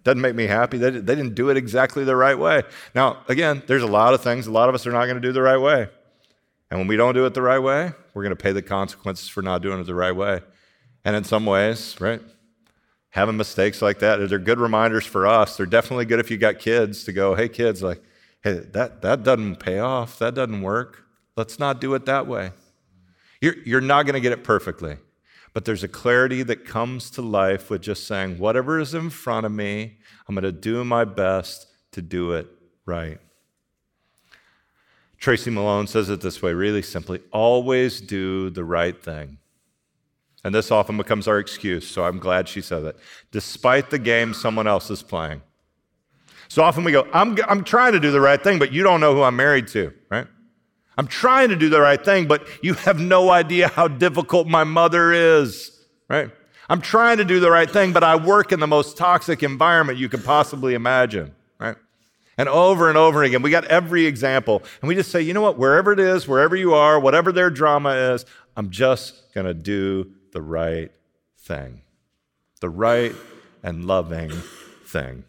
Doesn't 0.09 0.21
make 0.21 0.33
me 0.33 0.47
happy. 0.47 0.79
They, 0.79 0.89
they 0.89 1.13
didn't 1.13 1.35
do 1.35 1.51
it 1.51 1.57
exactly 1.57 2.03
the 2.03 2.15
right 2.15 2.35
way. 2.35 2.63
Now, 2.95 3.19
again, 3.27 3.61
there's 3.67 3.83
a 3.83 3.87
lot 3.87 4.15
of 4.15 4.23
things 4.23 4.47
a 4.47 4.51
lot 4.51 4.67
of 4.67 4.73
us 4.73 4.87
are 4.87 4.91
not 4.91 5.05
going 5.05 5.21
to 5.21 5.21
do 5.21 5.31
the 5.31 5.43
right 5.43 5.59
way. 5.59 5.87
And 6.71 6.79
when 6.79 6.87
we 6.87 6.97
don't 6.97 7.13
do 7.13 7.27
it 7.27 7.35
the 7.35 7.43
right 7.43 7.59
way, 7.59 7.91
we're 8.15 8.23
going 8.23 8.35
to 8.35 8.43
pay 8.43 8.51
the 8.51 8.63
consequences 8.63 9.29
for 9.29 9.43
not 9.43 9.61
doing 9.61 9.79
it 9.79 9.83
the 9.83 9.93
right 9.93 10.15
way. 10.15 10.41
And 11.05 11.15
in 11.15 11.25
some 11.25 11.45
ways, 11.45 11.95
right, 12.01 12.23
having 13.09 13.37
mistakes 13.37 13.83
like 13.83 13.99
that, 13.99 14.27
they're 14.27 14.39
good 14.39 14.59
reminders 14.59 15.05
for 15.05 15.27
us. 15.27 15.55
They're 15.57 15.67
definitely 15.67 16.05
good 16.05 16.19
if 16.19 16.31
you 16.31 16.37
got 16.37 16.57
kids 16.57 17.03
to 17.03 17.11
go, 17.11 17.35
hey, 17.35 17.47
kids, 17.47 17.83
like, 17.83 18.01
hey, 18.41 18.53
that, 18.71 19.03
that 19.03 19.21
doesn't 19.21 19.57
pay 19.57 19.77
off. 19.77 20.17
That 20.17 20.33
doesn't 20.33 20.63
work. 20.63 21.03
Let's 21.35 21.59
not 21.59 21.79
do 21.79 21.93
it 21.93 22.07
that 22.07 22.25
way. 22.25 22.49
You're, 23.41 23.57
you're 23.63 23.79
not 23.79 24.07
going 24.07 24.15
to 24.15 24.21
get 24.21 24.31
it 24.31 24.43
perfectly. 24.43 24.97
But 25.53 25.65
there's 25.65 25.83
a 25.83 25.87
clarity 25.87 26.43
that 26.43 26.65
comes 26.65 27.09
to 27.11 27.21
life 27.21 27.69
with 27.69 27.81
just 27.81 28.05
saying, 28.07 28.37
whatever 28.37 28.79
is 28.79 28.93
in 28.93 29.09
front 29.09 29.45
of 29.45 29.51
me, 29.51 29.97
I'm 30.27 30.35
going 30.35 30.43
to 30.43 30.51
do 30.51 30.83
my 30.83 31.05
best 31.05 31.67
to 31.91 32.01
do 32.01 32.33
it 32.33 32.47
right. 32.85 33.19
Tracy 35.19 35.49
Malone 35.49 35.87
says 35.87 36.09
it 36.09 36.21
this 36.21 36.41
way 36.41 36.53
really 36.53 36.81
simply 36.81 37.19
always 37.31 37.99
do 37.99 38.49
the 38.49 38.63
right 38.63 39.01
thing. 39.01 39.37
And 40.43 40.55
this 40.55 40.71
often 40.71 40.95
becomes 40.95 41.27
our 41.27 41.39
excuse, 41.39 41.85
so 41.85 42.05
I'm 42.05 42.19
glad 42.19 42.47
she 42.47 42.61
said 42.61 42.83
it. 42.83 42.97
Despite 43.31 43.89
the 43.89 43.99
game 43.99 44.33
someone 44.33 44.67
else 44.67 44.89
is 44.89 45.03
playing. 45.03 45.41
So 46.47 46.63
often 46.63 46.83
we 46.83 46.91
go, 46.91 47.07
I'm, 47.13 47.37
I'm 47.47 47.63
trying 47.63 47.93
to 47.93 47.99
do 47.99 48.11
the 48.11 48.21
right 48.21 48.41
thing, 48.41 48.57
but 48.57 48.71
you 48.71 48.81
don't 48.81 49.01
know 49.01 49.13
who 49.13 49.21
I'm 49.21 49.35
married 49.35 49.67
to, 49.69 49.93
right? 50.09 50.27
I'm 50.99 51.07
trying 51.07 51.47
to 51.47 51.55
do 51.55 51.69
the 51.69 51.79
right 51.79 52.03
thing, 52.03 52.27
but 52.27 52.45
you 52.61 52.73
have 52.73 52.99
no 52.99 53.29
idea 53.29 53.69
how 53.69 53.87
difficult 53.87 54.47
my 54.47 54.65
mother 54.65 55.13
is, 55.13 55.71
right? 56.09 56.29
I'm 56.67 56.81
trying 56.81 57.19
to 57.19 57.23
do 57.23 57.39
the 57.39 57.49
right 57.49 57.71
thing, 57.71 57.93
but 57.93 58.03
I 58.03 58.17
work 58.17 58.51
in 58.51 58.59
the 58.59 58.67
most 58.67 58.97
toxic 58.97 59.41
environment 59.41 59.97
you 59.97 60.09
could 60.09 60.25
possibly 60.25 60.73
imagine, 60.73 61.33
right? 61.57 61.77
And 62.37 62.49
over 62.49 62.89
and 62.89 62.97
over 62.97 63.23
again, 63.23 63.41
we 63.41 63.49
got 63.49 63.63
every 63.67 64.07
example. 64.07 64.61
And 64.81 64.89
we 64.89 64.95
just 64.95 65.09
say, 65.09 65.21
you 65.21 65.33
know 65.33 65.39
what, 65.39 65.57
wherever 65.57 65.93
it 65.93 66.01
is, 66.01 66.27
wherever 66.27 66.57
you 66.57 66.73
are, 66.73 66.99
whatever 66.99 67.31
their 67.31 67.49
drama 67.49 67.91
is, 68.13 68.25
I'm 68.57 68.69
just 68.69 69.33
going 69.33 69.47
to 69.47 69.53
do 69.53 70.11
the 70.33 70.41
right 70.41 70.91
thing. 71.37 71.79
The 72.59 72.69
right 72.69 73.15
and 73.63 73.85
loving 73.85 74.31
thing. 74.83 75.23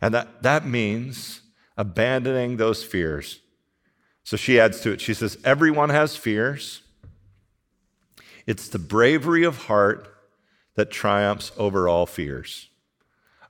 And 0.00 0.12
that, 0.14 0.42
that 0.42 0.66
means 0.66 1.42
abandoning 1.76 2.56
those 2.56 2.82
fears 2.82 3.38
so 4.28 4.36
she 4.36 4.60
adds 4.60 4.80
to 4.80 4.92
it. 4.92 5.00
She 5.00 5.14
says, 5.14 5.38
Everyone 5.42 5.88
has 5.88 6.14
fears. 6.14 6.82
It's 8.46 8.68
the 8.68 8.78
bravery 8.78 9.42
of 9.42 9.56
heart 9.56 10.06
that 10.74 10.90
triumphs 10.90 11.50
over 11.56 11.88
all 11.88 12.04
fears. 12.04 12.68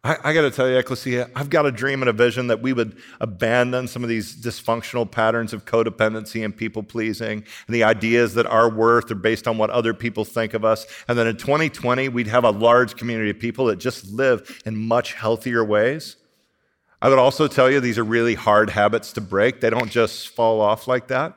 I, 0.05 0.19
I 0.23 0.33
got 0.33 0.43
to 0.43 0.53
tell 0.53 0.69
you, 0.69 0.77
Ecclesia, 0.77 1.31
I've 1.35 1.51
got 1.51 1.67
a 1.67 1.73
dream 1.73 2.01
and 2.01 2.09
a 2.09 2.13
vision 2.13 2.47
that 2.47 2.63
we 2.63 2.73
would 2.73 2.97
abandon 3.21 3.89
some 3.89 4.05
of 4.05 4.09
these 4.09 4.37
dysfunctional 4.37 5.11
patterns 5.11 5.53
of 5.53 5.65
codependency 5.65 6.45
and 6.45 6.57
people 6.57 6.85
pleasing 6.85 7.43
and 7.67 7.75
the 7.75 7.83
ideas 7.83 8.35
that 8.35 8.47
our 8.47 8.71
worth 8.71 9.11
are 9.11 9.17
based 9.17 9.49
on 9.49 9.59
what 9.59 9.71
other 9.71 9.93
people 9.93 10.25
think 10.25 10.55
of 10.55 10.65
us. 10.65 10.87
And 11.09 11.19
then 11.19 11.27
in 11.27 11.37
2020, 11.37 12.09
we'd 12.09 12.29
have 12.29 12.45
a 12.45 12.51
large 12.51 12.95
community 12.95 13.31
of 13.31 13.41
people 13.41 13.65
that 13.65 13.81
just 13.81 14.13
live 14.13 14.63
in 14.65 14.77
much 14.77 15.15
healthier 15.15 15.65
ways. 15.65 16.15
I 17.01 17.09
would 17.09 17.19
also 17.19 17.47
tell 17.47 17.71
you 17.71 17.81
these 17.81 17.99
are 17.99 18.05
really 18.05 18.35
hard 18.35 18.71
habits 18.71 19.13
to 19.13 19.21
break. 19.21 19.61
They 19.61 19.71
don't 19.71 19.91
just 19.91 20.29
fall 20.29 20.61
off 20.61 20.89
like 20.89 21.09
that. 21.09 21.35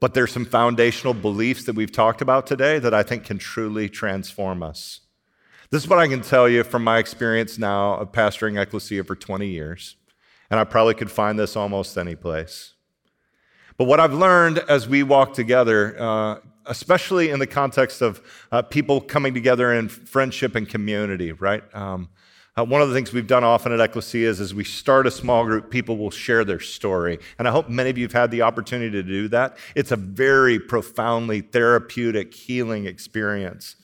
But 0.00 0.14
there's 0.14 0.32
some 0.32 0.46
foundational 0.46 1.14
beliefs 1.14 1.64
that 1.64 1.74
we've 1.74 1.92
talked 1.92 2.22
about 2.22 2.46
today 2.46 2.78
that 2.78 2.94
I 2.94 3.02
think 3.02 3.24
can 3.24 3.38
truly 3.38 3.88
transform 3.88 4.62
us. 4.62 5.00
This 5.70 5.82
is 5.82 5.88
what 5.88 5.98
I 5.98 6.08
can 6.08 6.22
tell 6.22 6.48
you 6.48 6.62
from 6.62 6.84
my 6.84 6.98
experience 6.98 7.58
now 7.58 7.94
of 7.94 8.12
pastoring 8.12 8.60
Ecclesia 8.60 9.04
for 9.04 9.16
20 9.16 9.46
years. 9.46 9.96
And 10.50 10.60
I 10.60 10.64
probably 10.64 10.94
could 10.94 11.10
find 11.10 11.38
this 11.38 11.56
almost 11.56 11.98
any 11.98 12.14
place. 12.14 12.74
But 13.76 13.84
what 13.84 13.98
I've 13.98 14.14
learned 14.14 14.58
as 14.68 14.88
we 14.88 15.02
walk 15.02 15.34
together, 15.34 16.00
uh, 16.00 16.38
especially 16.66 17.30
in 17.30 17.40
the 17.40 17.46
context 17.46 18.02
of 18.02 18.22
uh, 18.52 18.62
people 18.62 19.00
coming 19.00 19.34
together 19.34 19.72
in 19.72 19.88
friendship 19.88 20.54
and 20.54 20.68
community, 20.68 21.32
right? 21.32 21.62
Um, 21.74 22.08
uh, 22.56 22.64
one 22.64 22.80
of 22.80 22.88
the 22.88 22.94
things 22.94 23.12
we've 23.12 23.26
done 23.26 23.42
often 23.42 23.72
at 23.72 23.80
Ecclesia 23.80 24.28
is 24.28 24.40
as 24.40 24.54
we 24.54 24.62
start 24.62 25.06
a 25.08 25.10
small 25.10 25.44
group, 25.44 25.70
people 25.70 25.96
will 25.96 26.10
share 26.10 26.44
their 26.44 26.60
story. 26.60 27.18
And 27.38 27.48
I 27.48 27.50
hope 27.50 27.68
many 27.68 27.90
of 27.90 27.98
you 27.98 28.04
have 28.04 28.12
had 28.12 28.30
the 28.30 28.42
opportunity 28.42 28.92
to 28.92 29.02
do 29.02 29.26
that. 29.28 29.56
It's 29.74 29.90
a 29.90 29.96
very 29.96 30.60
profoundly 30.60 31.40
therapeutic, 31.40 32.32
healing 32.32 32.86
experience. 32.86 33.74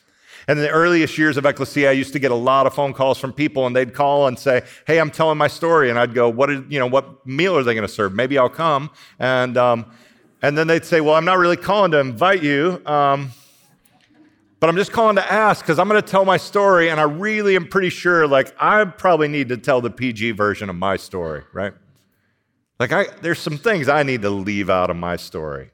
And 0.46 0.58
in 0.58 0.64
the 0.64 0.70
earliest 0.70 1.18
years 1.18 1.36
of 1.36 1.44
Ecclesia, 1.44 1.90
I 1.90 1.92
used 1.92 2.12
to 2.12 2.20
get 2.20 2.30
a 2.30 2.36
lot 2.36 2.66
of 2.66 2.74
phone 2.74 2.92
calls 2.92 3.18
from 3.18 3.32
people, 3.32 3.66
and 3.66 3.74
they'd 3.74 3.92
call 3.92 4.26
and 4.26 4.38
say, 4.38 4.62
"Hey, 4.86 4.98
I'm 4.98 5.10
telling 5.10 5.36
my 5.36 5.48
story," 5.48 5.90
and 5.90 5.98
I'd 5.98 6.14
go, 6.14 6.28
"What? 6.28 6.46
Did, 6.46 6.72
you 6.72 6.78
know, 6.78 6.86
what 6.86 7.26
meal 7.26 7.56
are 7.56 7.62
they 7.62 7.74
going 7.74 7.86
to 7.86 7.92
serve? 7.92 8.14
Maybe 8.14 8.38
I'll 8.38 8.48
come." 8.48 8.90
And 9.18 9.58
um, 9.58 9.86
and 10.40 10.56
then 10.56 10.66
they'd 10.66 10.84
say, 10.84 11.02
"Well, 11.02 11.14
I'm 11.14 11.26
not 11.26 11.38
really 11.38 11.58
calling 11.58 11.90
to 11.90 12.00
invite 12.00 12.42
you." 12.42 12.80
Um, 12.86 13.32
but 14.60 14.68
I'm 14.68 14.76
just 14.76 14.92
calling 14.92 15.16
to 15.16 15.32
ask 15.32 15.64
because 15.64 15.78
I'm 15.78 15.88
going 15.88 16.00
to 16.00 16.06
tell 16.06 16.26
my 16.26 16.36
story, 16.36 16.90
and 16.90 17.00
I 17.00 17.04
really 17.04 17.56
am 17.56 17.66
pretty 17.66 17.88
sure, 17.88 18.26
like, 18.26 18.54
I 18.60 18.84
probably 18.84 19.28
need 19.28 19.48
to 19.48 19.56
tell 19.56 19.80
the 19.80 19.90
PG 19.90 20.32
version 20.32 20.68
of 20.68 20.76
my 20.76 20.96
story, 20.96 21.42
right? 21.54 21.72
Like, 22.78 22.92
I, 22.92 23.06
there's 23.22 23.38
some 23.38 23.56
things 23.56 23.88
I 23.88 24.02
need 24.02 24.22
to 24.22 24.30
leave 24.30 24.68
out 24.68 24.90
of 24.90 24.96
my 24.96 25.16
story. 25.16 25.70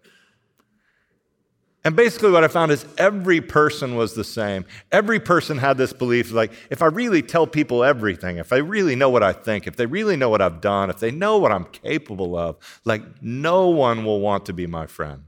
And 1.85 1.95
basically, 1.95 2.33
what 2.33 2.43
I 2.43 2.49
found 2.49 2.73
is 2.73 2.85
every 2.99 3.41
person 3.41 3.95
was 3.95 4.15
the 4.15 4.25
same. 4.25 4.65
Every 4.91 5.21
person 5.21 5.59
had 5.59 5.79
this 5.79 5.93
belief 5.93 6.33
like, 6.33 6.53
if 6.69 6.83
I 6.83 6.87
really 6.87 7.23
tell 7.23 7.47
people 7.47 7.85
everything, 7.85 8.39
if 8.39 8.49
they 8.49 8.61
really 8.61 8.97
know 8.97 9.09
what 9.09 9.23
I 9.23 9.33
think, 9.33 9.69
if 9.69 9.77
they 9.77 9.87
really 9.87 10.17
know 10.17 10.29
what 10.29 10.43
I've 10.43 10.61
done, 10.61 10.91
if 10.91 10.99
they 10.99 11.13
know 11.13 11.39
what 11.39 11.53
I'm 11.53 11.65
capable 11.67 12.37
of, 12.37 12.57
like, 12.85 13.03
no 13.23 13.69
one 13.69 14.05
will 14.05 14.21
want 14.21 14.47
to 14.47 14.53
be 14.53 14.67
my 14.67 14.87
friend. 14.87 15.23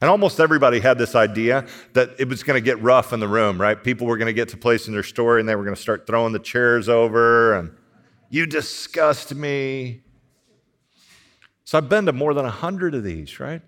And 0.00 0.10
almost 0.10 0.40
everybody 0.40 0.80
had 0.80 0.98
this 0.98 1.14
idea 1.14 1.66
that 1.94 2.10
it 2.18 2.28
was 2.28 2.42
going 2.42 2.56
to 2.56 2.64
get 2.64 2.80
rough 2.82 3.12
in 3.12 3.20
the 3.20 3.28
room, 3.28 3.60
right? 3.60 3.82
People 3.82 4.06
were 4.06 4.18
going 4.18 4.26
to 4.26 4.34
get 4.34 4.50
to 4.50 4.56
place 4.56 4.86
in 4.88 4.92
their 4.92 5.02
story 5.02 5.40
and 5.40 5.48
they 5.48 5.56
were 5.56 5.64
going 5.64 5.74
to 5.74 5.80
start 5.80 6.06
throwing 6.06 6.32
the 6.32 6.38
chairs 6.38 6.88
over 6.88 7.54
and, 7.54 7.70
you 8.28 8.46
disgust 8.46 9.34
me. 9.34 10.02
So 11.64 11.78
I've 11.78 11.88
been 11.88 12.06
to 12.06 12.12
more 12.12 12.34
than 12.34 12.44
a 12.44 12.50
hundred 12.50 12.94
of 12.94 13.02
these, 13.02 13.40
right? 13.40 13.62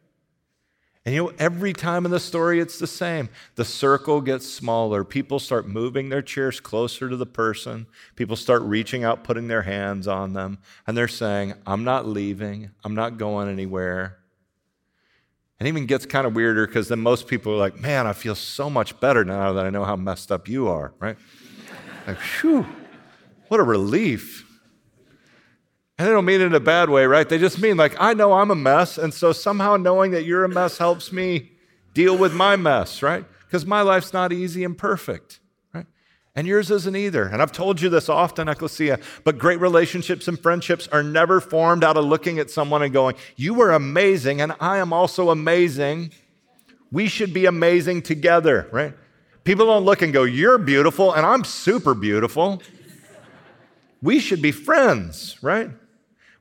And 1.05 1.15
you 1.15 1.25
know, 1.25 1.33
every 1.39 1.73
time 1.73 2.05
in 2.05 2.11
the 2.11 2.21
story, 2.21 2.61
it's 2.61 2.79
the 2.79 2.87
same. 2.87 3.31
The 3.55 3.65
circle 3.65 4.21
gets 4.21 4.47
smaller. 4.47 5.05
People 5.05 5.39
start 5.39 5.67
moving 5.67 6.09
their 6.09 6.23
chairs 6.23 6.61
closer 6.61 7.09
to 7.09 7.17
the 7.17 7.27
person. 7.27 7.87
People 8.15 8.37
start 8.37 8.63
reaching 8.63 9.05
out, 9.05 9.25
putting 9.25 9.49
their 9.49 9.63
hands 9.63 10.07
on 10.07 10.35
them, 10.35 10.59
and 10.87 10.97
they're 10.97 11.09
saying, 11.09 11.55
I'm 11.67 11.83
not 11.83 12.07
leaving. 12.07 12.71
I'm 12.85 12.95
not 12.95 13.17
going 13.17 13.49
anywhere. 13.49 14.18
And 15.59 15.67
even 15.67 15.87
gets 15.87 16.07
kind 16.07 16.27
of 16.27 16.35
weirder 16.35 16.67
because 16.67 16.89
then 16.89 17.01
most 17.01 17.27
people 17.27 17.53
are 17.53 17.57
like, 17.57 17.81
man, 17.81 18.07
I 18.07 18.13
feel 18.13 18.35
so 18.35 18.71
much 18.71 18.99
better 19.01 19.25
now 19.25 19.53
that 19.55 19.67
I 19.67 19.71
know 19.71 19.85
how 19.85 19.97
messed 19.97 20.31
up 20.31 20.49
you 20.49 20.69
are, 20.69 20.93
right? 21.01 21.17
like, 22.07 22.19
whew, 22.19 22.67
what 23.49 23.59
a 23.59 23.65
relief. 23.65 24.45
And 25.99 26.07
they 26.07 26.13
don't 26.13 26.25
mean 26.25 26.41
it 26.41 26.45
in 26.45 26.55
a 26.55 26.61
bad 26.61 26.91
way, 26.91 27.07
right? 27.07 27.29
They 27.29 27.39
just 27.39 27.61
mean 27.61 27.77
like, 27.77 27.97
I 27.99 28.15
know 28.15 28.35
I'm 28.35 28.53
a 28.53 28.55
mess. 28.55 28.99
And 28.99 29.13
so 29.13 29.33
somehow 29.33 29.77
knowing 29.77 30.13
that 30.13 30.25
you're 30.25 30.45
a 30.45 30.49
mess 30.49 30.79
helps 30.79 31.13
me 31.13 31.51
deal 31.93 32.17
with 32.17 32.33
my 32.33 32.55
mess, 32.55 33.03
right? 33.03 33.25
Because 33.47 33.67
my 33.67 33.83
life's 33.83 34.13
not 34.13 34.33
easy 34.33 34.63
and 34.63 34.79
perfect 34.79 35.41
and 36.35 36.47
yours 36.47 36.71
isn't 36.71 36.95
either. 36.97 37.25
And 37.25 37.43
I've 37.43 37.53
told 37.53 37.81
you 37.81 37.89
this 37.89 38.09
often, 38.09 38.49
Ecclesia, 38.49 39.01
but 39.25 39.39
great 39.39 39.61
relationships 39.61 40.29
and 40.29 40.39
friendships 40.39 40.89
are 40.89 41.03
never 41.03 41.41
formed 41.41 41.85
out 41.85 41.97
of 41.97 42.05
looking 42.05 42.39
at 42.39 42.51
someone 42.51 42.83
and 42.83 42.93
going, 42.93 43.17
You 43.37 43.61
are 43.63 43.73
amazing, 43.73 44.41
and 44.41 44.53
I 44.61 44.79
am 44.79 44.93
also 44.93 45.31
amazing. 45.31 46.13
We 46.91 47.09
should 47.09 47.35
be 47.35 47.47
amazing 47.47 48.03
together, 48.03 48.69
right? 48.73 48.95
People 49.45 49.67
don't 49.67 49.85
look 49.85 50.03
and 50.03 50.13
go, 50.13 50.25
You're 50.25 50.59
beautiful, 50.59 51.13
and 51.13 51.25
I'm 51.25 51.45
super 51.45 51.95
beautiful. 51.95 52.63
We 54.01 54.21
should 54.21 54.41
be 54.41 54.53
friends, 54.53 55.39
right? 55.43 55.71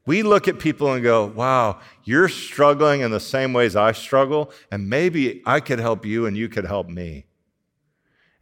We 0.05 0.23
look 0.23 0.47
at 0.47 0.59
people 0.59 0.93
and 0.93 1.03
go, 1.03 1.25
Wow, 1.25 1.79
you're 2.03 2.29
struggling 2.29 3.01
in 3.01 3.11
the 3.11 3.19
same 3.19 3.53
ways 3.53 3.75
I 3.75 3.91
struggle, 3.91 4.51
and 4.71 4.89
maybe 4.89 5.41
I 5.45 5.59
could 5.59 5.79
help 5.79 6.05
you 6.05 6.25
and 6.25 6.35
you 6.35 6.49
could 6.49 6.65
help 6.65 6.87
me. 6.87 7.26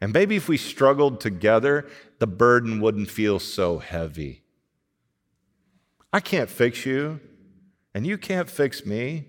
And 0.00 0.12
maybe 0.12 0.36
if 0.36 0.48
we 0.48 0.56
struggled 0.56 1.20
together, 1.20 1.88
the 2.18 2.26
burden 2.26 2.80
wouldn't 2.80 3.10
feel 3.10 3.38
so 3.38 3.78
heavy. 3.78 4.42
I 6.12 6.20
can't 6.20 6.50
fix 6.50 6.84
you, 6.84 7.20
and 7.94 8.06
you 8.06 8.18
can't 8.18 8.48
fix 8.48 8.84
me. 8.84 9.28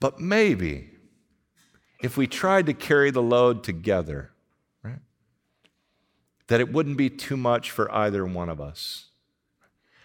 But 0.00 0.20
maybe 0.20 0.90
if 2.02 2.16
we 2.16 2.26
tried 2.26 2.66
to 2.66 2.74
carry 2.74 3.10
the 3.10 3.22
load 3.22 3.64
together, 3.64 4.30
right, 4.82 5.00
that 6.46 6.60
it 6.60 6.72
wouldn't 6.72 6.96
be 6.96 7.10
too 7.10 7.36
much 7.36 7.70
for 7.70 7.92
either 7.92 8.24
one 8.24 8.48
of 8.48 8.60
us. 8.60 9.06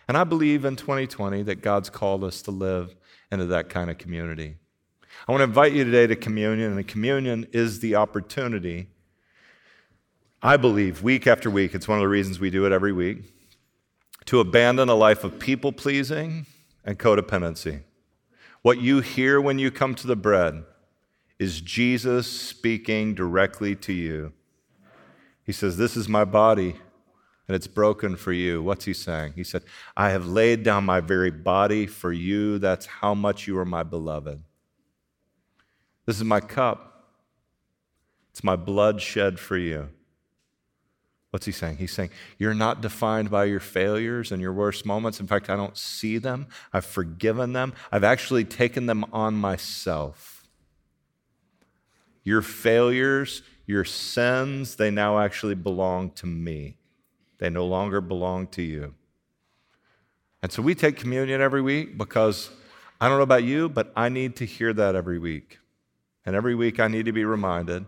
And 0.08 0.18
I 0.18 0.24
believe 0.24 0.66
in 0.66 0.76
2020 0.76 1.44
that 1.44 1.62
God's 1.62 1.90
called 1.90 2.24
us 2.24 2.42
to 2.44 2.52
live 2.52 2.96
into 3.32 3.46
that 3.46 3.70
kind 3.70 3.90
of 3.90 3.98
community. 3.98 4.58
I 5.28 5.32
want 5.32 5.40
to 5.40 5.46
invite 5.46 5.74
you 5.74 5.84
today 5.86 6.08
to 6.08 6.16
communion, 6.16 6.78
and 6.78 6.88
communion 6.88 7.48
is 7.52 7.80
the 7.80 7.96
opportunity, 7.96 8.88
I 10.42 10.58
believe, 10.58 11.02
week 11.02 11.28
after 11.28 11.50
week, 11.50 11.74
it's 11.74 11.88
one 11.88 11.98
of 11.98 12.02
the 12.02 12.10
reasons 12.10 12.40
we 12.40 12.50
do 12.50 12.66
it 12.66 12.72
every 12.72 12.92
week, 12.92 13.34
to 14.26 14.40
abandon 14.40 14.90
a 14.90 14.96
life 14.96 15.24
of 15.24 15.40
people 15.40 15.72
pleasing 15.72 16.46
and 16.84 17.00
codependency. 17.00 17.84
What 18.62 18.82
you 18.82 19.02
hear 19.02 19.40
when 19.40 19.60
you 19.60 19.72
come 19.72 19.96
to 19.96 20.08
the 20.08 20.16
bread 20.16 20.64
is 21.40 21.62
Jesus 21.62 22.28
speaking 22.28 23.16
directly 23.16 23.76
to 23.76 23.94
you. 23.94 24.34
He 25.46 25.52
says, 25.52 25.78
This 25.78 25.98
is 25.98 26.08
my 26.08 26.26
body, 26.26 26.76
and 27.48 27.56
it's 27.56 27.68
broken 27.68 28.16
for 28.16 28.32
you. 28.32 28.62
What's 28.62 28.86
he 28.86 28.94
saying? 28.94 29.34
He 29.36 29.44
said, 29.44 29.64
I 29.96 30.10
have 30.10 30.28
laid 30.28 30.64
down 30.64 30.86
my 30.86 31.02
very 31.02 31.32
body 31.32 31.88
for 31.88 32.14
you. 32.14 32.60
That's 32.60 32.86
how 32.86 33.14
much 33.14 33.48
you 33.48 33.58
are 33.58 33.66
my 33.66 33.84
beloved. 33.84 34.42
This 36.06 36.18
is 36.18 36.24
my 36.24 36.40
cup. 36.40 36.90
It's 38.32 38.44
my 38.44 38.56
blood 38.56 39.02
shed 39.02 39.40
for 39.40 39.58
you. 39.58 39.90
What's 41.30 41.46
he 41.48 41.52
saying? 41.52 41.78
He's 41.78 41.92
saying, 41.92 42.12
You're 42.38 42.54
not 42.54 42.82
defined 42.82 43.32
by 43.32 43.46
your 43.46 43.60
failures 43.60 44.32
and 44.32 44.42
your 44.42 44.54
worst 44.54 44.86
moments. 44.86 45.20
In 45.20 45.28
fact, 45.28 45.50
I 45.50 45.56
don't 45.56 45.76
see 45.76 46.18
them. 46.18 46.48
I've 46.72 46.86
forgiven 46.86 47.54
them. 47.54 47.74
I've 47.92 48.04
actually 48.04 48.44
taken 48.44 48.86
them 48.86 49.06
on 49.12 49.34
myself. 49.34 50.48
Your 52.24 52.42
failures, 52.42 53.42
your 53.66 53.84
sins, 53.84 54.76
they 54.76 54.92
now 54.92 55.20
actually 55.20 55.56
belong 55.56 56.12
to 56.12 56.28
me. 56.28 56.78
They 57.40 57.50
no 57.50 57.66
longer 57.66 58.00
belong 58.00 58.48
to 58.48 58.62
you. 58.62 58.94
And 60.42 60.52
so 60.52 60.62
we 60.62 60.76
take 60.76 60.98
communion 60.98 61.42
every 61.42 61.62
week 61.62 61.98
because 61.98 62.50
I 63.02 63.10
don't 63.10 63.18
know 63.18 63.24
about 63.24 63.44
you, 63.44 63.70
but 63.70 63.92
I 63.96 64.10
need 64.10 64.36
to 64.36 64.46
hear 64.46 64.72
that 64.74 64.96
every 64.96 65.18
week. 65.18 65.58
And 66.26 66.36
every 66.36 66.56
week 66.56 66.80
I 66.80 66.88
need 66.88 67.06
to 67.06 67.12
be 67.12 67.26
reminded 67.26 67.86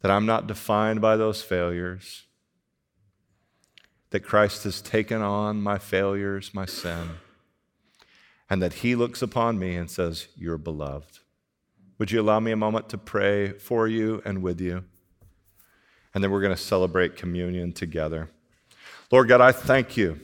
that 0.00 0.10
I'm 0.10 0.26
not 0.26 0.46
defined 0.46 1.00
by 1.00 1.16
those 1.16 1.42
failures, 1.42 2.24
that 4.10 4.20
Christ 4.20 4.64
has 4.64 4.80
taken 4.80 5.20
on 5.20 5.60
my 5.60 5.78
failures, 5.78 6.54
my 6.54 6.66
sin, 6.66 7.10
and 8.48 8.62
that 8.62 8.74
He 8.74 8.94
looks 8.94 9.22
upon 9.22 9.58
me 9.58 9.76
and 9.76 9.90
says, 9.90 10.28
You're 10.36 10.58
beloved. 10.58 11.18
Would 11.98 12.12
you 12.12 12.20
allow 12.20 12.38
me 12.38 12.52
a 12.52 12.56
moment 12.56 12.88
to 12.90 12.98
pray 12.98 13.50
for 13.50 13.88
you 13.88 14.22
and 14.24 14.42
with 14.42 14.60
you? 14.60 14.84
And 16.14 16.22
then 16.22 16.30
we're 16.30 16.40
going 16.40 16.54
to 16.54 16.62
celebrate 16.62 17.16
communion 17.16 17.72
together. 17.72 18.30
Lord 19.10 19.28
God, 19.28 19.40
I 19.40 19.52
thank 19.52 19.96
you 19.96 20.20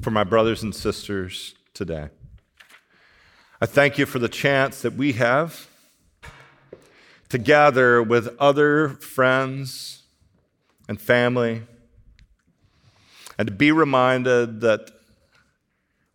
for 0.00 0.10
my 0.10 0.24
brothers 0.24 0.62
and 0.62 0.74
sisters 0.74 1.54
today. 1.74 2.10
I 3.62 3.66
thank 3.66 3.98
you 3.98 4.06
for 4.06 4.18
the 4.18 4.28
chance 4.28 4.80
that 4.80 4.94
we 4.94 5.12
have 5.12 5.68
to 7.28 7.36
gather 7.36 8.02
with 8.02 8.34
other 8.38 8.88
friends 8.88 10.04
and 10.88 10.98
family 10.98 11.64
and 13.36 13.48
to 13.48 13.52
be 13.52 13.70
reminded 13.70 14.62
that 14.62 14.90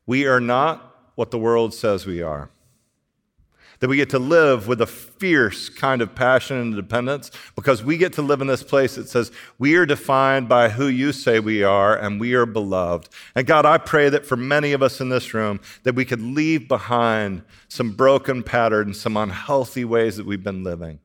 we 0.08 0.26
are 0.26 0.40
not 0.40 1.12
what 1.14 1.30
the 1.30 1.38
world 1.38 1.76
says 1.76 2.08
we 2.08 2.20
are 2.20 2.50
that 3.80 3.88
we 3.88 3.98
get 3.98 4.10
to 4.12 4.20
live 4.20 4.68
with 4.68 4.82
a 4.82 4.86
fierce 4.86 5.70
kind 5.70 6.02
of 6.02 6.16
passion 6.16 6.58
and 6.58 6.76
dependence 6.76 7.32
because 7.56 7.84
we 7.84 7.98
get 7.98 8.14
to 8.14 8.22
live 8.22 8.42
in 8.42 8.48
this 8.48 8.64
place 8.64 8.96
that 8.96 9.10
says 9.10 9.32
we 9.60 9.76
are 9.76 9.86
defined 9.86 10.48
by 10.48 10.70
who 10.70 10.88
you 10.88 11.12
say 11.12 11.40
we 11.40 11.64
are 11.64 11.96
and 11.96 12.20
we 12.20 12.34
are 12.34 12.46
beloved. 12.46 13.10
And 13.36 13.46
God, 13.46 13.66
I 13.66 13.78
pray 13.78 14.10
that 14.10 14.26
for 14.26 14.38
many 14.38 14.74
of 14.74 14.82
us 14.82 15.02
in 15.02 15.10
this 15.10 15.34
room 15.34 15.60
that 15.84 15.96
we 15.96 16.06
could 16.06 16.22
leave 16.22 16.68
behind 16.68 17.44
some 17.68 17.92
broken 17.92 18.44
patterns, 18.44 19.00
some 19.00 19.18
unhealthy 19.18 19.86
ways 19.86 20.18
that 20.18 20.26
we've 20.26 20.44
been 20.44 20.64
living. 20.64 21.00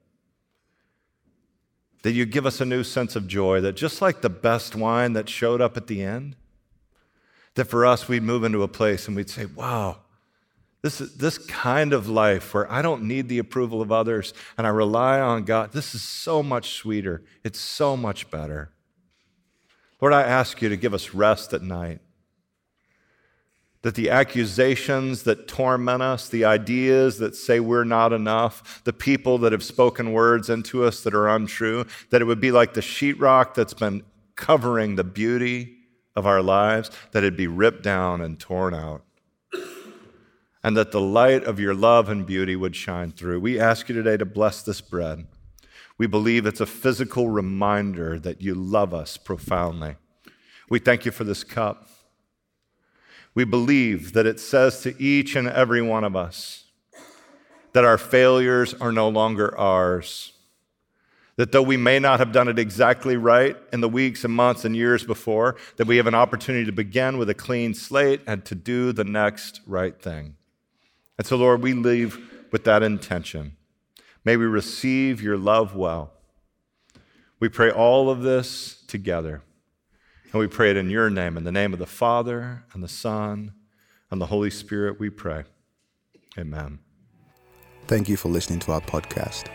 That 2.02 2.12
you 2.12 2.24
give 2.24 2.46
us 2.46 2.60
a 2.60 2.64
new 2.64 2.82
sense 2.82 3.14
of 3.14 3.28
joy, 3.28 3.60
that 3.60 3.76
just 3.76 4.00
like 4.00 4.22
the 4.22 4.30
best 4.30 4.74
wine 4.74 5.12
that 5.12 5.28
showed 5.28 5.60
up 5.60 5.76
at 5.76 5.86
the 5.86 6.02
end, 6.02 6.36
that 7.54 7.66
for 7.66 7.84
us 7.84 8.08
we'd 8.08 8.22
move 8.22 8.44
into 8.44 8.62
a 8.62 8.68
place 8.68 9.06
and 9.06 9.16
we'd 9.16 9.28
say, 9.28 9.44
wow, 9.44 9.98
this, 10.82 10.98
this 10.98 11.36
kind 11.36 11.92
of 11.92 12.08
life 12.08 12.54
where 12.54 12.70
I 12.70 12.80
don't 12.80 13.02
need 13.02 13.28
the 13.28 13.38
approval 13.38 13.82
of 13.82 13.92
others 13.92 14.32
and 14.56 14.66
I 14.66 14.70
rely 14.70 15.20
on 15.20 15.44
God, 15.44 15.72
this 15.72 15.94
is 15.94 16.02
so 16.02 16.42
much 16.42 16.72
sweeter. 16.72 17.22
It's 17.44 17.60
so 17.60 17.96
much 17.96 18.30
better. 18.30 18.72
Lord, 20.00 20.14
I 20.14 20.22
ask 20.22 20.62
you 20.62 20.70
to 20.70 20.76
give 20.76 20.94
us 20.94 21.12
rest 21.12 21.52
at 21.52 21.62
night. 21.62 22.00
That 23.82 23.94
the 23.94 24.10
accusations 24.10 25.22
that 25.24 25.48
torment 25.48 26.02
us, 26.02 26.28
the 26.28 26.44
ideas 26.44 27.18
that 27.18 27.34
say 27.34 27.60
we're 27.60 27.84
not 27.84 28.12
enough, 28.12 28.82
the 28.84 28.92
people 28.92 29.38
that 29.38 29.52
have 29.52 29.62
spoken 29.62 30.12
words 30.12 30.48
into 30.48 30.84
us 30.84 31.02
that 31.02 31.14
are 31.14 31.28
untrue, 31.28 31.86
that 32.10 32.20
it 32.22 32.26
would 32.26 32.40
be 32.40 32.52
like 32.52 32.74
the 32.74 32.82
sheetrock 32.82 33.54
that's 33.54 33.74
been 33.74 34.02
covering 34.36 34.96
the 34.96 35.04
beauty 35.04 35.76
of 36.14 36.26
our 36.26 36.42
lives, 36.42 36.90
that 37.12 37.18
it'd 37.18 37.36
be 37.36 37.46
ripped 37.46 37.82
down 37.82 38.20
and 38.20 38.38
torn 38.38 38.74
out 38.74 39.02
and 40.62 40.76
that 40.76 40.92
the 40.92 41.00
light 41.00 41.44
of 41.44 41.58
your 41.58 41.74
love 41.74 42.08
and 42.08 42.26
beauty 42.26 42.56
would 42.56 42.76
shine 42.76 43.12
through. 43.12 43.40
We 43.40 43.58
ask 43.58 43.88
you 43.88 43.94
today 43.94 44.16
to 44.16 44.24
bless 44.24 44.62
this 44.62 44.80
bread. 44.80 45.26
We 45.96 46.06
believe 46.06 46.46
it's 46.46 46.60
a 46.60 46.66
physical 46.66 47.28
reminder 47.28 48.18
that 48.18 48.40
you 48.40 48.54
love 48.54 48.94
us 48.94 49.16
profoundly. 49.16 49.96
We 50.68 50.78
thank 50.78 51.04
you 51.04 51.10
for 51.10 51.24
this 51.24 51.44
cup. 51.44 51.88
We 53.34 53.44
believe 53.44 54.12
that 54.14 54.26
it 54.26 54.40
says 54.40 54.80
to 54.82 55.00
each 55.02 55.36
and 55.36 55.48
every 55.48 55.82
one 55.82 56.04
of 56.04 56.16
us 56.16 56.64
that 57.72 57.84
our 57.84 57.98
failures 57.98 58.74
are 58.74 58.92
no 58.92 59.08
longer 59.08 59.56
ours. 59.56 60.32
That 61.36 61.52
though 61.52 61.62
we 61.62 61.76
may 61.76 61.98
not 61.98 62.18
have 62.18 62.32
done 62.32 62.48
it 62.48 62.58
exactly 62.58 63.16
right 63.16 63.56
in 63.72 63.80
the 63.80 63.88
weeks 63.88 64.24
and 64.24 64.34
months 64.34 64.64
and 64.64 64.76
years 64.76 65.04
before, 65.04 65.56
that 65.76 65.86
we 65.86 65.96
have 65.96 66.06
an 66.06 66.14
opportunity 66.14 66.64
to 66.66 66.72
begin 66.72 67.16
with 67.16 67.30
a 67.30 67.34
clean 67.34 67.72
slate 67.72 68.20
and 68.26 68.44
to 68.44 68.54
do 68.54 68.92
the 68.92 69.04
next 69.04 69.60
right 69.66 70.00
thing. 70.00 70.34
And 71.20 71.26
so, 71.26 71.36
Lord, 71.36 71.60
we 71.60 71.74
leave 71.74 72.18
with 72.50 72.64
that 72.64 72.82
intention. 72.82 73.58
May 74.24 74.38
we 74.38 74.46
receive 74.46 75.20
your 75.20 75.36
love 75.36 75.76
well. 75.76 76.14
We 77.38 77.50
pray 77.50 77.70
all 77.70 78.08
of 78.08 78.22
this 78.22 78.82
together. 78.86 79.42
And 80.32 80.40
we 80.40 80.46
pray 80.46 80.70
it 80.70 80.78
in 80.78 80.88
your 80.88 81.10
name, 81.10 81.36
in 81.36 81.44
the 81.44 81.52
name 81.52 81.74
of 81.74 81.78
the 81.78 81.84
Father, 81.84 82.64
and 82.72 82.82
the 82.82 82.88
Son, 82.88 83.52
and 84.10 84.18
the 84.18 84.24
Holy 84.24 84.48
Spirit, 84.48 84.98
we 84.98 85.10
pray. 85.10 85.44
Amen. 86.38 86.78
Thank 87.86 88.08
you 88.08 88.16
for 88.16 88.30
listening 88.30 88.60
to 88.60 88.72
our 88.72 88.80
podcast. 88.80 89.48